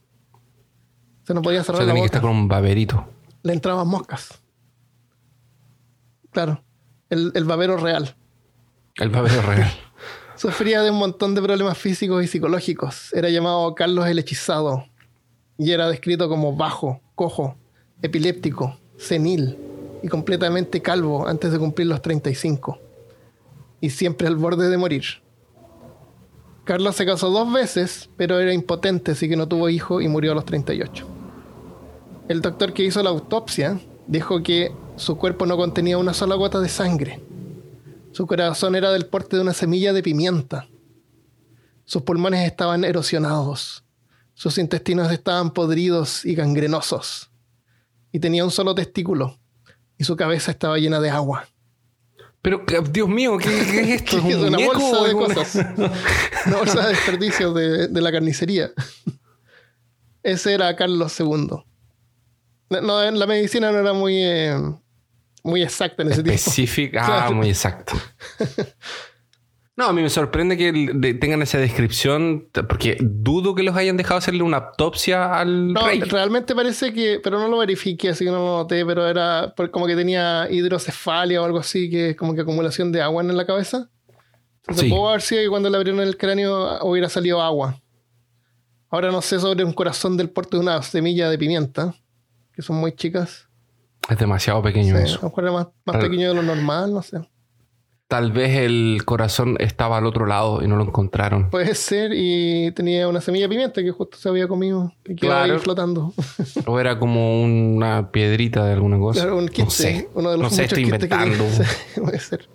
Se 1.24 1.34
no 1.34 1.42
podía 1.42 1.60
O 1.60 1.64
cerrar 1.64 1.78
sea, 1.78 1.86
la 1.86 1.92
tenía 1.92 2.02
que 2.02 2.08
boca. 2.08 2.16
estar 2.18 2.22
con 2.22 2.30
un 2.30 2.48
baberito. 2.48 3.06
Le 3.42 3.52
entraban 3.52 3.86
moscas. 3.86 4.40
Claro. 6.30 6.62
El, 7.10 7.32
el 7.34 7.44
babero 7.44 7.76
real. 7.76 8.14
El 8.96 9.10
babero 9.10 9.42
real. 9.42 9.70
Sufría 10.36 10.82
de 10.82 10.90
un 10.90 10.98
montón 10.98 11.34
de 11.34 11.42
problemas 11.42 11.76
físicos 11.78 12.22
y 12.24 12.28
psicológicos. 12.28 13.12
Era 13.12 13.28
llamado 13.28 13.74
Carlos 13.74 14.06
el 14.06 14.18
Hechizado 14.18 14.86
y 15.58 15.72
era 15.72 15.88
descrito 15.88 16.28
como 16.28 16.56
bajo, 16.56 17.00
cojo, 17.14 17.56
epiléptico, 18.00 18.78
senil 18.96 19.58
y 20.02 20.08
completamente 20.08 20.80
calvo 20.80 21.26
antes 21.26 21.52
de 21.52 21.58
cumplir 21.58 21.88
los 21.88 22.00
35 22.00 22.78
y 23.80 23.90
siempre 23.90 24.28
al 24.28 24.36
borde 24.36 24.68
de 24.70 24.78
morir. 24.78 25.04
Carlos 26.64 26.96
se 26.96 27.06
casó 27.06 27.30
dos 27.30 27.50
veces, 27.52 28.10
pero 28.16 28.38
era 28.38 28.52
impotente, 28.52 29.12
así 29.12 29.28
que 29.28 29.36
no 29.36 29.48
tuvo 29.48 29.68
hijo 29.68 30.00
y 30.00 30.08
murió 30.08 30.32
a 30.32 30.34
los 30.34 30.44
38. 30.44 31.06
El 32.28 32.42
doctor 32.42 32.74
que 32.74 32.84
hizo 32.84 33.02
la 33.02 33.10
autopsia 33.10 33.80
dijo 34.06 34.42
que 34.42 34.72
su 34.96 35.16
cuerpo 35.16 35.46
no 35.46 35.56
contenía 35.56 35.96
una 35.96 36.12
sola 36.12 36.34
gota 36.34 36.60
de 36.60 36.68
sangre. 36.68 37.20
Su 38.12 38.26
corazón 38.26 38.76
era 38.76 38.92
del 38.92 39.06
porte 39.06 39.36
de 39.36 39.42
una 39.42 39.54
semilla 39.54 39.92
de 39.92 40.02
pimienta. 40.02 40.68
Sus 41.84 42.02
pulmones 42.02 42.46
estaban 42.46 42.84
erosionados. 42.84 43.82
Sus 44.38 44.56
intestinos 44.58 45.10
estaban 45.10 45.50
podridos 45.50 46.24
y 46.24 46.36
gangrenosos. 46.36 47.28
Y 48.12 48.20
tenía 48.20 48.44
un 48.44 48.52
solo 48.52 48.72
testículo. 48.72 49.36
Y 49.98 50.04
su 50.04 50.14
cabeza 50.14 50.52
estaba 50.52 50.78
llena 50.78 51.00
de 51.00 51.10
agua. 51.10 51.48
Pero, 52.40 52.64
que- 52.64 52.80
Dios 52.82 53.08
mío, 53.08 53.36
¿qué, 53.36 53.48
qué 53.48 53.80
es 53.80 54.02
esto? 54.02 54.18
¿Es 54.18 54.24
Es 54.26 54.36
un 54.36 54.54
una 54.54 54.64
bolsa 54.64 55.02
de 55.08 55.12
cosas. 55.12 55.54
Una 56.46 56.56
bolsa 56.56 56.82
de 56.82 56.88
desperdicios 56.90 57.52
de, 57.52 57.88
de 57.88 58.00
la 58.00 58.12
carnicería. 58.12 58.70
Ese 60.22 60.54
era 60.54 60.76
Carlos 60.76 61.18
II. 61.18 61.48
No, 62.70 63.10
la 63.10 63.26
medicina 63.26 63.72
no 63.72 63.78
era 63.78 63.92
muy, 63.92 64.22
eh, 64.22 64.56
muy 65.42 65.64
exacta 65.64 66.02
en 66.04 66.12
ese 66.12 66.22
tiempo. 66.22 66.36
Específica. 66.36 67.00
Ah, 67.02 67.06
Claro. 67.06 67.32
muy 67.34 67.48
exacto. 67.48 67.94
No, 69.78 69.84
a 69.86 69.92
mí 69.92 70.02
me 70.02 70.10
sorprende 70.10 70.56
que 70.56 71.14
tengan 71.20 71.40
esa 71.40 71.56
descripción, 71.58 72.48
porque 72.68 72.96
dudo 73.00 73.54
que 73.54 73.62
los 73.62 73.76
hayan 73.76 73.96
dejado 73.96 74.18
hacerle 74.18 74.42
una 74.42 74.56
autopsia 74.56 75.32
al 75.38 75.72
No, 75.72 75.86
rey. 75.86 76.00
realmente 76.00 76.52
parece 76.56 76.92
que, 76.92 77.20
pero 77.22 77.38
no 77.38 77.46
lo 77.46 77.58
verifiqué, 77.58 78.08
así 78.08 78.24
que 78.24 78.30
no 78.32 78.38
lo 78.38 78.56
noté, 78.58 78.84
pero 78.84 79.06
era 79.06 79.54
como 79.70 79.86
que 79.86 79.94
tenía 79.94 80.48
hidrocefalia 80.50 81.40
o 81.40 81.44
algo 81.44 81.58
así, 81.60 81.88
que 81.88 82.10
es 82.10 82.16
como 82.16 82.34
que 82.34 82.40
acumulación 82.40 82.90
de 82.90 83.02
agua 83.02 83.22
en 83.22 83.36
la 83.36 83.46
cabeza. 83.46 83.88
Entonces 84.62 84.84
Sí. 84.86 84.90
pudo 84.90 85.10
haber 85.10 85.22
sido 85.22 85.42
que 85.42 85.48
cuando 85.48 85.70
le 85.70 85.76
abrieron 85.76 86.00
el 86.02 86.16
cráneo 86.16 86.84
hubiera 86.84 87.08
salido 87.08 87.40
agua. 87.40 87.80
Ahora 88.90 89.12
no 89.12 89.22
sé 89.22 89.38
sobre 89.38 89.62
un 89.64 89.72
corazón 89.72 90.16
del 90.16 90.28
porte 90.30 90.56
de 90.56 90.62
una 90.62 90.82
semilla 90.82 91.30
de 91.30 91.38
pimienta, 91.38 91.94
que 92.52 92.62
son 92.62 92.76
muy 92.76 92.90
chicas. 92.96 93.48
Es 94.10 94.18
demasiado 94.18 94.60
pequeño 94.60 94.96
Sí, 94.96 95.02
a 95.02 95.04
eso. 95.04 95.18
lo 95.22 95.28
mejor 95.28 95.44
era 95.44 95.52
más, 95.52 95.66
más 95.84 95.96
Al- 95.96 96.02
pequeño 96.02 96.30
de 96.30 96.34
lo 96.34 96.42
normal, 96.42 96.92
no 96.92 97.00
sé. 97.02 97.18
Tal 98.08 98.32
vez 98.32 98.56
el 98.56 99.02
corazón 99.04 99.56
estaba 99.60 99.98
al 99.98 100.06
otro 100.06 100.24
lado 100.24 100.62
y 100.64 100.66
no 100.66 100.76
lo 100.76 100.84
encontraron. 100.84 101.50
Puede 101.50 101.74
ser, 101.74 102.12
y 102.14 102.72
tenía 102.72 103.06
una 103.06 103.20
semilla 103.20 103.44
de 103.44 103.48
pimienta 103.50 103.82
que 103.82 103.90
justo 103.90 104.16
se 104.16 104.30
había 104.30 104.48
comido 104.48 104.90
y 105.04 105.14
quedó 105.14 105.30
Claro. 105.32 105.52
ahí 105.54 105.58
flotando. 105.60 106.14
O 106.66 106.80
era 106.80 106.98
como 106.98 107.42
una 107.42 108.10
piedrita 108.10 108.64
de 108.64 108.72
alguna 108.72 108.98
cosa. 108.98 109.20
Claro, 109.20 109.36
un 109.36 109.48
kit, 109.48 109.66
no 109.66 109.70
sé. 109.70 110.08
uno 110.14 110.30
de 110.30 110.38
los 110.38 110.42
no 110.44 110.50
sé, 110.50 110.64
estoy 110.64 110.84
que 110.84 110.88
inventando. 110.88 111.44
Sí, 111.94 112.00
puede 112.00 112.18
ser. 112.18 112.48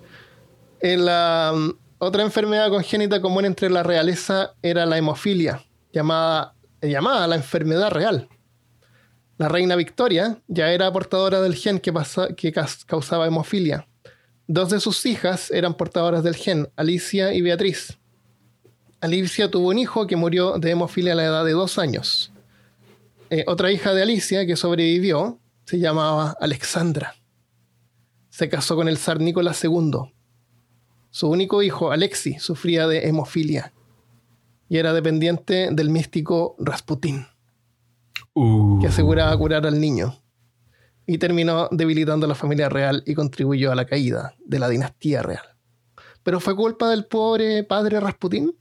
En 0.79 1.05
la, 1.05 1.51
um, 1.53 1.73
otra 1.99 2.23
enfermedad 2.23 2.69
congénita 2.69 3.21
común 3.21 3.45
entre 3.45 3.69
la 3.69 3.83
realeza 3.83 4.55
era 4.63 4.87
la 4.87 4.97
hemofilia, 4.97 5.61
llamada, 5.93 6.55
llamada 6.81 7.27
la 7.27 7.35
enfermedad 7.35 7.91
real. 7.91 8.27
La 9.37 9.49
reina 9.49 9.75
Victoria 9.75 10.39
ya 10.47 10.71
era 10.71 10.91
portadora 10.91 11.41
del 11.41 11.53
gen 11.53 11.79
que, 11.79 11.93
pasa- 11.93 12.29
que 12.35 12.51
causaba 12.87 13.27
hemofilia. 13.27 13.87
Dos 14.47 14.69
de 14.69 14.79
sus 14.79 15.05
hijas 15.05 15.51
eran 15.51 15.75
portadoras 15.75 16.23
del 16.23 16.35
gen, 16.35 16.69
Alicia 16.75 17.33
y 17.33 17.41
Beatriz. 17.41 17.97
Alicia 18.99 19.49
tuvo 19.49 19.69
un 19.69 19.79
hijo 19.79 20.07
que 20.07 20.15
murió 20.15 20.59
de 20.59 20.71
hemofilia 20.71 21.13
a 21.13 21.15
la 21.15 21.25
edad 21.25 21.45
de 21.45 21.51
dos 21.51 21.77
años. 21.77 22.31
Eh, 23.29 23.43
otra 23.47 23.71
hija 23.71 23.93
de 23.93 24.03
Alicia 24.03 24.45
que 24.45 24.55
sobrevivió 24.55 25.39
se 25.65 25.79
llamaba 25.79 26.35
Alexandra. 26.39 27.15
Se 28.29 28.49
casó 28.49 28.75
con 28.75 28.87
el 28.87 28.97
zar 28.97 29.19
Nicolás 29.19 29.63
II. 29.63 30.11
Su 31.09 31.29
único 31.29 31.61
hijo, 31.61 31.91
Alexi, 31.91 32.39
sufría 32.39 32.87
de 32.87 33.07
hemofilia 33.07 33.73
y 34.67 34.77
era 34.77 34.93
dependiente 34.93 35.69
del 35.71 35.89
místico 35.89 36.55
Rasputín, 36.59 37.27
Uh. 38.35 38.79
que 38.81 38.87
aseguraba 38.87 39.37
curar 39.37 39.67
al 39.67 39.79
niño. 39.79 40.17
Y 41.05 41.17
terminó 41.17 41.67
debilitando 41.71 42.25
a 42.25 42.29
la 42.29 42.35
familia 42.35 42.69
real 42.69 43.03
y 43.05 43.13
contribuyó 43.13 43.71
a 43.71 43.75
la 43.75 43.85
caída 43.85 44.35
de 44.45 44.59
la 44.59 44.69
dinastía 44.69 45.21
real. 45.21 45.43
¿Pero 46.23 46.39
fue 46.39 46.55
culpa 46.55 46.89
del 46.89 47.05
pobre 47.05 47.63
padre 47.63 47.99
Rasputín? 47.99 48.55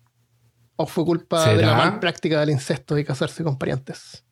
¿O 0.77 0.87
fue 0.87 1.05
culpa 1.05 1.55
de 1.55 1.65
la 1.65 1.77
mal 1.77 2.01
práctica 2.01 2.41
del 2.41 2.51
incesto 2.51 2.99
y 2.99 3.05
casarse 3.05 3.45
con 3.45 3.57
parientes? 3.57 4.25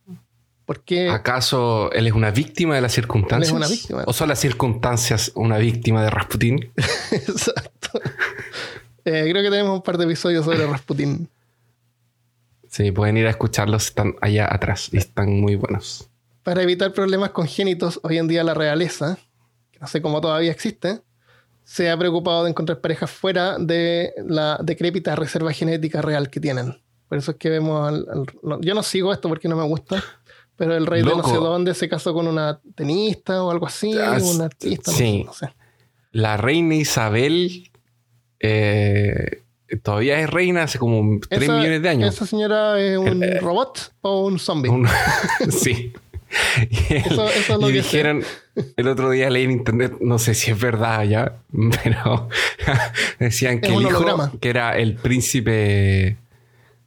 ¿Por 0.64 0.84
qué? 0.84 1.10
¿Acaso 1.10 1.92
él 1.92 2.06
es 2.06 2.12
una 2.12 2.30
víctima 2.30 2.74
de 2.74 2.80
las 2.80 2.92
circunstancias? 2.92 3.50
Él 3.50 3.56
es 3.56 3.66
una 3.66 3.68
víctima. 3.68 4.04
¿O 4.06 4.12
son 4.12 4.28
las 4.28 4.38
circunstancias 4.38 5.32
una 5.34 5.58
víctima 5.58 6.02
de 6.02 6.10
Rasputín? 6.10 6.72
Exacto. 7.10 8.00
Eh, 9.04 9.28
creo 9.30 9.42
que 9.42 9.50
tenemos 9.50 9.76
un 9.76 9.82
par 9.82 9.98
de 9.98 10.04
episodios 10.04 10.44
sobre 10.44 10.66
Rasputín. 10.66 11.28
Sí, 12.68 12.92
pueden 12.92 13.16
ir 13.16 13.26
a 13.26 13.30
escucharlos, 13.30 13.86
están 13.86 14.14
allá 14.20 14.52
atrás 14.52 14.90
y 14.92 14.98
están 14.98 15.40
muy 15.40 15.56
buenos. 15.56 16.09
Para 16.42 16.62
evitar 16.62 16.92
problemas 16.92 17.30
congénitos, 17.30 18.00
hoy 18.02 18.18
en 18.18 18.26
día 18.28 18.42
la 18.44 18.54
realeza, 18.54 19.18
que 19.70 19.78
no 19.78 19.86
sé 19.86 20.00
cómo 20.00 20.20
todavía 20.20 20.50
existe, 20.50 21.00
se 21.64 21.90
ha 21.90 21.96
preocupado 21.98 22.44
de 22.44 22.50
encontrar 22.50 22.80
parejas 22.80 23.10
fuera 23.10 23.58
de 23.58 24.12
la 24.26 24.58
decrépita 24.62 25.14
reserva 25.14 25.52
genética 25.52 26.00
real 26.02 26.30
que 26.30 26.40
tienen. 26.40 26.80
Por 27.08 27.18
eso 27.18 27.32
es 27.32 27.36
que 27.36 27.50
vemos 27.50 27.86
al, 27.86 28.06
al- 28.10 28.26
no, 28.42 28.60
yo 28.60 28.74
no 28.74 28.82
sigo 28.82 29.12
esto 29.12 29.28
porque 29.28 29.48
no 29.48 29.56
me 29.56 29.64
gusta, 29.64 30.02
pero 30.56 30.74
el 30.76 30.86
rey 30.86 31.02
de 31.02 31.10
no 31.14 31.22
sé 31.22 31.34
dónde 31.34 31.74
se 31.74 31.88
casó 31.88 32.14
con 32.14 32.26
una 32.26 32.60
tenista 32.74 33.42
o 33.44 33.50
algo 33.50 33.66
así, 33.66 33.92
Ah, 33.98 34.18
una 34.22 34.44
artista, 34.46 34.90
no 34.92 34.96
sí. 34.96 35.18
sé, 35.20 35.24
no 35.24 35.32
sé. 35.32 35.54
La 36.12 36.36
reina 36.36 36.74
Isabel 36.74 37.70
eh, 38.40 39.42
todavía 39.82 40.18
es 40.20 40.30
reina 40.30 40.62
hace 40.64 40.78
como 40.78 41.18
3 41.28 41.42
Esa- 41.42 41.56
millones 41.56 41.82
de 41.82 41.88
años. 41.88 42.14
¿Esa 42.14 42.26
señora 42.26 42.80
es 42.80 42.96
un 42.98 43.22
robot 43.40 43.92
o 44.00 44.26
un 44.26 44.38
zombie? 44.38 44.70
Un- 44.70 44.88
sí. 45.50 45.92
Y, 46.70 46.94
Eso- 46.94 47.28
eso 47.28 47.54
es 47.54 47.60
lo 47.60 47.70
y 47.70 47.72
que 47.74 47.82
sé. 47.82 47.96
dijeron, 47.98 48.22
el 48.76 48.88
otro 48.88 49.10
día 49.10 49.30
leí 49.30 49.44
en 49.44 49.50
internet, 49.52 49.94
no 50.00 50.18
sé 50.18 50.34
si 50.34 50.50
es 50.50 50.60
verdad 50.60 51.02
ya, 51.04 51.34
pero 51.84 52.28
decían 53.18 53.60
que 53.60 53.68
el 53.68 53.80
hijo, 53.82 53.88
holograma. 53.88 54.32
que 54.40 54.48
era 54.50 54.76
el 54.78 54.94
príncipe, 54.94 56.16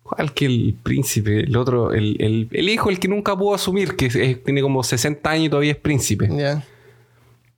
¿cuál 0.03 0.33
que 0.33 0.45
el 0.45 0.75
príncipe? 0.81 1.41
El 1.41 1.55
otro, 1.57 1.91
el, 1.93 2.15
el- 2.19 2.47
el 2.51 2.69
hijo, 2.69 2.89
el 2.89 2.99
que 2.99 3.07
nunca 3.07 3.35
pudo 3.37 3.55
asumir, 3.55 3.95
que 3.95 4.05
es- 4.07 4.43
tiene 4.43 4.61
como 4.61 4.83
60 4.83 5.29
años 5.29 5.45
y 5.47 5.49
todavía 5.49 5.71
es 5.71 5.77
príncipe. 5.77 6.29
Ya. 6.31 6.63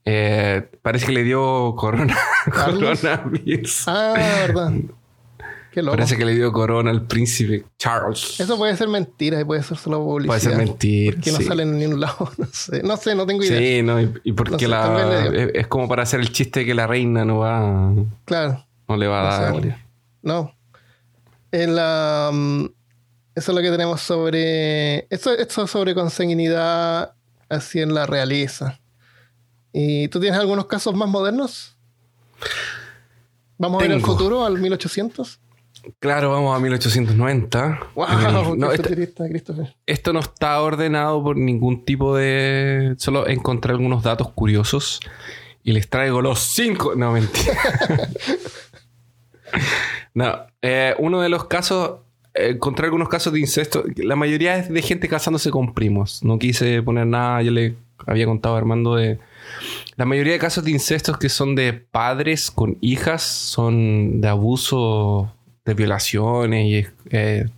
Eh, 0.08 0.64
parece 0.84 1.08
que 1.08 1.12
le 1.14 1.24
dio 1.24 1.74
corona, 1.76 2.16
coronavirus. 2.54 3.88
Ah, 3.88 4.14
verdad. 4.48 4.72
Parece 5.84 6.18
que 6.18 6.26
le 6.26 6.34
dio 6.36 6.52
corona 6.52 6.90
al 6.92 7.06
príncipe 7.08 7.66
Charles. 7.78 8.40
Eso 8.40 8.58
puede 8.58 8.76
ser 8.78 8.88
mentira 8.88 9.40
y 9.40 9.44
puede 9.44 9.64
ser 9.64 9.78
solo 9.78 10.00
publicidad. 10.04 10.28
Puede 10.28 10.40
ser 10.42 10.58
mentira. 10.58 11.20
Que 11.22 11.32
no 11.32 11.38
sí. 11.38 11.44
sale 11.44 11.64
en 11.64 11.78
ningún 11.78 12.00
lado. 12.00 12.32
No 12.38 12.46
sé, 12.52 12.84
no, 12.84 12.98
sé, 12.98 13.16
no 13.16 13.26
tengo 13.26 13.44
idea. 13.44 13.58
Sí, 13.60 13.82
no, 13.84 14.02
y, 14.02 14.14
y 14.24 14.32
porque 14.34 14.52
No 14.52 14.60
sé, 14.60 14.68
la, 14.68 15.26
es, 15.34 15.52
es 15.54 15.68
como 15.68 15.88
para 15.88 16.04
hacer 16.04 16.20
el 16.20 16.32
chiste 16.32 16.62
de 16.62 16.66
que 16.68 16.74
la 16.74 16.88
reina 16.88 17.26
no 17.26 17.40
va, 17.40 17.94
Claro. 18.26 18.66
no 18.88 18.98
le 18.98 19.08
va 19.08 19.30
a 19.30 19.38
a 19.38 19.52
dar. 19.52 19.78
No. 20.22 20.56
En 21.52 21.76
la, 21.76 22.30
mm, 22.34 22.66
eso 23.36 23.52
es 23.52 23.56
lo 23.56 23.62
que 23.62 23.72
tenemos 23.72 24.02
sobre. 24.02 25.08
Esto, 25.10 25.32
esto 25.38 25.64
es 25.64 25.72
sobre 25.72 25.94
consanguinidad 25.94 27.14
así 27.50 27.80
en 27.82 27.94
la 27.94 28.06
realeza. 28.06 28.80
¿Y 29.72 30.08
tú 30.08 30.20
tienes 30.20 30.40
algunos 30.40 30.68
casos 30.68 30.96
más 30.96 31.10
modernos? 31.10 31.76
¿Vamos 33.58 33.80
a 33.80 33.84
ver 33.84 33.92
el 33.92 34.02
Tengo. 34.02 34.14
futuro, 34.18 34.46
al 34.46 34.58
1800? 34.58 35.40
Claro, 36.00 36.32
vamos 36.32 36.56
a 36.56 36.60
1890. 36.60 37.80
¡Wow! 37.96 38.06
¡Qué 38.08 38.32
no, 38.58 38.72
futurista, 38.72 39.28
Christopher! 39.28 39.76
esto 39.86 40.14
no 40.14 40.20
está 40.20 40.62
ordenado 40.62 41.24
por 41.24 41.38
ningún 41.38 41.86
tipo 41.86 42.16
de. 42.16 42.96
Solo 42.98 43.28
encontré 43.28 43.72
algunos 43.72 44.04
datos 44.04 44.30
curiosos 44.32 45.00
y 45.64 45.72
les 45.72 45.90
traigo 45.90 46.22
los 46.22 46.40
cinco. 46.40 46.94
No, 46.96 47.12
mentira. 47.12 47.54
no, 50.14 50.38
eh, 50.62 50.96
uno 51.00 51.22
de 51.22 51.30
los 51.30 51.46
casos. 51.46 52.00
eh, 52.34 52.50
encontré 52.52 52.86
algunos 52.86 53.10
casos 53.10 53.34
de 53.34 53.40
incesto. 53.40 53.84
La 53.98 54.16
mayoría 54.16 54.58
es 54.58 54.70
de 54.70 54.82
gente 54.82 55.08
casándose 55.08 55.52
con 55.52 55.74
primos. 55.74 56.24
No 56.24 56.40
quise 56.40 56.82
poner 56.84 57.08
nada. 57.08 57.42
Yo 57.42 57.52
le 57.52 57.76
había 58.06 58.26
contado 58.26 58.56
a 58.56 58.58
Armando 58.58 58.96
de. 58.96 59.20
La 59.96 60.06
mayoría 60.06 60.34
de 60.34 60.40
casos 60.40 60.64
de 60.64 60.72
incestos 60.72 61.18
que 61.18 61.30
son 61.30 61.56
de 61.56 61.72
padres 61.74 62.52
con 62.52 62.78
hijas 62.82 63.22
son 63.24 64.20
de 64.20 64.28
abuso, 64.28 65.32
de 65.66 65.74
violaciones 65.74 66.66
y 66.66 66.76
es, 66.78 66.94
eh, 67.10 67.50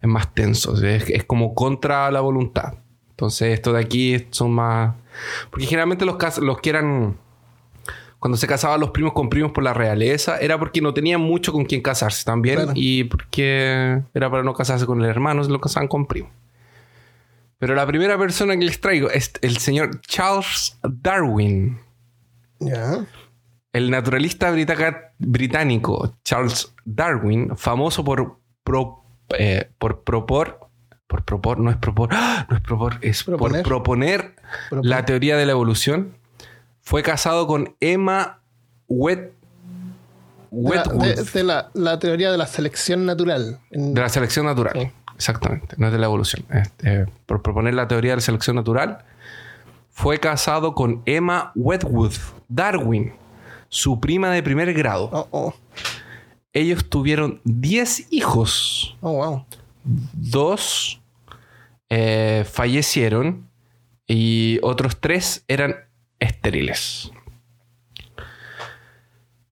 es 0.00 0.08
más 0.08 0.34
tenso. 0.34 0.74
Es, 0.84 1.08
es 1.08 1.24
como 1.24 1.54
contra 1.54 2.10
la 2.10 2.20
voluntad. 2.20 2.74
Entonces, 3.10 3.54
estos 3.54 3.74
de 3.74 3.80
aquí 3.80 4.26
son 4.30 4.52
más. 4.52 4.94
Porque 5.50 5.66
generalmente 5.66 6.04
los, 6.04 6.38
los 6.38 6.60
que 6.60 6.70
eran. 6.70 7.16
Cuando 8.18 8.36
se 8.36 8.46
casaban 8.46 8.80
los 8.80 8.90
primos 8.90 9.12
con 9.12 9.28
primos 9.28 9.52
por 9.52 9.62
la 9.62 9.72
realeza, 9.72 10.38
era 10.38 10.58
porque 10.58 10.80
no 10.80 10.92
tenían 10.92 11.20
mucho 11.20 11.52
con 11.52 11.64
quien 11.64 11.80
casarse 11.80 12.24
también. 12.24 12.56
Claro. 12.56 12.72
Y 12.74 13.04
porque 13.04 14.02
era 14.14 14.30
para 14.30 14.42
no 14.42 14.52
casarse 14.52 14.84
con 14.84 15.00
el 15.00 15.08
hermano, 15.08 15.44
se 15.44 15.50
lo 15.50 15.60
casaban 15.60 15.86
con 15.86 16.06
primos. 16.06 16.32
Pero 17.58 17.74
la 17.74 17.86
primera 17.86 18.18
persona 18.18 18.56
que 18.56 18.64
les 18.64 18.80
traigo 18.80 19.10
es 19.10 19.32
el 19.42 19.58
señor 19.58 20.00
Charles 20.00 20.78
Darwin. 20.82 21.78
Ya. 22.58 23.06
El 23.72 23.90
naturalista 23.90 24.50
británico 25.18 26.14
Charles 26.24 26.72
Darwin, 26.84 27.56
famoso 27.56 28.04
por, 28.04 28.38
pro- 28.64 29.02
eh, 29.38 29.70
por 29.78 30.02
propor, 30.02 30.60
por 31.06 31.24
propor, 31.24 31.58
no 31.58 31.70
es 31.70 31.76
propor, 31.76 32.08
¡ah! 32.12 32.46
no 32.48 32.56
es 32.56 32.62
propor, 32.62 32.96
es 33.02 33.22
Proponer. 33.24 33.62
por 33.62 33.68
proponer 33.68 34.34
Proponer. 34.70 34.90
la 34.90 35.04
teoría 35.04 35.36
de 35.36 35.46
la 35.46 35.52
evolución, 35.52 36.14
fue 36.80 37.02
casado 37.02 37.46
con 37.46 37.74
Emma 37.80 38.40
Wet, 38.88 39.32
De, 40.50 40.74
la, 40.76 40.82
Wetwood, 40.82 41.02
de- 41.04 41.14
de, 41.16 41.22
de 41.24 41.42
la, 41.44 41.70
la 41.74 41.98
teoría 41.98 42.30
de 42.32 42.38
la 42.38 42.46
selección 42.46 43.04
natural. 43.04 43.58
En- 43.70 43.94
la 43.94 44.08
selección 44.08 44.46
natural. 44.46 44.72
Sí. 44.74 44.90
Exactamente, 45.16 45.74
no 45.78 45.86
es 45.86 45.92
de 45.92 45.98
la 45.98 46.06
evolución. 46.06 46.44
Este, 46.52 47.06
por 47.26 47.40
proponer 47.42 47.72
la 47.74 47.88
teoría 47.88 48.12
de 48.12 48.16
la 48.16 48.20
selección 48.22 48.56
natural, 48.56 48.98
fue 49.90 50.18
casado 50.20 50.74
con 50.74 51.02
Emma 51.06 51.52
Wetwood 51.54 52.12
Darwin, 52.48 53.14
su 53.68 54.00
prima 54.00 54.30
de 54.30 54.42
primer 54.42 54.72
grado. 54.74 55.10
Oh, 55.12 55.28
oh. 55.30 55.54
Ellos 56.52 56.88
tuvieron 56.88 57.40
10 57.44 58.12
hijos. 58.12 58.96
Oh, 59.00 59.12
wow. 59.12 59.44
Dos 59.84 61.00
eh, 61.88 62.44
fallecieron 62.50 63.48
y 64.06 64.58
otros 64.62 65.00
tres 65.00 65.44
eran 65.48 65.76
estériles. 66.18 67.10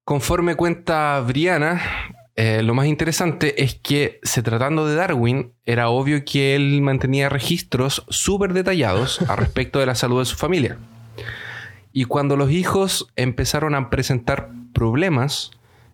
Conforme 0.05 0.55
cuenta 0.55 1.21
Briana, 1.21 1.81
eh, 2.37 2.63
lo 2.63 2.75
más 2.75 2.87
interesante 2.87 3.63
es 3.63 3.77
que, 3.77 4.21
se 4.23 4.43
tratando 4.43 4.87
de 4.87 4.97
Darwin, 4.97 5.53
era 5.65 5.89
obvio 5.89 6.25
que 6.25 6.57
él 6.57 6.83
mantenía 6.83 7.29
registros 7.29 8.05
súper 8.09 8.53
detallados 8.53 9.23
a 9.29 9.37
respecto 9.37 9.79
de 9.79 9.87
la 9.87 9.95
salud 9.95 10.19
de 10.19 10.27
su 10.27 10.37
familia. 10.37 10.77
Y 11.97 12.07
cuando 12.07 12.37
los 12.37 12.51
hijos 12.51 13.07
empezaron 13.15 13.77
a 13.77 13.89
presentar 13.89 14.51
problemas, 14.75 15.53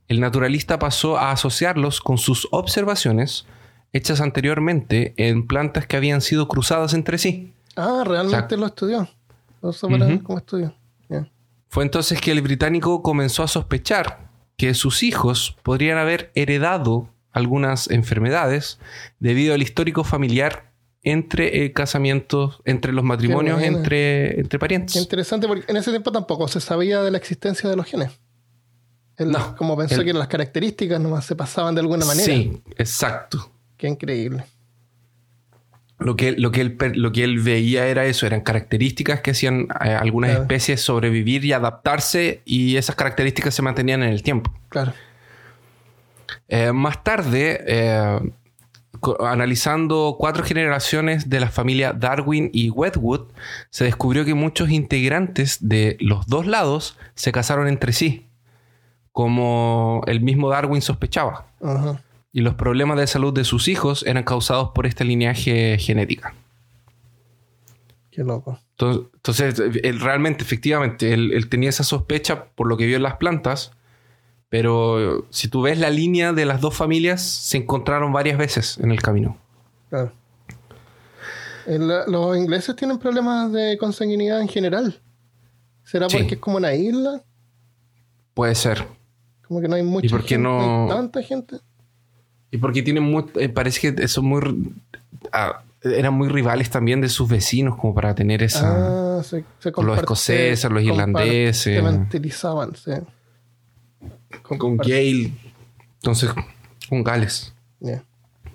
el 0.09 0.19
naturalista 0.19 0.79
pasó 0.79 1.19
a 1.19 1.31
asociarlos 1.31 2.01
con 2.01 2.17
sus 2.17 2.49
observaciones 2.53 3.47
hechas 3.93 4.23
anteriormente 4.23 5.13
en 5.19 5.47
plantas 5.47 5.87
que 5.87 5.99
habían 5.99 6.23
sido 6.23 6.49
cruzadas 6.49 6.95
entre 6.95 7.19
sí. 7.19 7.53
Ah, 7.77 8.03
realmente 8.07 8.57
lo 8.57 8.67
estudió. 8.67 9.11
Ya. 11.11 11.31
Fue 11.69 11.85
entonces 11.85 12.19
que 12.19 12.33
el 12.33 12.41
británico 12.41 13.03
comenzó 13.03 13.43
a 13.43 13.49
sospechar 13.49 14.31
que 14.57 14.73
sus 14.73 15.03
hijos 15.03 15.59
podrían 15.63 15.99
haber 15.99 16.33
heredado 16.35 17.11
algunas 17.31 17.91
enfermedades 17.91 18.81
debido 19.19 19.53
al 19.53 19.61
histórico 19.61 20.03
familiar 20.03 20.70
entre 21.03 21.65
eh, 21.65 21.73
casamientos, 21.73 22.61
entre 22.65 22.93
los 22.93 23.05
matrimonios, 23.05 23.63
entre, 23.63 24.39
entre 24.41 24.49
Qué 24.51 24.59
parientes. 24.59 24.97
interesante 24.97 25.47
porque 25.49 25.65
en 25.71 25.77
ese 25.79 25.91
tiempo 25.91 26.13
tampoco 26.13 26.47
se 26.49 26.61
sabía 26.61 27.03
de 27.03 27.11
la 27.11 27.19
existencia 27.19 27.69
de 27.71 27.77
los 27.77 27.87
genes. 27.87 28.11
Él 29.17 29.31
No, 29.31 29.55
como 29.57 29.77
pensó 29.77 29.97
él- 30.01 30.05
que 30.07 30.13
las 30.13 30.29
características 30.29 31.01
nomás 31.01 31.25
se 31.25 31.37
pasaban 31.37 31.75
de 31.75 31.81
alguna 31.83 32.05
manera. 32.05 32.25
Sí, 32.25 32.63
exacto. 32.77 33.51
Qué 33.77 33.89
increíble. 33.89 34.45
Lo 35.99 36.17
que, 36.17 36.33
lo, 36.33 36.51
que 36.51 36.63
él, 36.63 36.79
lo 36.95 37.13
que 37.13 37.25
él 37.25 37.41
veía 37.41 37.87
era 37.87 38.07
eso, 38.07 38.25
eran 38.27 38.41
características 38.41 39.21
que 39.21 39.33
hacían 39.33 39.69
eh, 39.85 39.91
algunas 39.91 40.31
Claro. 40.31 40.43
especies 40.45 40.81
sobrevivir 40.81 41.45
y 41.45 41.53
adaptarse 41.53 42.41
y 42.47 42.77
esas 42.77 42.97
características 42.97 43.55
se 43.55 43.61
mantenían 43.61 44.03
en 44.03 44.09
el 44.11 44.23
tiempo. 44.23 44.51
Claro. 44.71 44.95
Eh, 46.49 46.73
más 46.73 47.05
tarde, 47.05 47.63
eh, 47.67 48.19
analizando 49.21 50.17
cuatro 50.19 50.45
generaciones 50.45 51.29
de 51.31 51.41
la 51.41 51.49
familia 51.49 51.93
Darwin 51.93 52.51
y 52.53 52.71
Wedgwood, 52.71 53.29
se 53.71 53.85
descubrió 53.85 54.25
que 54.25 54.35
muchos 54.35 54.71
integrantes 54.71 55.59
de 55.61 55.97
los 56.01 56.27
dos 56.27 56.47
lados 56.47 56.99
se 57.15 57.33
casaron 57.33 57.69
entre 57.69 57.93
sí, 57.93 58.27
como 59.13 60.03
el 60.07 60.21
mismo 60.21 60.51
Darwin 60.51 60.83
sospechaba. 60.83 61.47
Y 62.33 62.41
los 62.43 62.55
problemas 62.55 62.99
de 62.99 63.07
salud 63.07 63.33
de 63.33 63.45
sus 63.45 63.69
hijos 63.69 64.05
eran 64.07 64.25
causados 64.25 64.71
por 64.75 64.87
esta 64.87 65.05
lineaje 65.05 65.79
genética. 65.79 66.35
Qué 68.11 68.23
loco. 68.23 68.59
Entonces, 68.73 69.11
entonces, 69.15 69.81
él 69.83 70.01
realmente, 70.01 70.43
efectivamente, 70.43 71.13
él, 71.13 71.33
él 71.33 71.49
tenía 71.49 71.69
esa 71.69 71.85
sospecha 71.85 72.47
por 72.55 72.67
lo 72.67 72.77
que 72.77 72.87
vio 72.87 72.97
en 72.97 73.03
las 73.03 73.17
plantas, 73.17 73.73
pero 74.51 75.25
si 75.31 75.49
tú 75.49 75.63
ves 75.63 75.79
la 75.79 75.89
línea 75.89 76.33
de 76.35 76.45
las 76.45 76.61
dos 76.61 76.77
familias, 76.77 77.23
se 77.23 77.57
encontraron 77.57 78.13
varias 78.13 78.37
veces 78.37 78.77
en 78.79 78.91
el 78.91 79.01
camino. 79.01 79.39
Claro. 79.89 80.13
El- 81.67 81.89
los 82.09 82.37
ingleses 82.37 82.75
tienen 82.77 82.99
problemas 82.99 83.53
de 83.53 83.79
consanguinidad 83.79 84.41
en 84.41 84.49
general. 84.49 85.01
¿Será 85.85 86.09
Sí. 86.09 86.19
porque 86.19 86.35
es 86.35 86.41
como 86.41 86.57
una 86.57 86.75
isla? 86.75 87.23
Puede 88.35 88.55
ser. 88.55 88.85
Como 89.47 89.61
que 89.61 89.69
no 89.69 89.77
hay 89.77 89.83
mucha 89.83 90.09
por 90.11 90.23
qué 90.23 90.35
gente, 90.37 90.43
no- 90.43 90.87
tanta 90.89 91.23
gente. 91.23 91.57
Y 92.51 92.59
porque 92.59 92.83
tienen 92.83 93.03
muy, 93.05 93.25
eh, 93.37 93.49
parece 93.49 93.95
que 93.95 94.09
son 94.09 94.25
muy, 94.27 94.75
ah, 95.33 95.63
eran 95.83 96.15
muy 96.15 96.29
rivales 96.29 96.71
también 96.71 97.01
de 97.01 97.09
sus 97.09 97.29
vecinos, 97.29 97.77
como 97.77 97.95
para 97.95 98.15
tener 98.15 98.43
esa. 98.43 99.19
Ah, 99.19 99.23
se, 99.23 99.45
se 99.61 99.71
los 99.83 99.99
escoceses, 99.99 100.71
los 100.71 100.83
irlandeses. 100.83 101.77
compartimentalizaban, 101.81 102.75
sí. 102.77 102.93
Con 104.43 104.59
Compart- 104.59 104.89
Gale. 104.89 105.33
Entonces, 105.97 106.31
con 106.89 107.03
Gales. 107.05 107.53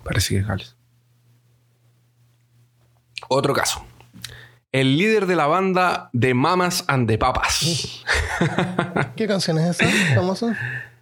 Parece 0.04 0.34
que 0.34 0.40
es 0.40 0.46
Gales. 0.46 0.76
Otro 3.28 3.54
caso. 3.54 3.84
El 4.72 4.98
líder 4.98 5.26
de 5.26 5.36
la 5.36 5.46
banda 5.46 6.10
de 6.12 6.34
Mamas 6.34 6.84
and 6.86 7.08
the 7.08 7.18
Papas. 7.18 8.02
¿Qué 9.16 9.26
canción 9.26 9.58
es 9.58 9.80
esa 9.80 10.14
famosa? 10.14 10.56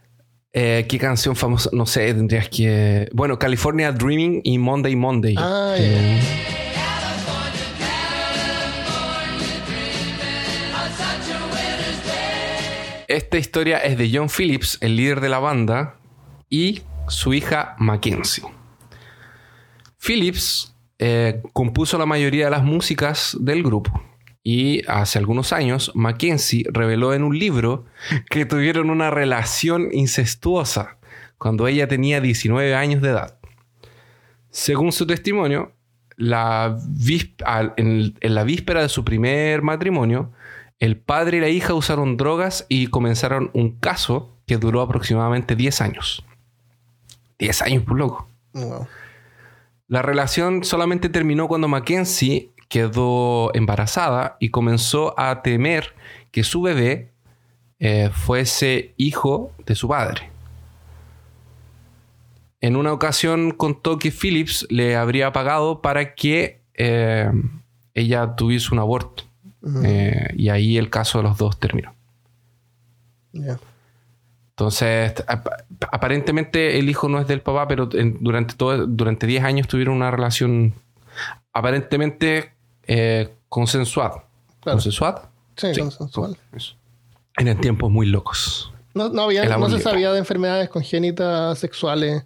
Eh, 0.56 0.86
¿Qué 0.88 1.00
canción 1.00 1.34
famosa? 1.34 1.68
No 1.72 1.84
sé, 1.84 2.14
tendrías 2.14 2.48
que. 2.48 3.08
Bueno, 3.12 3.40
California 3.40 3.90
Dreaming 3.90 4.40
y 4.44 4.56
Monday 4.56 4.94
Monday. 4.94 5.34
Ah, 5.36 5.74
Esta 13.14 13.38
historia 13.38 13.78
es 13.78 13.96
de 13.96 14.10
John 14.12 14.28
Phillips, 14.28 14.76
el 14.80 14.96
líder 14.96 15.20
de 15.20 15.28
la 15.28 15.38
banda, 15.38 15.94
y 16.50 16.82
su 17.06 17.32
hija 17.32 17.76
Mackenzie. 17.78 18.42
Phillips 20.04 20.74
eh, 20.98 21.40
compuso 21.52 21.96
la 21.96 22.06
mayoría 22.06 22.46
de 22.46 22.50
las 22.50 22.64
músicas 22.64 23.36
del 23.38 23.62
grupo. 23.62 24.02
Y 24.42 24.82
hace 24.88 25.20
algunos 25.20 25.52
años, 25.52 25.92
Mackenzie 25.94 26.64
reveló 26.72 27.14
en 27.14 27.22
un 27.22 27.38
libro 27.38 27.84
que 28.30 28.46
tuvieron 28.46 28.90
una 28.90 29.12
relación 29.12 29.90
incestuosa 29.92 30.98
cuando 31.38 31.68
ella 31.68 31.86
tenía 31.86 32.20
19 32.20 32.74
años 32.74 33.00
de 33.00 33.10
edad. 33.10 33.38
Según 34.50 34.90
su 34.90 35.06
testimonio, 35.06 35.72
en 36.18 36.30
la 36.30 36.74
víspera 38.44 38.82
de 38.82 38.88
su 38.88 39.04
primer 39.04 39.62
matrimonio, 39.62 40.32
el 40.84 40.98
padre 40.98 41.38
y 41.38 41.40
la 41.40 41.48
hija 41.48 41.72
usaron 41.72 42.18
drogas 42.18 42.66
y 42.68 42.88
comenzaron 42.88 43.50
un 43.54 43.70
caso 43.70 44.36
que 44.46 44.58
duró 44.58 44.82
aproximadamente 44.82 45.56
10 45.56 45.80
años. 45.80 46.26
10 47.38 47.62
años, 47.62 47.82
por 47.84 47.96
loco. 47.96 48.28
Wow. 48.52 48.86
La 49.88 50.02
relación 50.02 50.62
solamente 50.62 51.08
terminó 51.08 51.48
cuando 51.48 51.68
Mackenzie 51.68 52.50
quedó 52.68 53.50
embarazada 53.54 54.36
y 54.40 54.50
comenzó 54.50 55.18
a 55.18 55.40
temer 55.40 55.94
que 56.30 56.44
su 56.44 56.60
bebé 56.60 57.12
eh, 57.78 58.10
fuese 58.12 58.92
hijo 58.98 59.52
de 59.64 59.74
su 59.76 59.88
padre. 59.88 60.30
En 62.60 62.76
una 62.76 62.92
ocasión 62.92 63.52
contó 63.52 63.98
que 63.98 64.10
Phillips 64.10 64.66
le 64.68 64.96
habría 64.96 65.32
pagado 65.32 65.80
para 65.80 66.14
que 66.14 66.60
eh, 66.74 67.30
ella 67.94 68.36
tuviese 68.36 68.68
un 68.70 68.80
aborto. 68.80 69.24
Eh, 69.84 70.28
y 70.36 70.48
ahí 70.50 70.76
el 70.76 70.90
caso 70.90 71.18
de 71.18 71.24
los 71.24 71.38
dos 71.38 71.58
terminó. 71.58 71.94
Entonces, 74.50 75.14
ap- 75.26 75.48
aparentemente 75.90 76.78
el 76.78 76.88
hijo 76.88 77.08
no 77.08 77.18
es 77.20 77.26
del 77.26 77.40
papá, 77.40 77.66
pero 77.66 77.88
en- 77.92 78.18
durante 78.22 78.54
todo, 78.54 78.86
durante 78.86 79.26
10 79.26 79.42
años 79.42 79.66
tuvieron 79.66 79.96
una 79.96 80.10
relación 80.10 80.74
aparentemente 81.52 82.52
eh, 82.86 83.32
consensuada. 83.48 84.24
Claro. 84.60 84.76
¿Consensuada? 84.76 85.30
Sí, 85.56 85.68
consensual. 85.78 86.36
eso. 86.52 86.74
Eran 87.36 87.60
tiempos 87.60 87.90
muy 87.90 88.06
locos. 88.06 88.72
No, 88.92 89.08
no, 89.08 89.22
había, 89.22 89.44
no 89.56 89.68
se 89.70 89.80
sabía 89.80 90.12
de 90.12 90.18
enfermedades 90.18 90.68
congénitas 90.68 91.58
sexuales, 91.58 92.24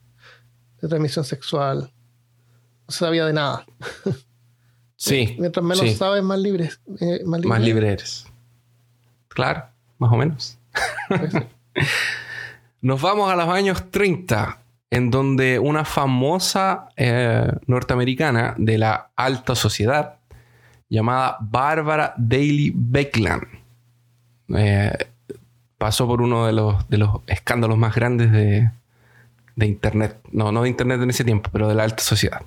de 0.82 0.88
transmisión 0.88 1.24
sexual. 1.24 1.90
No 2.86 2.92
se 2.92 2.98
sabía 2.98 3.24
de 3.24 3.32
nada. 3.32 3.64
Sí. 4.98 5.36
Mientras 5.38 5.64
menos 5.64 5.84
sí. 5.84 5.94
sabes, 5.94 6.24
más 6.24 6.40
libre, 6.40 6.70
eh, 7.00 7.20
más 7.24 7.40
libre. 7.40 7.48
Más 7.48 7.60
libre 7.60 7.92
eres. 7.92 8.26
Claro, 9.28 9.66
más 9.98 10.12
o 10.12 10.16
menos. 10.16 10.58
Nos 12.80 13.00
vamos 13.00 13.30
a 13.30 13.36
los 13.36 13.48
años 13.48 13.92
30, 13.92 14.58
en 14.90 15.12
donde 15.12 15.60
una 15.60 15.84
famosa 15.84 16.88
eh, 16.96 17.48
norteamericana 17.68 18.56
de 18.58 18.76
la 18.78 19.10
alta 19.14 19.54
sociedad, 19.54 20.16
llamada 20.88 21.36
Barbara 21.40 22.14
Daly 22.16 22.72
Beckland, 22.74 23.44
eh, 24.56 24.96
pasó 25.78 26.08
por 26.08 26.22
uno 26.22 26.44
de 26.46 26.52
los, 26.52 26.88
de 26.88 26.98
los 26.98 27.20
escándalos 27.28 27.78
más 27.78 27.94
grandes 27.94 28.32
de, 28.32 28.72
de 29.54 29.66
Internet. 29.66 30.18
No, 30.32 30.50
no 30.50 30.64
de 30.64 30.70
Internet 30.70 31.00
en 31.00 31.10
ese 31.10 31.22
tiempo, 31.22 31.50
pero 31.52 31.68
de 31.68 31.76
la 31.76 31.84
alta 31.84 32.02
sociedad. 32.02 32.42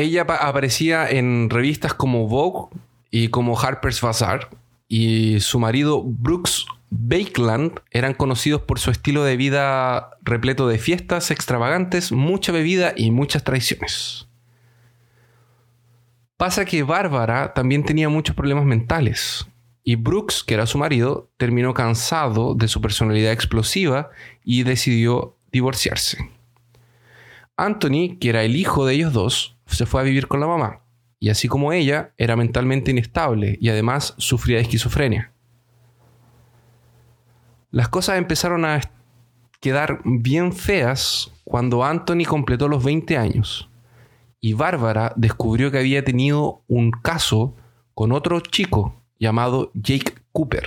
Ella 0.00 0.26
pa- 0.26 0.36
aparecía 0.36 1.08
en 1.10 1.50
revistas 1.50 1.92
como 1.94 2.26
Vogue 2.26 2.68
y 3.10 3.28
como 3.28 3.58
Harper's 3.58 4.00
Bazaar. 4.00 4.48
Y 4.88 5.40
su 5.40 5.58
marido 5.60 6.02
Brooks 6.02 6.66
Bakeland 6.90 7.80
eran 7.90 8.14
conocidos 8.14 8.62
por 8.62 8.78
su 8.80 8.90
estilo 8.90 9.22
de 9.24 9.36
vida 9.36 10.10
repleto 10.22 10.66
de 10.66 10.78
fiestas 10.78 11.30
extravagantes, 11.30 12.12
mucha 12.12 12.50
bebida 12.50 12.94
y 12.96 13.10
muchas 13.10 13.44
traiciones. 13.44 14.26
Pasa 16.36 16.64
que 16.64 16.82
Bárbara 16.82 17.52
también 17.52 17.84
tenía 17.84 18.08
muchos 18.08 18.34
problemas 18.34 18.64
mentales. 18.64 19.46
Y 19.84 19.96
Brooks, 19.96 20.42
que 20.42 20.54
era 20.54 20.66
su 20.66 20.78
marido, 20.78 21.28
terminó 21.36 21.74
cansado 21.74 22.54
de 22.54 22.66
su 22.68 22.80
personalidad 22.80 23.32
explosiva 23.32 24.10
y 24.44 24.62
decidió 24.62 25.36
divorciarse. 25.52 26.30
Anthony, 27.56 28.16
que 28.18 28.30
era 28.30 28.42
el 28.42 28.56
hijo 28.56 28.86
de 28.86 28.94
ellos 28.94 29.12
dos, 29.12 29.56
se 29.76 29.86
fue 29.86 30.00
a 30.00 30.04
vivir 30.04 30.28
con 30.28 30.40
la 30.40 30.46
mamá. 30.46 30.80
Y 31.18 31.28
así 31.28 31.48
como 31.48 31.72
ella, 31.72 32.12
era 32.16 32.36
mentalmente 32.36 32.90
inestable 32.90 33.58
y 33.60 33.68
además 33.68 34.14
sufría 34.16 34.56
de 34.56 34.62
esquizofrenia. 34.62 35.32
Las 37.70 37.88
cosas 37.88 38.18
empezaron 38.18 38.64
a 38.64 38.80
quedar 39.60 40.00
bien 40.04 40.52
feas 40.52 41.32
cuando 41.44 41.84
Anthony 41.84 42.24
completó 42.26 42.68
los 42.68 42.82
20 42.82 43.16
años. 43.16 43.68
Y 44.40 44.54
Bárbara 44.54 45.12
descubrió 45.16 45.70
que 45.70 45.78
había 45.78 46.04
tenido 46.04 46.62
un 46.66 46.90
caso 46.90 47.54
con 47.94 48.12
otro 48.12 48.40
chico 48.40 48.94
llamado 49.18 49.70
Jake 49.74 50.14
Cooper. 50.32 50.64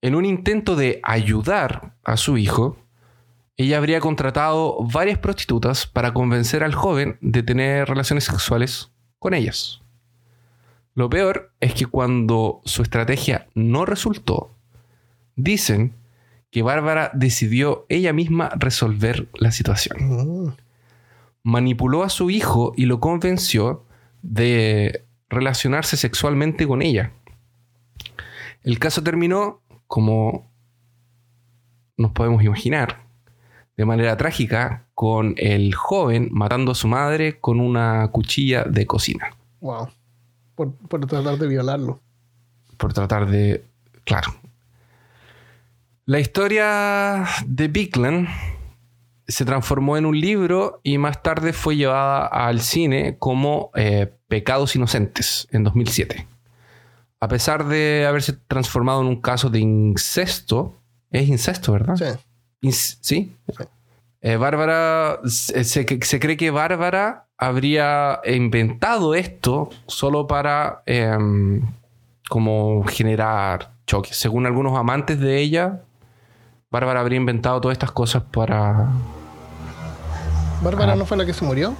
En 0.00 0.14
un 0.14 0.24
intento 0.24 0.76
de 0.76 1.00
ayudar 1.02 1.94
a 2.02 2.16
su 2.16 2.38
hijo, 2.38 2.78
ella 3.56 3.78
habría 3.78 4.00
contratado 4.00 4.78
varias 4.82 5.18
prostitutas 5.18 5.86
para 5.86 6.12
convencer 6.12 6.62
al 6.62 6.74
joven 6.74 7.18
de 7.20 7.42
tener 7.42 7.88
relaciones 7.88 8.24
sexuales 8.24 8.90
con 9.18 9.32
ellas. 9.32 9.80
Lo 10.94 11.08
peor 11.08 11.52
es 11.60 11.74
que 11.74 11.86
cuando 11.86 12.60
su 12.64 12.82
estrategia 12.82 13.48
no 13.54 13.86
resultó, 13.86 14.54
dicen 15.36 15.94
que 16.50 16.62
Bárbara 16.62 17.10
decidió 17.14 17.86
ella 17.88 18.12
misma 18.12 18.50
resolver 18.56 19.28
la 19.34 19.52
situación. 19.52 19.96
Mm, 20.00 20.56
Manipuló 21.42 22.02
a 22.02 22.08
su 22.08 22.28
hijo 22.30 22.72
y 22.76 22.86
lo 22.86 22.98
convenció 22.98 23.84
de 24.22 25.04
relacionarse 25.28 25.96
sexualmente 25.96 26.66
con 26.66 26.82
ella. 26.82 27.12
El 28.62 28.78
caso 28.78 29.02
terminó 29.02 29.60
como 29.86 30.50
nos 31.96 32.10
podemos 32.12 32.42
imaginar, 32.42 33.05
de 33.76 33.84
manera 33.84 34.16
trágica, 34.16 34.86
con 34.94 35.34
el 35.36 35.74
joven 35.74 36.28
matando 36.32 36.72
a 36.72 36.74
su 36.74 36.88
madre 36.88 37.38
con 37.38 37.60
una 37.60 38.08
cuchilla 38.08 38.64
de 38.64 38.86
cocina. 38.86 39.34
wow. 39.60 39.88
Por, 40.54 40.72
por 40.72 41.04
tratar 41.06 41.36
de 41.36 41.46
violarlo. 41.48 42.00
por 42.78 42.94
tratar 42.94 43.28
de. 43.28 43.62
Claro. 44.04 44.34
La 46.06 46.18
historia 46.18 47.26
de 47.46 47.68
Bigland 47.68 48.28
se 49.28 49.44
transformó 49.44 49.96
en 49.96 50.06
un 50.06 50.18
libro 50.18 50.80
y 50.82 50.98
más 50.98 51.22
tarde 51.22 51.52
fue 51.52 51.76
llevada 51.76 52.26
al 52.26 52.60
cine 52.60 53.18
como 53.18 53.70
eh, 53.74 54.12
Pecados 54.28 54.76
Inocentes 54.76 55.48
en 55.50 55.64
2007. 55.64 56.26
A 57.18 57.28
pesar 57.28 57.66
de 57.66 58.06
haberse 58.06 58.34
transformado 58.34 59.00
en 59.00 59.08
un 59.08 59.20
caso 59.20 59.50
de 59.50 59.58
incesto, 59.58 60.80
es 61.10 61.28
incesto, 61.28 61.72
¿verdad? 61.72 61.96
Sí. 61.96 62.18
¿Sí? 62.62 63.36
Eh, 64.20 64.36
Bárbara, 64.36 65.20
se, 65.26 65.62
se- 65.64 65.84
cree 66.20 66.36
que 66.36 66.50
Bárbara 66.50 67.26
habría 67.38 68.20
inventado 68.26 69.14
esto 69.14 69.70
solo 69.86 70.26
para 70.26 70.82
em, 70.86 71.62
como 72.28 72.82
generar 72.84 73.72
choques. 73.86 74.16
Según 74.16 74.46
algunos 74.46 74.76
amantes 74.76 75.20
de 75.20 75.38
ella, 75.38 75.82
Bárbara 76.70 77.00
habría 77.00 77.18
inventado 77.18 77.60
todas 77.60 77.74
estas 77.76 77.92
cosas 77.92 78.22
para... 78.24 78.88
¿Bárbara 80.62 80.94
Ah. 80.94 80.96
no 80.96 81.04
fue 81.06 81.16
la 81.16 81.26
que 81.26 81.34
se 81.34 81.44
murió? 81.44 81.74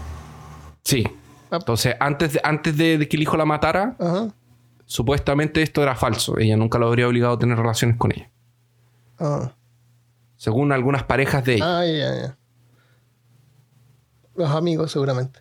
Sí. 0.85 1.05
Ah. 1.51 1.57
Entonces, 1.57 1.97
antes 1.99 2.35
de, 2.35 2.41
antes 2.45 2.77
de, 2.77 2.99
de 2.99 3.09
que 3.09 3.17
el 3.17 3.23
hijo 3.23 3.37
la 3.37 3.45
matara, 3.47 3.97
Ajá. 3.99 4.29
supuestamente 4.85 5.63
esto 5.63 5.83
era 5.83 5.97
falso. 5.97 6.39
Ella 6.39 6.57
nunca 6.57 6.79
lo 6.79 6.87
habría 6.87 7.09
obligado 7.09 7.35
a 7.35 7.39
tener 7.39 7.57
relaciones 7.59 7.97
con 7.97 8.13
ella. 8.13 8.31
Ah. 9.19 9.53
Según 10.37 10.73
algunas 10.73 11.03
parejas 11.05 11.45
de 11.45 11.55
ella. 11.55 11.79
Ah, 11.81 11.85
ya, 11.87 12.15
ya. 12.23 12.37
Los 14.35 14.51
amigos, 14.51 14.93
seguramente. 14.93 15.41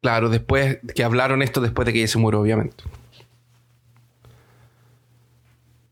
Claro, 0.00 0.28
después 0.30 0.78
que 0.94 1.04
hablaron 1.04 1.42
esto 1.42 1.60
después 1.60 1.86
de 1.86 1.92
que 1.92 1.98
ella 2.00 2.08
se 2.08 2.18
murió, 2.18 2.40
obviamente. 2.40 2.84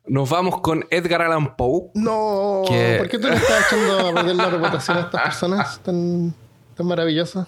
Nos 0.07 0.29
vamos 0.29 0.61
con 0.61 0.85
Edgar 0.91 1.23
Allan 1.23 1.57
Poe. 1.57 1.91
No, 1.95 2.63
Que- 2.69 2.97
¿por 2.99 3.09
qué 3.09 3.19
tú 3.19 3.29
le 3.29 3.37
estás 3.37 3.67
echando 3.73 4.09
a 4.09 4.15
perder 4.15 4.37
la 4.37 4.51
reputación 4.51 4.97
a 4.99 5.01
estas 5.03 5.23
personas 5.23 5.79
tan, 5.83 6.35
tan 6.77 6.87
maravillosas? 6.87 7.47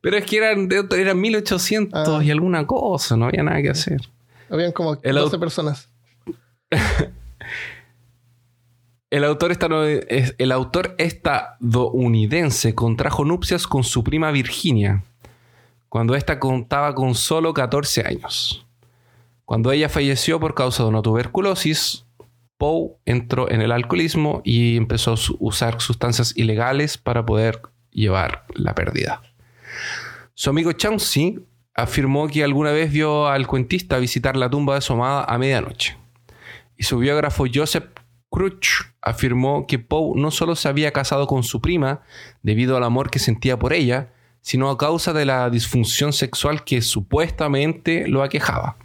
Pero 0.00 0.16
es 0.16 0.24
que 0.24 0.38
eran, 0.38 0.68
eran 0.96 1.20
1800 1.20 2.08
Ah. 2.20 2.24
y 2.24 2.30
alguna 2.30 2.66
cosa, 2.66 3.16
no 3.16 3.26
había 3.26 3.42
nada 3.42 3.60
que 3.62 3.70
hacer. 3.70 4.00
Habían 4.50 4.72
como 4.72 4.96
El 5.02 5.16
12 5.16 5.36
au- 5.36 5.40
personas. 5.40 5.88
El 9.10 9.24
autor, 9.24 9.52
estano- 9.52 9.84
es- 9.84 10.34
el 10.38 10.50
autor 10.52 10.94
estadounidense 10.98 12.74
contrajo 12.74 13.24
nupcias 13.24 13.66
con 13.66 13.84
su 13.84 14.02
prima 14.02 14.30
Virginia 14.32 15.04
cuando 15.88 16.14
ésta 16.16 16.40
contaba 16.40 16.94
con 16.94 17.14
solo 17.14 17.54
14 17.54 18.04
años. 18.06 18.66
Cuando 19.44 19.70
ella 19.70 19.88
falleció 19.88 20.40
por 20.40 20.54
causa 20.54 20.82
de 20.82 20.88
una 20.88 21.02
tuberculosis, 21.02 22.04
Poe 22.58 22.96
entró 23.04 23.50
en 23.50 23.60
el 23.60 23.70
alcoholismo 23.70 24.40
y 24.44 24.76
empezó 24.76 25.12
a 25.12 25.16
usar 25.38 25.80
sustancias 25.80 26.32
ilegales 26.36 26.96
para 26.98 27.24
poder 27.24 27.60
llevar 27.90 28.44
la 28.54 28.74
pérdida. 28.74 29.22
Su 30.34 30.50
amigo 30.50 30.72
Chauncey 30.72 31.38
afirmó 31.74 32.26
que 32.28 32.42
alguna 32.42 32.72
vez 32.72 32.90
vio 32.90 33.28
al 33.28 33.46
cuentista 33.46 33.98
visitar 33.98 34.36
la 34.36 34.48
tumba 34.50 34.74
de 34.74 34.80
su 34.80 34.94
amada 34.94 35.24
a 35.24 35.38
medianoche. 35.38 35.96
Y 36.78 36.84
su 36.84 36.98
biógrafo 36.98 37.44
Joseph 37.54 37.84
Cruch 38.36 38.92
afirmó 39.00 39.66
que 39.66 39.78
Poe 39.78 40.12
no 40.14 40.30
solo 40.30 40.56
se 40.56 40.68
había 40.68 40.92
casado 40.92 41.26
con 41.26 41.42
su 41.42 41.62
prima 41.62 42.02
debido 42.42 42.76
al 42.76 42.84
amor 42.84 43.10
que 43.10 43.18
sentía 43.18 43.58
por 43.58 43.72
ella, 43.72 44.12
sino 44.42 44.68
a 44.68 44.76
causa 44.76 45.14
de 45.14 45.24
la 45.24 45.48
disfunción 45.48 46.12
sexual 46.12 46.62
que 46.62 46.82
supuestamente 46.82 48.06
lo 48.08 48.22
aquejaba. 48.22 48.76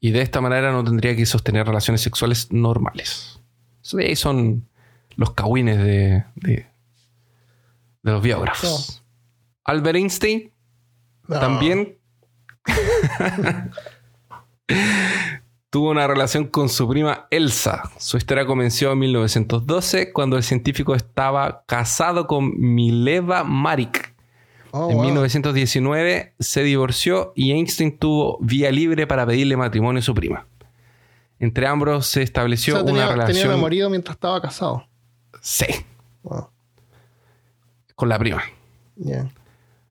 Y 0.00 0.10
de 0.10 0.22
esta 0.22 0.40
manera 0.40 0.72
no 0.72 0.82
tendría 0.82 1.14
que 1.14 1.24
sostener 1.24 1.68
relaciones 1.68 2.00
sexuales 2.00 2.50
normales. 2.50 3.40
Eso 3.80 3.96
de 3.96 4.06
ahí 4.06 4.16
son 4.16 4.68
los 5.14 5.30
cagüines 5.30 5.78
de, 5.78 6.24
de, 6.34 6.66
de 8.02 8.12
los 8.12 8.20
biógrafos. 8.24 9.04
Albert 9.62 9.96
Einstein 9.98 10.50
No. 11.28 11.38
también 11.38 11.96
tuvo 15.74 15.90
una 15.90 16.06
relación 16.06 16.44
con 16.46 16.68
su 16.68 16.88
prima 16.88 17.26
Elsa. 17.32 17.90
Su 17.98 18.16
historia 18.16 18.46
comenzó 18.46 18.92
en 18.92 18.98
1912 19.00 20.12
cuando 20.12 20.36
el 20.36 20.44
científico 20.44 20.94
estaba 20.94 21.64
casado 21.66 22.28
con 22.28 22.52
Mileva 22.60 23.42
Marik. 23.42 24.14
Oh, 24.70 24.88
en 24.90 24.96
wow. 24.98 25.04
1919 25.06 26.32
se 26.38 26.62
divorció 26.62 27.32
y 27.34 27.50
Einstein 27.50 27.98
tuvo 27.98 28.38
vía 28.40 28.70
libre 28.70 29.08
para 29.08 29.26
pedirle 29.26 29.56
matrimonio 29.56 29.98
a 29.98 30.02
su 30.02 30.14
prima. 30.14 30.46
Entre 31.40 31.66
ambos 31.66 32.06
se 32.06 32.20
O 32.20 32.22
estableció 32.22 32.76
sea, 32.76 32.84
tenía, 32.84 33.08
una 33.12 33.24
tenía 33.26 33.42
relación. 33.42 33.60
marido 33.60 33.90
mientras 33.90 34.14
estaba 34.14 34.40
casado. 34.40 34.86
Sí, 35.40 35.66
Wow. 36.22 36.50
con 37.96 38.08
la 38.08 38.16
prima. 38.20 38.44
Yeah. 38.94 39.28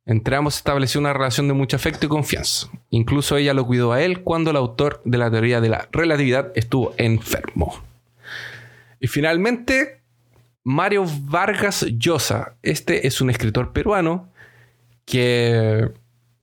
Entre 0.06 0.36
ambos 0.36 0.58
estableció 0.58 1.00
una 1.00 1.14
relación 1.14 1.48
de 1.48 1.54
mucho 1.54 1.78
afecto 1.78 2.06
y 2.06 2.10
confianza. 2.10 2.68
Incluso 2.90 3.38
ella 3.38 3.54
lo 3.54 3.66
cuidó 3.66 3.94
a 3.94 4.02
él 4.02 4.22
cuando 4.22 4.52
el 4.52 4.58
autor 4.58 5.02
de 5.06 5.18
la 5.18 5.32
teoría 5.32 5.62
de 5.62 5.70
la 5.70 5.88
relatividad 5.92 6.52
estuvo 6.56 6.94
enfermo. 6.98 7.74
Y 9.00 9.08
finalmente, 9.08 10.02
Mario 10.64 11.06
Vargas 11.22 11.86
Llosa. 11.98 12.56
Este 12.64 13.08
es 13.08 13.22
un 13.22 13.30
escritor 13.30 13.72
peruano 13.72 14.30
que 15.06 15.90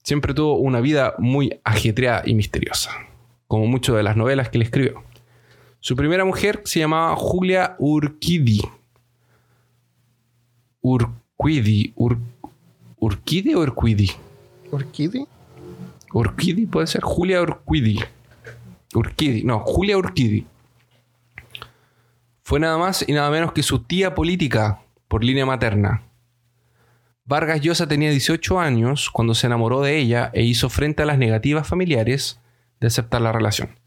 siempre 0.03 0.33
tuvo 0.35 0.57
una 0.57 0.81
vida 0.81 1.15
muy 1.19 1.61
ajetreada 1.65 2.23
y 2.25 2.35
misteriosa, 2.35 2.91
como 3.47 3.67
muchas 3.67 3.95
de 3.97 4.03
las 4.03 4.17
novelas 4.17 4.49
que 4.49 4.59
le 4.59 4.65
escribió. 4.65 5.03
Su 5.81 5.97
primera 5.97 6.25
mujer 6.25 6.63
se 6.65 6.81
llamaba 6.81 7.15
Julia 7.17 7.77
Urquidi. 7.79 8.61
Urquidi. 10.83 11.93
Ur- 11.97 12.19
¿Urquidi 13.01 13.55
o 13.55 13.61
Urquidi? 13.61 14.11
¿Orquídea? 14.71 15.25
Urquidi 16.13 16.67
puede 16.67 16.87
ser. 16.87 17.01
Julia 17.01 17.41
Urquidi. 17.41 17.99
Urquidi. 18.95 19.43
No, 19.43 19.61
Julia 19.61 19.97
Urquidi. 19.97 20.47
Fue 22.43 22.61
nada 22.61 22.77
más 22.77 23.05
y 23.07 23.13
nada 23.13 23.31
menos 23.31 23.53
que 23.53 23.63
su 23.63 23.79
tía 23.81 24.15
política 24.15 24.83
por 25.09 25.25
línea 25.25 25.47
materna. 25.47 26.03
Vargas 27.25 27.61
Llosa 27.63 27.87
tenía 27.89 28.11
18 28.11 28.61
años 28.61 29.09
cuando 29.09 29.35
se 29.35 29.47
enamoró 29.47 29.81
de 29.81 29.97
ella 29.97 30.31
e 30.35 30.43
hizo 30.43 30.69
frente 30.69 31.03
a 31.03 31.07
las 31.07 31.17
negativas 31.17 31.67
familiares 31.67 32.41
de 32.81 32.89
aceptar 32.89 33.23
la 33.23 33.33
relación. 33.33 33.79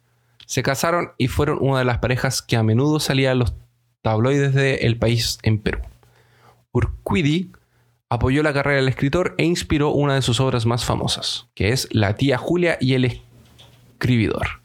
Se 0.46 0.64
casaron 0.64 1.12
y 1.18 1.28
fueron 1.28 1.60
una 1.62 1.80
de 1.80 1.86
las 1.86 2.00
parejas 2.00 2.42
que 2.42 2.56
a 2.56 2.64
menudo 2.64 3.00
salía 3.00 3.32
en 3.34 3.40
los 3.40 3.54
tabloides 4.02 4.54
del 4.54 4.98
país 4.98 5.38
en 5.44 5.60
Perú. 5.60 5.80
Urquidi 6.72 7.52
apoyó 8.14 8.44
la 8.44 8.54
carrera 8.54 8.78
del 8.78 8.90
escritor 8.90 9.34
e 9.40 9.44
inspiró 9.44 9.90
una 9.90 10.14
de 10.14 10.22
sus 10.22 10.40
obras 10.40 10.68
más 10.68 10.86
famosas, 10.86 11.48
que 11.56 11.70
es 11.70 11.88
La 11.92 12.16
tía 12.16 12.38
Julia 12.38 12.78
y 12.80 12.94
el 12.94 13.06
escribidor. 13.06 14.62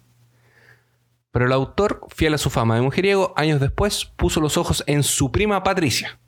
Pero 1.31 1.47
el 1.47 1.53
autor, 1.53 2.01
fiel 2.15 2.35
a 2.35 2.39
su 2.39 2.51
fama 2.51 2.75
de 2.75 2.83
mujeriego, 2.83 3.33
años 3.37 3.59
después 3.59 4.05
puso 4.05 4.43
los 4.43 4.59
ojos 4.59 4.85
en 4.87 5.03
su 5.03 5.33
prima 5.33 5.63
Patricia, 5.63 6.21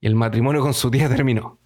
y 0.00 0.08
el 0.08 0.16
matrimonio 0.16 0.60
con 0.60 0.74
su 0.74 0.90
tía 0.90 1.08
terminó. 1.08 1.58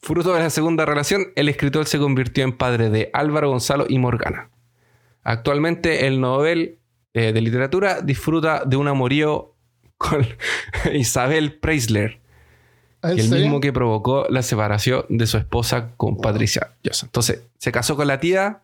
Fruto 0.00 0.32
de 0.32 0.40
la 0.40 0.50
segunda 0.50 0.86
relación, 0.86 1.26
el 1.36 1.50
escritor 1.50 1.86
se 1.86 1.98
convirtió 1.98 2.44
en 2.44 2.56
padre 2.56 2.88
de 2.88 3.10
Álvaro 3.12 3.50
Gonzalo 3.50 3.84
y 3.88 3.98
Morgana. 3.98 4.50
Actualmente, 5.22 6.06
el 6.06 6.18
novel 6.18 6.78
eh, 7.12 7.32
de 7.32 7.40
literatura 7.42 8.00
disfruta 8.00 8.64
de 8.64 8.76
un 8.76 8.88
amorío 8.88 9.54
con 9.98 10.26
Isabel 10.94 11.58
Preisler, 11.58 12.21
¿En 12.21 12.21
el 13.10 13.20
serio? 13.22 13.44
mismo 13.44 13.60
que 13.60 13.72
provocó 13.72 14.26
la 14.30 14.42
separación 14.42 15.04
de 15.08 15.26
su 15.26 15.36
esposa 15.38 15.90
con 15.96 16.16
Patricia 16.18 16.72
Llosa. 16.82 17.06
Entonces, 17.06 17.42
se 17.58 17.72
casó 17.72 17.96
con 17.96 18.06
la 18.06 18.20
tía 18.20 18.60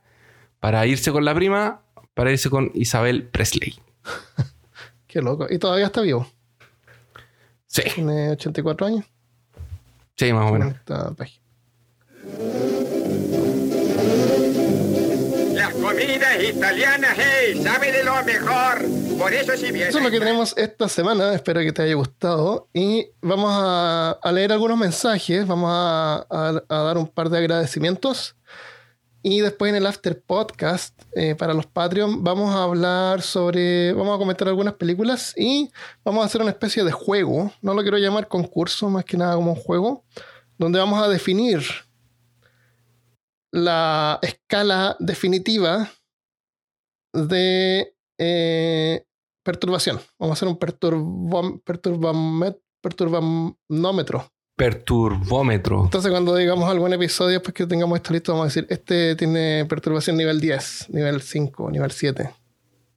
para 0.61 0.87
irse 0.87 1.11
con 1.13 1.25
la 1.25 1.35
prima, 1.35 1.81
para 2.15 2.31
irse 2.31 2.49
con 2.51 2.71
Isabel 2.75 3.25
Presley. 3.25 3.75
Qué 5.07 5.21
loco. 5.23 5.47
Y 5.51 5.59
todavía 5.59 5.87
está 5.87 6.01
vivo. 6.03 6.27
Sí, 7.67 7.83
Tiene 7.95 8.31
84 8.31 8.87
años. 8.87 9.05
sí, 10.17 10.33
más 10.33 10.45
o 10.51 10.55
en 10.57 10.61
menos. 10.61 10.75
esta 10.75 11.11
página. 11.13 11.43
Las 15.55 15.75
comidas 15.75 16.43
italianas, 16.43 17.17
hey, 17.17 17.61
sabe 17.63 17.93
de 17.93 18.05
lo 18.05 18.23
mejor. 18.25 18.79
Eso 19.27 19.99
es 19.99 20.05
lo 20.05 20.11
que 20.11 20.21
tenemos 20.21 20.57
esta 20.57 20.89
semana. 20.89 21.35
Espero 21.35 21.61
que 21.61 21.73
te 21.73 21.83
haya 21.83 21.95
gustado. 21.95 22.69
Y 22.73 23.09
vamos 23.21 23.51
a, 23.53 24.21
leer 24.33 24.53
algunos 24.53 24.79
mensajes. 24.79 25.47
Vamos 25.47 25.71
a 25.73 26.63
dar 26.69 26.97
un 26.97 27.09
par 27.09 27.29
de 27.29 27.39
agradecimientos. 27.39 28.37
Y 29.23 29.41
después 29.41 29.71
en 29.71 29.77
el 29.77 29.87
After 29.87 30.21
Podcast, 30.23 31.03
eh, 31.13 31.35
para 31.35 31.53
los 31.53 31.67
Patreon, 31.67 32.23
vamos 32.23 32.55
a 32.55 32.63
hablar 32.63 33.21
sobre. 33.21 33.93
Vamos 33.93 34.15
a 34.15 34.19
comentar 34.19 34.47
algunas 34.47 34.75
películas 34.75 35.35
y 35.37 35.71
vamos 36.05 36.23
a 36.23 36.27
hacer 36.27 36.41
una 36.41 36.51
especie 36.51 36.85
de 36.85 36.93
juego. 36.93 37.53
No 37.61 37.75
lo 37.75 37.83
quiero 37.83 37.99
llamar 37.99 38.29
concurso, 38.29 38.89
más 38.89 39.05
que 39.05 39.17
nada 39.17 39.35
como 39.35 39.53
un 39.53 39.59
juego. 39.59 40.05
Donde 40.57 40.79
vamos 40.79 41.03
a 41.03 41.09
definir 41.09 41.63
la 43.51 44.21
escala 44.23 44.97
definitiva 45.01 45.91
de 47.13 47.93
eh, 48.19 49.05
perturbación. 49.53 49.99
Vamos 50.19 50.35
a 50.35 50.37
hacer 50.37 50.49
un 50.49 50.59
perturbo- 50.59 51.63
perturbamet- 51.65 52.59
perturbanómetro. 52.83 54.31
Perturbómetro. 54.57 55.85
Entonces, 55.85 56.11
cuando 56.11 56.35
digamos 56.37 56.69
algún 56.69 56.93
episodio, 56.93 57.41
pues 57.43 57.55
que 57.55 57.67
tengamos 57.67 57.97
esto 57.97 58.13
listo, 58.13 58.33
vamos 58.33 58.45
a 58.45 58.49
decir, 58.49 58.67
este 58.69 59.17
tiene 59.17 59.65
perturbación 59.67 60.17
nivel 60.19 60.39
10, 60.41 60.87
nivel 60.91 61.23
5, 61.23 61.71
nivel 61.71 61.91
7. 61.93 62.31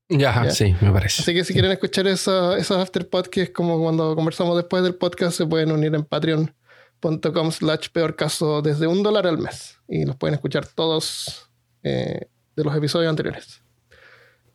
Ya, 0.10 0.43
Ya. 0.43 0.49
sí, 0.52 0.76
me 0.82 0.91
parece. 0.91 1.22
Así 1.22 1.34
que 1.34 1.45
si 1.45 1.54
quieren 1.54 1.72
escuchar 1.72 2.06
eso- 2.08 2.56
esos 2.58 2.78
afterpod, 2.78 3.28
que 3.28 3.43
es 3.43 3.49
como 3.52 3.80
cuando 3.80 4.14
conversamos 4.16 4.58
después 4.58 4.84
del 4.84 4.95
podcast, 4.95 5.38
se 5.38 5.45
pueden 5.45 5.72
unir 5.72 5.95
en 5.95 6.04
patreon.com 6.04 7.52
slash 7.52 7.88
peor 7.93 8.16
caso 8.18 8.62
desde 8.62 8.88
un 8.88 9.04
dólar 9.04 9.26
al 9.26 9.38
mes. 9.38 9.78
Y 9.88 10.04
los 10.06 10.18
pueden 10.18 10.34
escuchar 10.36 10.66
todos 10.68 11.47
eh, 11.84 12.28
de 12.56 12.64
los 12.64 12.76
episodios 12.76 13.10
anteriores. 13.10 13.62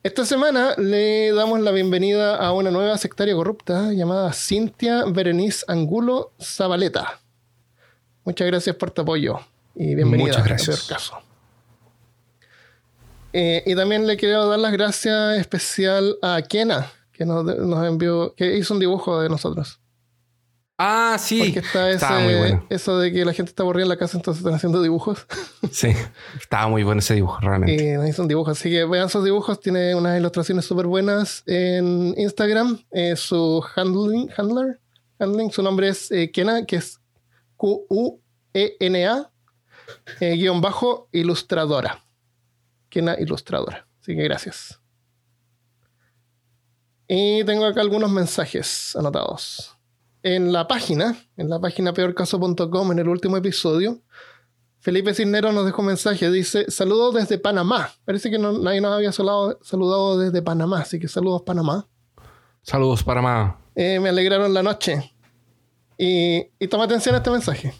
Esta 0.07 0.25
semana 0.25 0.73
le 0.77 1.33
damos 1.33 1.59
la 1.59 1.71
bienvenida 1.71 2.37
a 2.37 2.53
una 2.53 2.71
nueva 2.71 2.97
sectaria 2.97 3.35
corrupta 3.35 3.91
llamada 3.91 4.31
Cintia 4.31 5.03
Berenice 5.03 5.65
Angulo 5.67 6.31
Zabaleta. 6.41 7.19
Muchas 8.23 8.47
gracias 8.47 8.73
por 8.77 8.89
tu 8.91 9.01
apoyo 9.01 9.41
y 9.75 9.95
bienvenida 9.95 10.29
Muchas 10.29 10.45
gracias. 10.45 10.85
a 10.85 10.93
Caso. 10.93 11.17
Eh, 13.33 13.63
y 13.65 13.75
también 13.75 14.07
le 14.07 14.15
quiero 14.15 14.47
dar 14.47 14.59
las 14.59 14.71
gracias 14.71 15.39
especial 15.39 16.17
a 16.21 16.41
Kena, 16.41 16.89
que 17.11 17.25
nos, 17.25 17.43
nos 17.43 17.85
envió, 17.85 18.33
que 18.33 18.55
hizo 18.55 18.75
un 18.75 18.79
dibujo 18.79 19.19
de 19.19 19.27
nosotros. 19.27 19.81
Ah, 20.79 21.17
sí. 21.19 21.39
Porque 21.39 21.59
está 21.59 21.89
Estaba 21.89 22.19
muy 22.19 22.35
bueno. 22.35 22.65
eso 22.69 22.99
de 22.99 23.11
que 23.11 23.25
la 23.25 23.33
gente 23.33 23.49
está 23.49 23.63
aburrida 23.63 23.83
en 23.83 23.89
la 23.89 23.97
casa, 23.97 24.15
entonces 24.17 24.41
están 24.41 24.53
haciendo 24.53 24.81
dibujos. 24.81 25.25
Sí, 25.71 25.89
estaba 26.39 26.67
muy 26.69 26.83
bueno 26.83 26.99
ese 26.99 27.13
dibujo, 27.15 27.39
realmente. 27.41 27.73
y 27.83 27.91
nos 27.97 28.07
hizo 28.07 28.21
un 28.21 28.27
dibujo. 28.27 28.51
Así 28.51 28.69
que 28.69 28.85
vean 28.85 29.09
sus 29.09 29.23
dibujos, 29.25 29.59
tiene 29.59 29.95
unas 29.95 30.17
ilustraciones 30.17 30.65
súper 30.65 30.85
buenas 30.87 31.43
en 31.45 32.13
Instagram. 32.17 32.79
Eh, 32.91 33.15
su 33.15 33.63
handling, 33.75 34.29
handler, 34.37 34.79
handling, 35.19 35.51
su 35.51 35.61
nombre 35.63 35.89
es 35.89 36.09
eh, 36.11 36.31
Kena, 36.31 36.65
que 36.65 36.77
es 36.77 36.99
Q-U-E-N-A, 37.57 39.31
eh, 40.21 40.31
guion 40.35 40.61
bajo, 40.61 41.09
ilustradora. 41.11 42.03
Kena 42.89 43.15
Ilustradora. 43.19 43.85
Así 44.01 44.15
que 44.15 44.23
gracias. 44.23 44.79
Y 47.07 47.43
tengo 47.45 47.65
acá 47.65 47.81
algunos 47.81 48.09
mensajes 48.11 48.95
anotados. 48.95 49.76
En 50.35 50.51
la 50.51 50.67
página, 50.67 51.15
en 51.37 51.49
la 51.49 51.57
página 51.61 51.93
peorcaso.com, 51.93 52.91
en 52.91 52.99
el 52.99 53.07
último 53.07 53.37
episodio, 53.37 54.01
Felipe 54.79 55.13
Cisneros 55.13 55.53
nos 55.53 55.65
dejó 55.65 55.81
un 55.81 55.87
mensaje. 55.87 56.29
Dice: 56.29 56.69
Saludos 56.69 57.13
desde 57.15 57.37
Panamá. 57.37 57.89
Parece 58.03 58.29
que 58.29 58.37
no- 58.37 58.51
nadie 58.59 58.81
nos 58.81 58.93
había 58.93 59.13
saludado, 59.13 59.57
saludado 59.61 60.19
desde 60.19 60.41
Panamá, 60.41 60.79
así 60.81 60.99
que 60.99 61.07
saludos, 61.07 61.43
Panamá. 61.43 61.87
Saludos 62.61 63.03
para 63.03 63.21
más. 63.21 63.55
Eh, 63.75 63.99
me 64.01 64.09
alegraron 64.09 64.53
la 64.53 64.61
noche. 64.63 65.13
Y, 65.97 66.45
y 66.59 66.67
toma 66.67 66.83
atención 66.83 67.15
a 67.15 67.19
este 67.19 67.29
mensaje. 67.31 67.73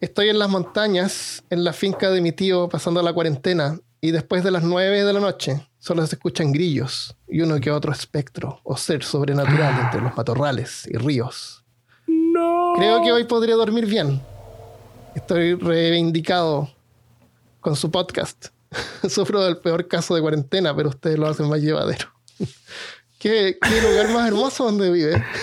Estoy 0.00 0.30
en 0.30 0.38
las 0.40 0.50
montañas, 0.50 1.44
en 1.50 1.62
la 1.62 1.72
finca 1.72 2.10
de 2.10 2.20
mi 2.20 2.32
tío, 2.32 2.68
pasando 2.68 3.00
la 3.00 3.12
cuarentena. 3.12 3.78
Y 4.00 4.10
después 4.10 4.42
de 4.42 4.50
las 4.50 4.64
9 4.64 5.04
de 5.04 5.12
la 5.12 5.20
noche, 5.20 5.66
Solo 5.84 6.06
se 6.06 6.14
escuchan 6.14 6.50
grillos 6.50 7.14
y 7.28 7.42
uno 7.42 7.60
que 7.60 7.70
otro 7.70 7.92
espectro 7.92 8.58
o 8.64 8.74
ser 8.74 9.04
sobrenatural 9.04 9.78
entre 9.80 10.00
los 10.00 10.16
matorrales 10.16 10.88
y 10.90 10.96
ríos. 10.96 11.62
No. 12.06 12.72
Creo 12.76 13.02
que 13.02 13.12
hoy 13.12 13.24
podría 13.24 13.54
dormir 13.54 13.84
bien. 13.84 14.22
Estoy 15.14 15.52
reivindicado 15.56 16.70
con 17.60 17.76
su 17.76 17.90
podcast. 17.90 18.46
Sufro 19.10 19.44
del 19.44 19.58
peor 19.58 19.86
caso 19.86 20.14
de 20.14 20.22
cuarentena, 20.22 20.74
pero 20.74 20.88
ustedes 20.88 21.18
lo 21.18 21.26
hacen 21.26 21.50
más 21.50 21.60
llevadero. 21.60 22.06
¿Qué, 23.18 23.58
qué 23.60 23.82
lugar 23.82 24.08
más 24.08 24.28
hermoso 24.28 24.64
donde 24.64 24.90
vive. 24.90 25.22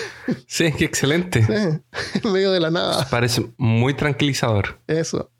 Sí, 0.46 0.72
qué 0.72 0.84
excelente. 0.84 1.44
Sí, 1.44 2.20
en 2.22 2.32
medio 2.32 2.50
de 2.52 2.60
la 2.60 2.70
nada. 2.70 3.08
Parece 3.10 3.52
muy 3.56 3.94
tranquilizador. 3.94 4.80
Eso. 4.86 5.30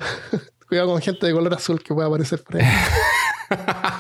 Cuidado 0.69 0.89
con 0.89 1.01
gente 1.01 1.27
de 1.27 1.33
color 1.33 1.55
azul 1.55 1.83
que 1.83 1.93
pueda 1.93 2.09
aparecer 2.09 2.43
por 2.43 2.57
ahí. 2.57 2.67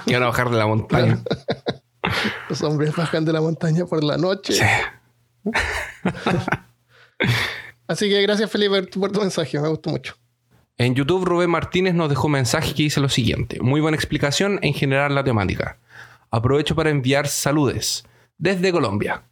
Que 0.06 0.14
van 0.14 0.22
a 0.22 0.26
bajar 0.26 0.50
de 0.50 0.56
la 0.56 0.66
montaña. 0.66 1.22
Los 2.48 2.62
hombres 2.62 2.94
bajan 2.94 3.24
de 3.24 3.32
la 3.32 3.40
montaña 3.40 3.86
por 3.86 4.02
la 4.02 4.16
noche. 4.16 4.54
Sí. 4.54 4.64
Así 7.86 8.08
que 8.08 8.22
gracias, 8.22 8.50
Felipe, 8.50 8.82
por 8.98 9.12
tu 9.12 9.20
mensaje. 9.20 9.60
Me 9.60 9.68
gustó 9.68 9.90
mucho. 9.90 10.14
En 10.78 10.94
YouTube, 10.94 11.24
Rubén 11.24 11.50
Martínez 11.50 11.94
nos 11.94 12.08
dejó 12.08 12.26
un 12.26 12.32
mensaje 12.32 12.74
que 12.74 12.84
dice 12.84 13.00
lo 13.00 13.08
siguiente. 13.08 13.60
Muy 13.60 13.80
buena 13.80 13.96
explicación 13.96 14.58
en 14.62 14.74
general 14.74 15.14
la 15.14 15.22
temática. 15.22 15.78
Aprovecho 16.30 16.74
para 16.74 16.90
enviar 16.90 17.28
saludes 17.28 18.04
desde 18.38 18.72
Colombia. 18.72 19.24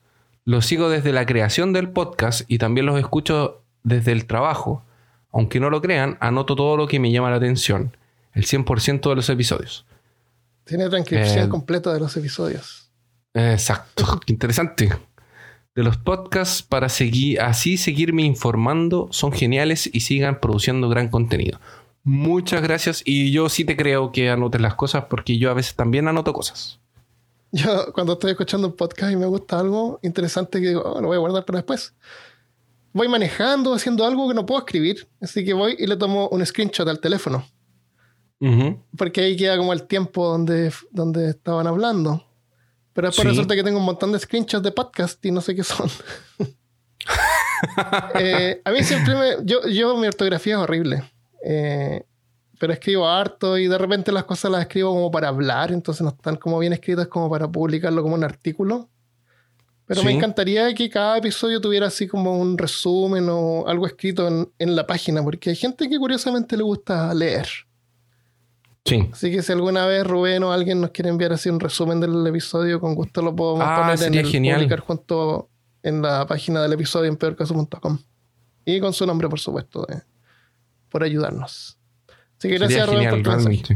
Los 0.44 0.66
sigo 0.66 0.88
desde 0.88 1.12
la 1.12 1.26
creación 1.26 1.72
del 1.72 1.90
podcast 1.90 2.42
y 2.46 2.58
también 2.58 2.86
los 2.86 2.98
escucho 2.98 3.62
desde 3.82 4.12
el 4.12 4.26
trabajo. 4.26 4.84
Aunque 5.32 5.60
no 5.60 5.70
lo 5.70 5.80
crean, 5.80 6.18
anoto 6.20 6.54
todo 6.54 6.76
lo 6.76 6.86
que 6.86 7.00
me 7.00 7.10
llama 7.10 7.30
la 7.30 7.36
atención. 7.36 7.96
El 8.32 8.44
100% 8.44 9.08
de 9.08 9.16
los 9.16 9.28
episodios. 9.28 9.86
Tiene 10.70 10.88
transcripción 10.88 11.46
Eh, 11.46 11.48
completa 11.48 11.92
de 11.92 11.98
los 11.98 12.16
episodios. 12.16 12.88
Exacto. 13.34 14.20
Interesante. 14.28 14.88
De 15.74 15.82
los 15.82 15.96
podcasts 15.96 16.62
para 16.62 16.88
seguir, 16.88 17.40
así 17.40 17.76
seguirme 17.76 18.22
informando 18.22 19.08
son 19.10 19.32
geniales 19.32 19.90
y 19.92 20.00
sigan 20.00 20.40
produciendo 20.40 20.88
gran 20.88 21.08
contenido. 21.08 21.60
Muchas 22.04 22.62
gracias 22.62 23.02
y 23.04 23.32
yo 23.32 23.48
sí 23.48 23.64
te 23.64 23.76
creo 23.76 24.12
que 24.12 24.30
anotes 24.30 24.60
las 24.60 24.74
cosas 24.76 25.04
porque 25.10 25.38
yo 25.38 25.50
a 25.50 25.54
veces 25.54 25.74
también 25.74 26.06
anoto 26.06 26.32
cosas. 26.32 26.78
Yo 27.52 27.92
cuando 27.92 28.12
estoy 28.12 28.30
escuchando 28.30 28.68
un 28.68 28.76
podcast 28.76 29.12
y 29.12 29.16
me 29.16 29.26
gusta 29.26 29.58
algo 29.58 29.98
interesante 30.02 30.60
que 30.60 30.68
digo, 30.68 30.82
"Oh, 30.82 31.00
lo 31.00 31.08
voy 31.08 31.16
a 31.16 31.20
guardar 31.20 31.44
para 31.44 31.58
después. 31.58 31.94
Voy 32.92 33.08
manejando, 33.08 33.74
haciendo 33.74 34.06
algo 34.06 34.28
que 34.28 34.34
no 34.34 34.46
puedo 34.46 34.60
escribir. 34.60 35.08
Así 35.20 35.44
que 35.44 35.52
voy 35.52 35.74
y 35.78 35.86
le 35.88 35.96
tomo 35.96 36.28
un 36.28 36.46
screenshot 36.46 36.86
al 36.88 37.00
teléfono. 37.00 37.44
Ujú. 38.40 38.78
Porque 38.96 39.20
ahí 39.20 39.36
queda 39.36 39.56
como 39.58 39.72
el 39.72 39.82
tiempo 39.84 40.26
donde, 40.28 40.72
donde 40.90 41.30
estaban 41.30 41.66
hablando. 41.66 42.24
Pero 42.92 43.08
después 43.08 43.24
Sí. 43.24 43.28
resulta 43.30 43.54
que 43.54 43.62
tengo 43.62 43.78
un 43.78 43.84
montón 43.84 44.12
de 44.12 44.18
screenshots 44.18 44.62
de 44.64 44.72
podcast 44.72 45.24
y 45.24 45.30
no 45.30 45.40
sé 45.40 45.54
qué 45.54 45.62
son. 45.64 45.88
Eh, 48.18 48.60
a 48.64 48.70
mí 48.70 48.82
siempre 48.82 49.14
me. 49.14 49.44
Yo, 49.44 49.66
yo 49.68 49.94
mi 49.96 50.06
ortografía 50.06 50.54
es 50.54 50.60
horrible. 50.60 51.02
Eh, 51.44 52.02
pero 52.58 52.72
escribo 52.72 53.06
harto 53.06 53.56
y 53.58 53.68
de 53.68 53.76
repente 53.78 54.12
las 54.12 54.24
cosas 54.24 54.50
las 54.50 54.62
escribo 54.62 54.92
como 54.92 55.10
para 55.10 55.28
hablar, 55.28 55.70
entonces 55.72 56.02
no 56.02 56.10
están 56.10 56.36
como 56.36 56.58
bien 56.58 56.72
escritas 56.72 57.06
como 57.08 57.28
para 57.30 57.48
publicarlo 57.48 58.02
como 58.02 58.14
un 58.14 58.24
artículo. 58.24 58.88
Pero 59.86 60.02
me 60.04 60.12
encantaría 60.12 60.72
que 60.74 60.88
cada 60.88 61.18
episodio 61.18 61.60
tuviera 61.60 61.88
así 61.88 62.06
como 62.06 62.38
un 62.38 62.56
resumen 62.56 63.26
o 63.28 63.66
algo 63.66 63.86
escrito 63.86 64.28
en, 64.28 64.48
en 64.58 64.76
la 64.76 64.86
página, 64.86 65.22
porque 65.22 65.50
hay 65.50 65.56
gente 65.56 65.88
que 65.88 65.98
curiosamente 65.98 66.56
le 66.56 66.62
gusta 66.62 67.12
leer. 67.12 67.46
Sí. 68.84 69.08
Así 69.12 69.30
que 69.30 69.42
si 69.42 69.52
alguna 69.52 69.86
vez 69.86 70.06
Rubén 70.06 70.42
o 70.42 70.52
alguien 70.52 70.80
nos 70.80 70.90
quiere 70.90 71.10
enviar 71.10 71.32
así 71.32 71.48
un 71.50 71.60
resumen 71.60 72.00
del 72.00 72.26
episodio, 72.26 72.80
con 72.80 72.94
gusto 72.94 73.22
lo 73.22 73.36
podemos 73.36 73.64
Ah, 73.66 73.76
poner 73.96 74.02
en 74.12 74.14
el 74.18 74.26
genial. 74.26 74.56
publicar 74.56 74.80
junto 74.80 75.48
en 75.82 76.02
la 76.02 76.26
página 76.26 76.62
del 76.62 76.72
episodio 76.72 77.08
en 77.08 77.16
peorcaso.com. 77.16 77.98
Y 78.64 78.80
con 78.80 78.92
su 78.92 79.06
nombre, 79.06 79.28
por 79.28 79.38
supuesto, 79.40 79.86
de- 79.88 80.02
por 80.88 81.02
ayudarnos. 81.04 81.78
Así 82.38 82.48
que 82.48 82.58
Sería 82.58 82.58
gracias 82.58 82.86
Rubén 82.86 82.98
genial, 83.10 83.22
por 83.22 83.66
tu. 83.66 83.74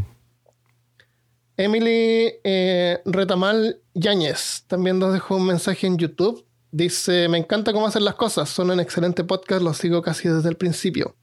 Emily 1.57 2.33
eh, 2.43 2.99
Retamal 3.05 3.81
Yáñez 3.95 4.65
también 4.67 4.99
nos 4.99 5.13
dejó 5.13 5.37
un 5.37 5.47
mensaje 5.47 5.87
en 5.87 5.99
YouTube. 5.99 6.45
Dice, 6.73 7.29
me 7.29 7.39
encanta 7.39 7.73
cómo 7.73 7.87
hacen 7.87 8.05
las 8.05 8.17
cosas, 8.17 8.49
son 8.49 8.71
un 8.71 8.81
excelente 8.81 9.23
podcast, 9.23 9.63
los 9.63 9.77
sigo 9.77 10.03
casi 10.03 10.29
desde 10.29 10.49
el 10.49 10.57
principio. 10.57 11.15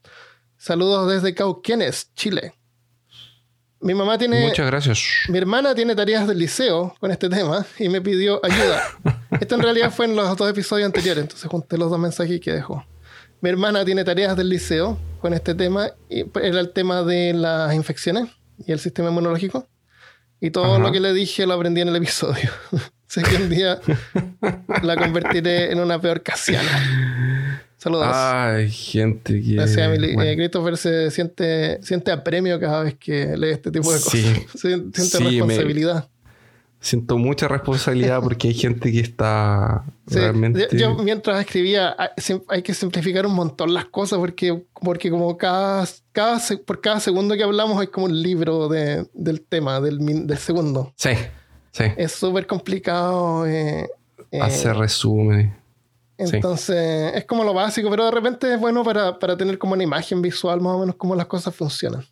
Saludos 0.56 1.10
desde 1.12 1.34
Cauquenes, 1.34 2.14
Chile. 2.14 2.54
Mi 3.82 3.94
mamá 3.94 4.16
tiene... 4.16 4.46
Muchas 4.46 4.66
gracias. 4.66 5.02
Mi 5.28 5.38
hermana 5.38 5.74
tiene 5.74 5.96
tareas 5.96 6.28
del 6.28 6.38
liceo 6.38 6.94
con 7.00 7.10
este 7.10 7.28
tema 7.28 7.66
y 7.80 7.88
me 7.88 8.00
pidió 8.00 8.40
ayuda. 8.44 8.80
Esto 9.40 9.56
en 9.56 9.62
realidad 9.62 9.92
fue 9.92 10.06
en 10.06 10.14
los 10.14 10.36
dos 10.36 10.48
episodios 10.48 10.86
anteriores, 10.86 11.22
entonces 11.22 11.50
junté 11.50 11.76
los 11.76 11.90
dos 11.90 11.98
mensajes 11.98 12.40
que 12.40 12.52
dejó. 12.52 12.86
Mi 13.40 13.50
hermana 13.50 13.84
tiene 13.84 14.04
tareas 14.04 14.36
del 14.36 14.50
liceo 14.50 14.98
con 15.20 15.34
este 15.34 15.56
tema 15.56 15.90
y 16.08 16.24
era 16.40 16.60
el 16.60 16.70
tema 16.70 17.02
de 17.02 17.32
las 17.34 17.74
infecciones 17.74 18.28
y 18.64 18.70
el 18.70 18.78
sistema 18.78 19.08
inmunológico. 19.08 19.66
Y 20.40 20.52
todo 20.52 20.74
Ajá. 20.76 20.78
lo 20.78 20.92
que 20.92 21.00
le 21.00 21.12
dije 21.12 21.44
lo 21.44 21.54
aprendí 21.54 21.80
en 21.80 21.88
el 21.88 21.96
episodio. 21.96 22.50
sé 23.08 23.22
que 23.24 23.34
un 23.34 23.48
día 23.48 23.80
la 24.82 24.96
convertiré 24.96 25.72
en 25.72 25.80
una 25.80 26.00
peor 26.00 26.22
casiana. 26.22 27.64
Saludos. 27.82 28.06
Ay, 28.12 28.70
gente 28.70 29.40
que... 29.42 29.54
Gracias, 29.54 29.78
Emily. 29.78 30.14
bueno. 30.14 30.30
Eh, 30.30 30.36
Christopher 30.36 30.76
se 30.76 31.10
siente, 31.10 31.82
siente 31.82 32.12
apremio 32.12 32.60
cada 32.60 32.84
vez 32.84 32.94
que 32.94 33.36
lee 33.36 33.48
este 33.50 33.72
tipo 33.72 33.92
de 33.92 33.98
cosas. 33.98 34.12
Sí. 34.14 34.44
Siente 34.56 35.00
Sí, 35.00 35.18
me- 35.24 35.30
responsabilidad. 35.30 36.08
Siento 36.78 37.16
mucha 37.18 37.46
responsabilidad 37.48 38.20
porque 38.22 38.48
hay 38.48 38.54
gente 38.54 38.90
que 38.92 39.00
está 39.00 39.84
Sí, 40.08 40.16
realmente... 40.18 40.68
yo, 40.72 40.78
yo 40.78 40.94
mientras 40.96 41.40
escribía, 41.40 41.96
hay 42.48 42.62
que 42.62 42.74
simplificar 42.74 43.24
un 43.26 43.34
montón 43.34 43.72
las 43.74 43.84
cosas 43.86 44.18
porque, 44.20 44.62
porque 44.80 45.08
como 45.10 45.36
cada, 45.36 45.84
cada, 46.12 46.40
por 46.64 46.80
cada 46.80 46.98
segundo 47.00 47.36
que 47.36 47.42
hablamos 47.44 47.80
hay 47.80 47.86
como 47.88 48.06
un 48.06 48.20
libro 48.22 48.68
de- 48.68 49.06
del 49.12 49.40
tema, 49.42 49.80
del, 49.80 50.26
del 50.26 50.38
segundo. 50.38 50.92
Sí, 50.96 51.10
sí. 51.72 51.84
Es 51.96 52.12
súper 52.12 52.46
complicado. 52.48 53.46
eh, 53.46 53.88
eh, 54.32 54.40
Hacer 54.40 54.76
sí. 56.18 56.36
entonces, 56.36 57.14
es 57.14 57.24
como 57.24 57.44
lo 57.44 57.54
básico, 57.54 57.90
pero 57.90 58.04
de 58.04 58.10
repente 58.10 58.54
es 58.54 58.60
bueno 58.60 58.84
para, 58.84 59.18
para 59.18 59.36
tener 59.36 59.58
como 59.58 59.74
una 59.74 59.82
imagen 59.82 60.22
visual 60.22 60.60
más 60.60 60.74
o 60.74 60.78
menos 60.80 60.96
cómo 60.96 61.14
las 61.14 61.26
cosas 61.26 61.54
funcionan. 61.54 62.04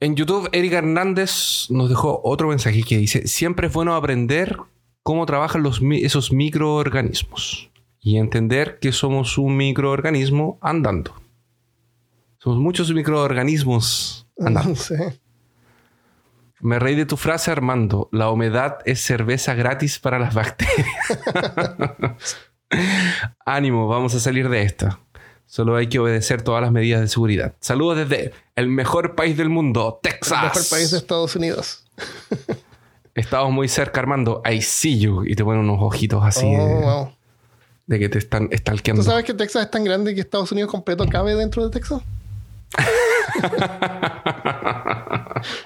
En 0.00 0.16
YouTube, 0.16 0.48
Erika 0.50 0.78
Hernández 0.78 1.66
nos 1.70 1.88
dejó 1.88 2.20
otro 2.24 2.48
mensaje 2.48 2.82
que 2.82 2.98
dice: 2.98 3.28
Siempre 3.28 3.68
es 3.68 3.72
bueno 3.72 3.94
aprender 3.94 4.56
cómo 5.04 5.26
trabajan 5.26 5.62
los, 5.62 5.80
esos 6.00 6.32
microorganismos 6.32 7.70
y 8.00 8.16
entender 8.16 8.80
que 8.80 8.90
somos 8.90 9.38
un 9.38 9.56
microorganismo 9.56 10.58
andando. 10.60 11.14
Somos 12.38 12.58
muchos 12.58 12.92
microorganismos 12.92 14.26
andando. 14.38 14.74
Sí. 14.82 14.94
Me 16.62 16.78
reí 16.78 16.94
de 16.94 17.06
tu 17.06 17.16
frase, 17.16 17.50
Armando. 17.50 18.08
La 18.12 18.30
humedad 18.30 18.78
es 18.84 19.00
cerveza 19.00 19.54
gratis 19.54 19.98
para 19.98 20.18
las 20.20 20.32
bacterias. 20.32 20.78
Ánimo, 23.44 23.88
vamos 23.88 24.14
a 24.14 24.20
salir 24.20 24.48
de 24.48 24.62
esta. 24.62 25.00
Solo 25.44 25.74
hay 25.76 25.88
que 25.88 25.98
obedecer 25.98 26.40
todas 26.42 26.62
las 26.62 26.70
medidas 26.72 27.00
de 27.00 27.08
seguridad. 27.08 27.54
Saludos 27.60 28.08
desde 28.08 28.32
el 28.56 28.68
mejor 28.68 29.14
país 29.16 29.36
del 29.36 29.48
mundo, 29.50 29.98
El 30.02 30.10
Texas. 30.12 30.42
mejor 30.42 30.62
país 30.70 30.90
de 30.92 30.98
Estados 30.98 31.34
Unidos. 31.36 31.84
Estamos 33.14 33.52
muy 33.52 33.68
cerca, 33.68 34.00
Armando. 34.00 34.40
I 34.50 34.62
see 34.62 34.98
you. 34.98 35.24
Y 35.26 35.34
te 35.34 35.44
ponen 35.44 35.60
unos 35.68 35.82
ojitos 35.82 36.24
así 36.24 36.46
Oh, 36.46 36.66
de, 36.66 36.74
wow. 36.74 37.12
de 37.86 37.98
que 37.98 38.08
te 38.08 38.16
están 38.18 38.48
¿Tú 38.48 38.56
stalkeando. 38.56 39.02
sabes 39.02 39.24
que 39.24 39.34
Texas 39.34 39.64
es 39.64 39.70
tan 39.70 39.84
grande 39.84 40.14
que 40.14 40.20
Estados 40.22 40.50
Unidos 40.52 40.70
completo 40.70 41.06
cabe 41.08 41.34
dentro 41.34 41.68
de 41.68 41.70
Texas? 41.70 42.00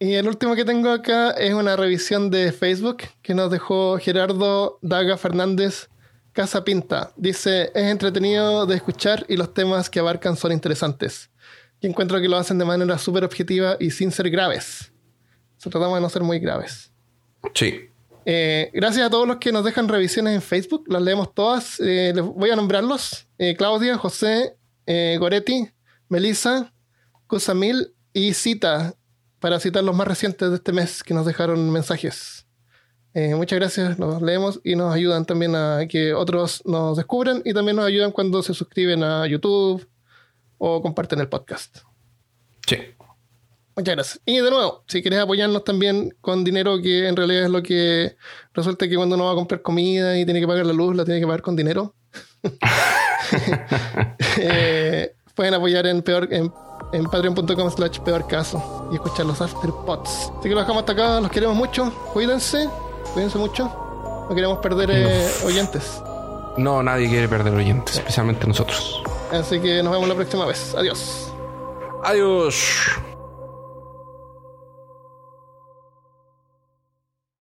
y 0.00 0.14
el 0.14 0.26
último 0.26 0.56
que 0.56 0.64
tengo 0.64 0.90
acá 0.90 1.32
es 1.32 1.52
una 1.52 1.76
revisión 1.76 2.30
de 2.30 2.52
Facebook 2.52 3.02
que 3.20 3.34
nos 3.34 3.50
dejó 3.50 3.98
Gerardo 3.98 4.78
Daga 4.80 5.18
Fernández 5.18 5.90
Casa 6.32 6.64
Pinta. 6.64 7.12
Dice, 7.16 7.70
es 7.74 7.84
entretenido 7.84 8.64
de 8.64 8.76
escuchar 8.76 9.26
y 9.28 9.36
los 9.36 9.52
temas 9.52 9.90
que 9.90 10.00
abarcan 10.00 10.36
son 10.36 10.52
interesantes. 10.52 11.30
Y 11.80 11.86
encuentro 11.86 12.18
que 12.18 12.28
lo 12.28 12.38
hacen 12.38 12.56
de 12.56 12.64
manera 12.64 12.96
súper 12.96 13.24
objetiva 13.24 13.76
y 13.78 13.90
sin 13.90 14.10
ser 14.10 14.30
graves. 14.30 14.90
Se 15.58 15.68
tratamos 15.68 15.96
de 15.96 16.00
no 16.00 16.08
ser 16.08 16.22
muy 16.22 16.38
graves. 16.38 16.90
Sí. 17.52 17.90
Eh, 18.24 18.70
gracias 18.72 19.06
a 19.06 19.10
todos 19.10 19.28
los 19.28 19.36
que 19.36 19.52
nos 19.52 19.64
dejan 19.64 19.86
revisiones 19.86 20.34
en 20.34 20.40
Facebook, 20.40 20.84
las 20.88 21.02
leemos 21.02 21.34
todas. 21.34 21.78
Eh, 21.78 22.12
les 22.14 22.24
voy 22.24 22.48
a 22.48 22.56
nombrarlos: 22.56 23.26
Eh, 23.36 23.54
Claudia, 23.54 23.98
José, 23.98 24.56
Goretti, 25.18 25.68
Melissa, 26.08 26.72
Cusamil 27.26 27.94
y 28.12 28.32
Cita, 28.32 28.94
para 29.40 29.58
citar 29.58 29.82
los 29.82 29.96
más 29.96 30.06
recientes 30.06 30.50
de 30.50 30.56
este 30.56 30.72
mes 30.72 31.02
que 31.02 31.14
nos 31.14 31.26
dejaron 31.26 31.70
mensajes. 31.70 32.46
Eh, 33.12 33.34
muchas 33.34 33.58
gracias, 33.58 33.98
los 33.98 34.22
leemos 34.22 34.60
y 34.62 34.76
nos 34.76 34.94
ayudan 34.94 35.24
también 35.24 35.56
a 35.56 35.86
que 35.88 36.14
otros 36.14 36.62
nos 36.64 36.96
descubran 36.96 37.42
y 37.44 37.52
también 37.52 37.76
nos 37.76 37.86
ayudan 37.86 38.12
cuando 38.12 38.42
se 38.42 38.54
suscriben 38.54 39.02
a 39.02 39.26
YouTube 39.26 39.88
o 40.58 40.80
comparten 40.80 41.18
el 41.18 41.28
podcast. 41.28 41.78
Sí. 42.66 42.76
Muchas 43.74 43.94
gracias. 43.94 44.20
Y 44.26 44.36
de 44.36 44.50
nuevo, 44.50 44.84
si 44.86 45.00
quieres 45.00 45.20
apoyarnos 45.20 45.64
también 45.64 46.14
con 46.20 46.44
dinero, 46.44 46.80
que 46.80 47.08
en 47.08 47.16
realidad 47.16 47.44
es 47.44 47.50
lo 47.50 47.62
que 47.62 48.16
resulta 48.52 48.86
que 48.88 48.94
cuando 48.94 49.16
uno 49.16 49.24
va 49.24 49.32
a 49.32 49.36
comprar 49.36 49.62
comida 49.62 50.18
y 50.18 50.24
tiene 50.24 50.40
que 50.40 50.46
pagar 50.46 50.66
la 50.66 50.72
luz, 50.72 50.94
la 50.94 51.04
tiene 51.04 51.18
que 51.18 51.26
pagar 51.26 51.42
con 51.42 51.56
dinero. 51.56 51.94
Eh, 54.42 55.14
pueden 55.34 55.54
apoyar 55.54 55.86
en 55.86 56.02
peor 56.02 56.28
en, 56.32 56.52
en 56.92 57.04
patreon.com 57.04 57.70
slash 57.70 57.98
peor 58.00 58.26
caso 58.26 58.88
y 58.90 58.96
escuchar 58.96 59.26
los 59.26 59.40
afterpots. 59.40 60.32
Así 60.38 60.48
que 60.48 60.54
lo 60.54 60.60
dejamos 60.60 60.80
hasta 60.80 60.92
acá, 60.92 61.20
los 61.20 61.30
queremos 61.30 61.56
mucho. 61.56 61.92
Cuídense, 62.12 62.68
cuídense 63.14 63.38
mucho. 63.38 63.70
No 64.28 64.34
queremos 64.34 64.58
perder 64.58 64.90
eh, 64.92 65.28
oyentes. 65.44 66.02
No, 66.56 66.82
nadie 66.82 67.08
quiere 67.08 67.28
perder 67.28 67.54
oyentes, 67.54 67.96
especialmente 67.96 68.46
nosotros. 68.46 69.02
Así 69.32 69.60
que 69.60 69.82
nos 69.82 69.92
vemos 69.92 70.08
la 70.08 70.14
próxima 70.14 70.46
vez. 70.46 70.74
Adiós. 70.74 71.32
Adiós. 72.02 73.00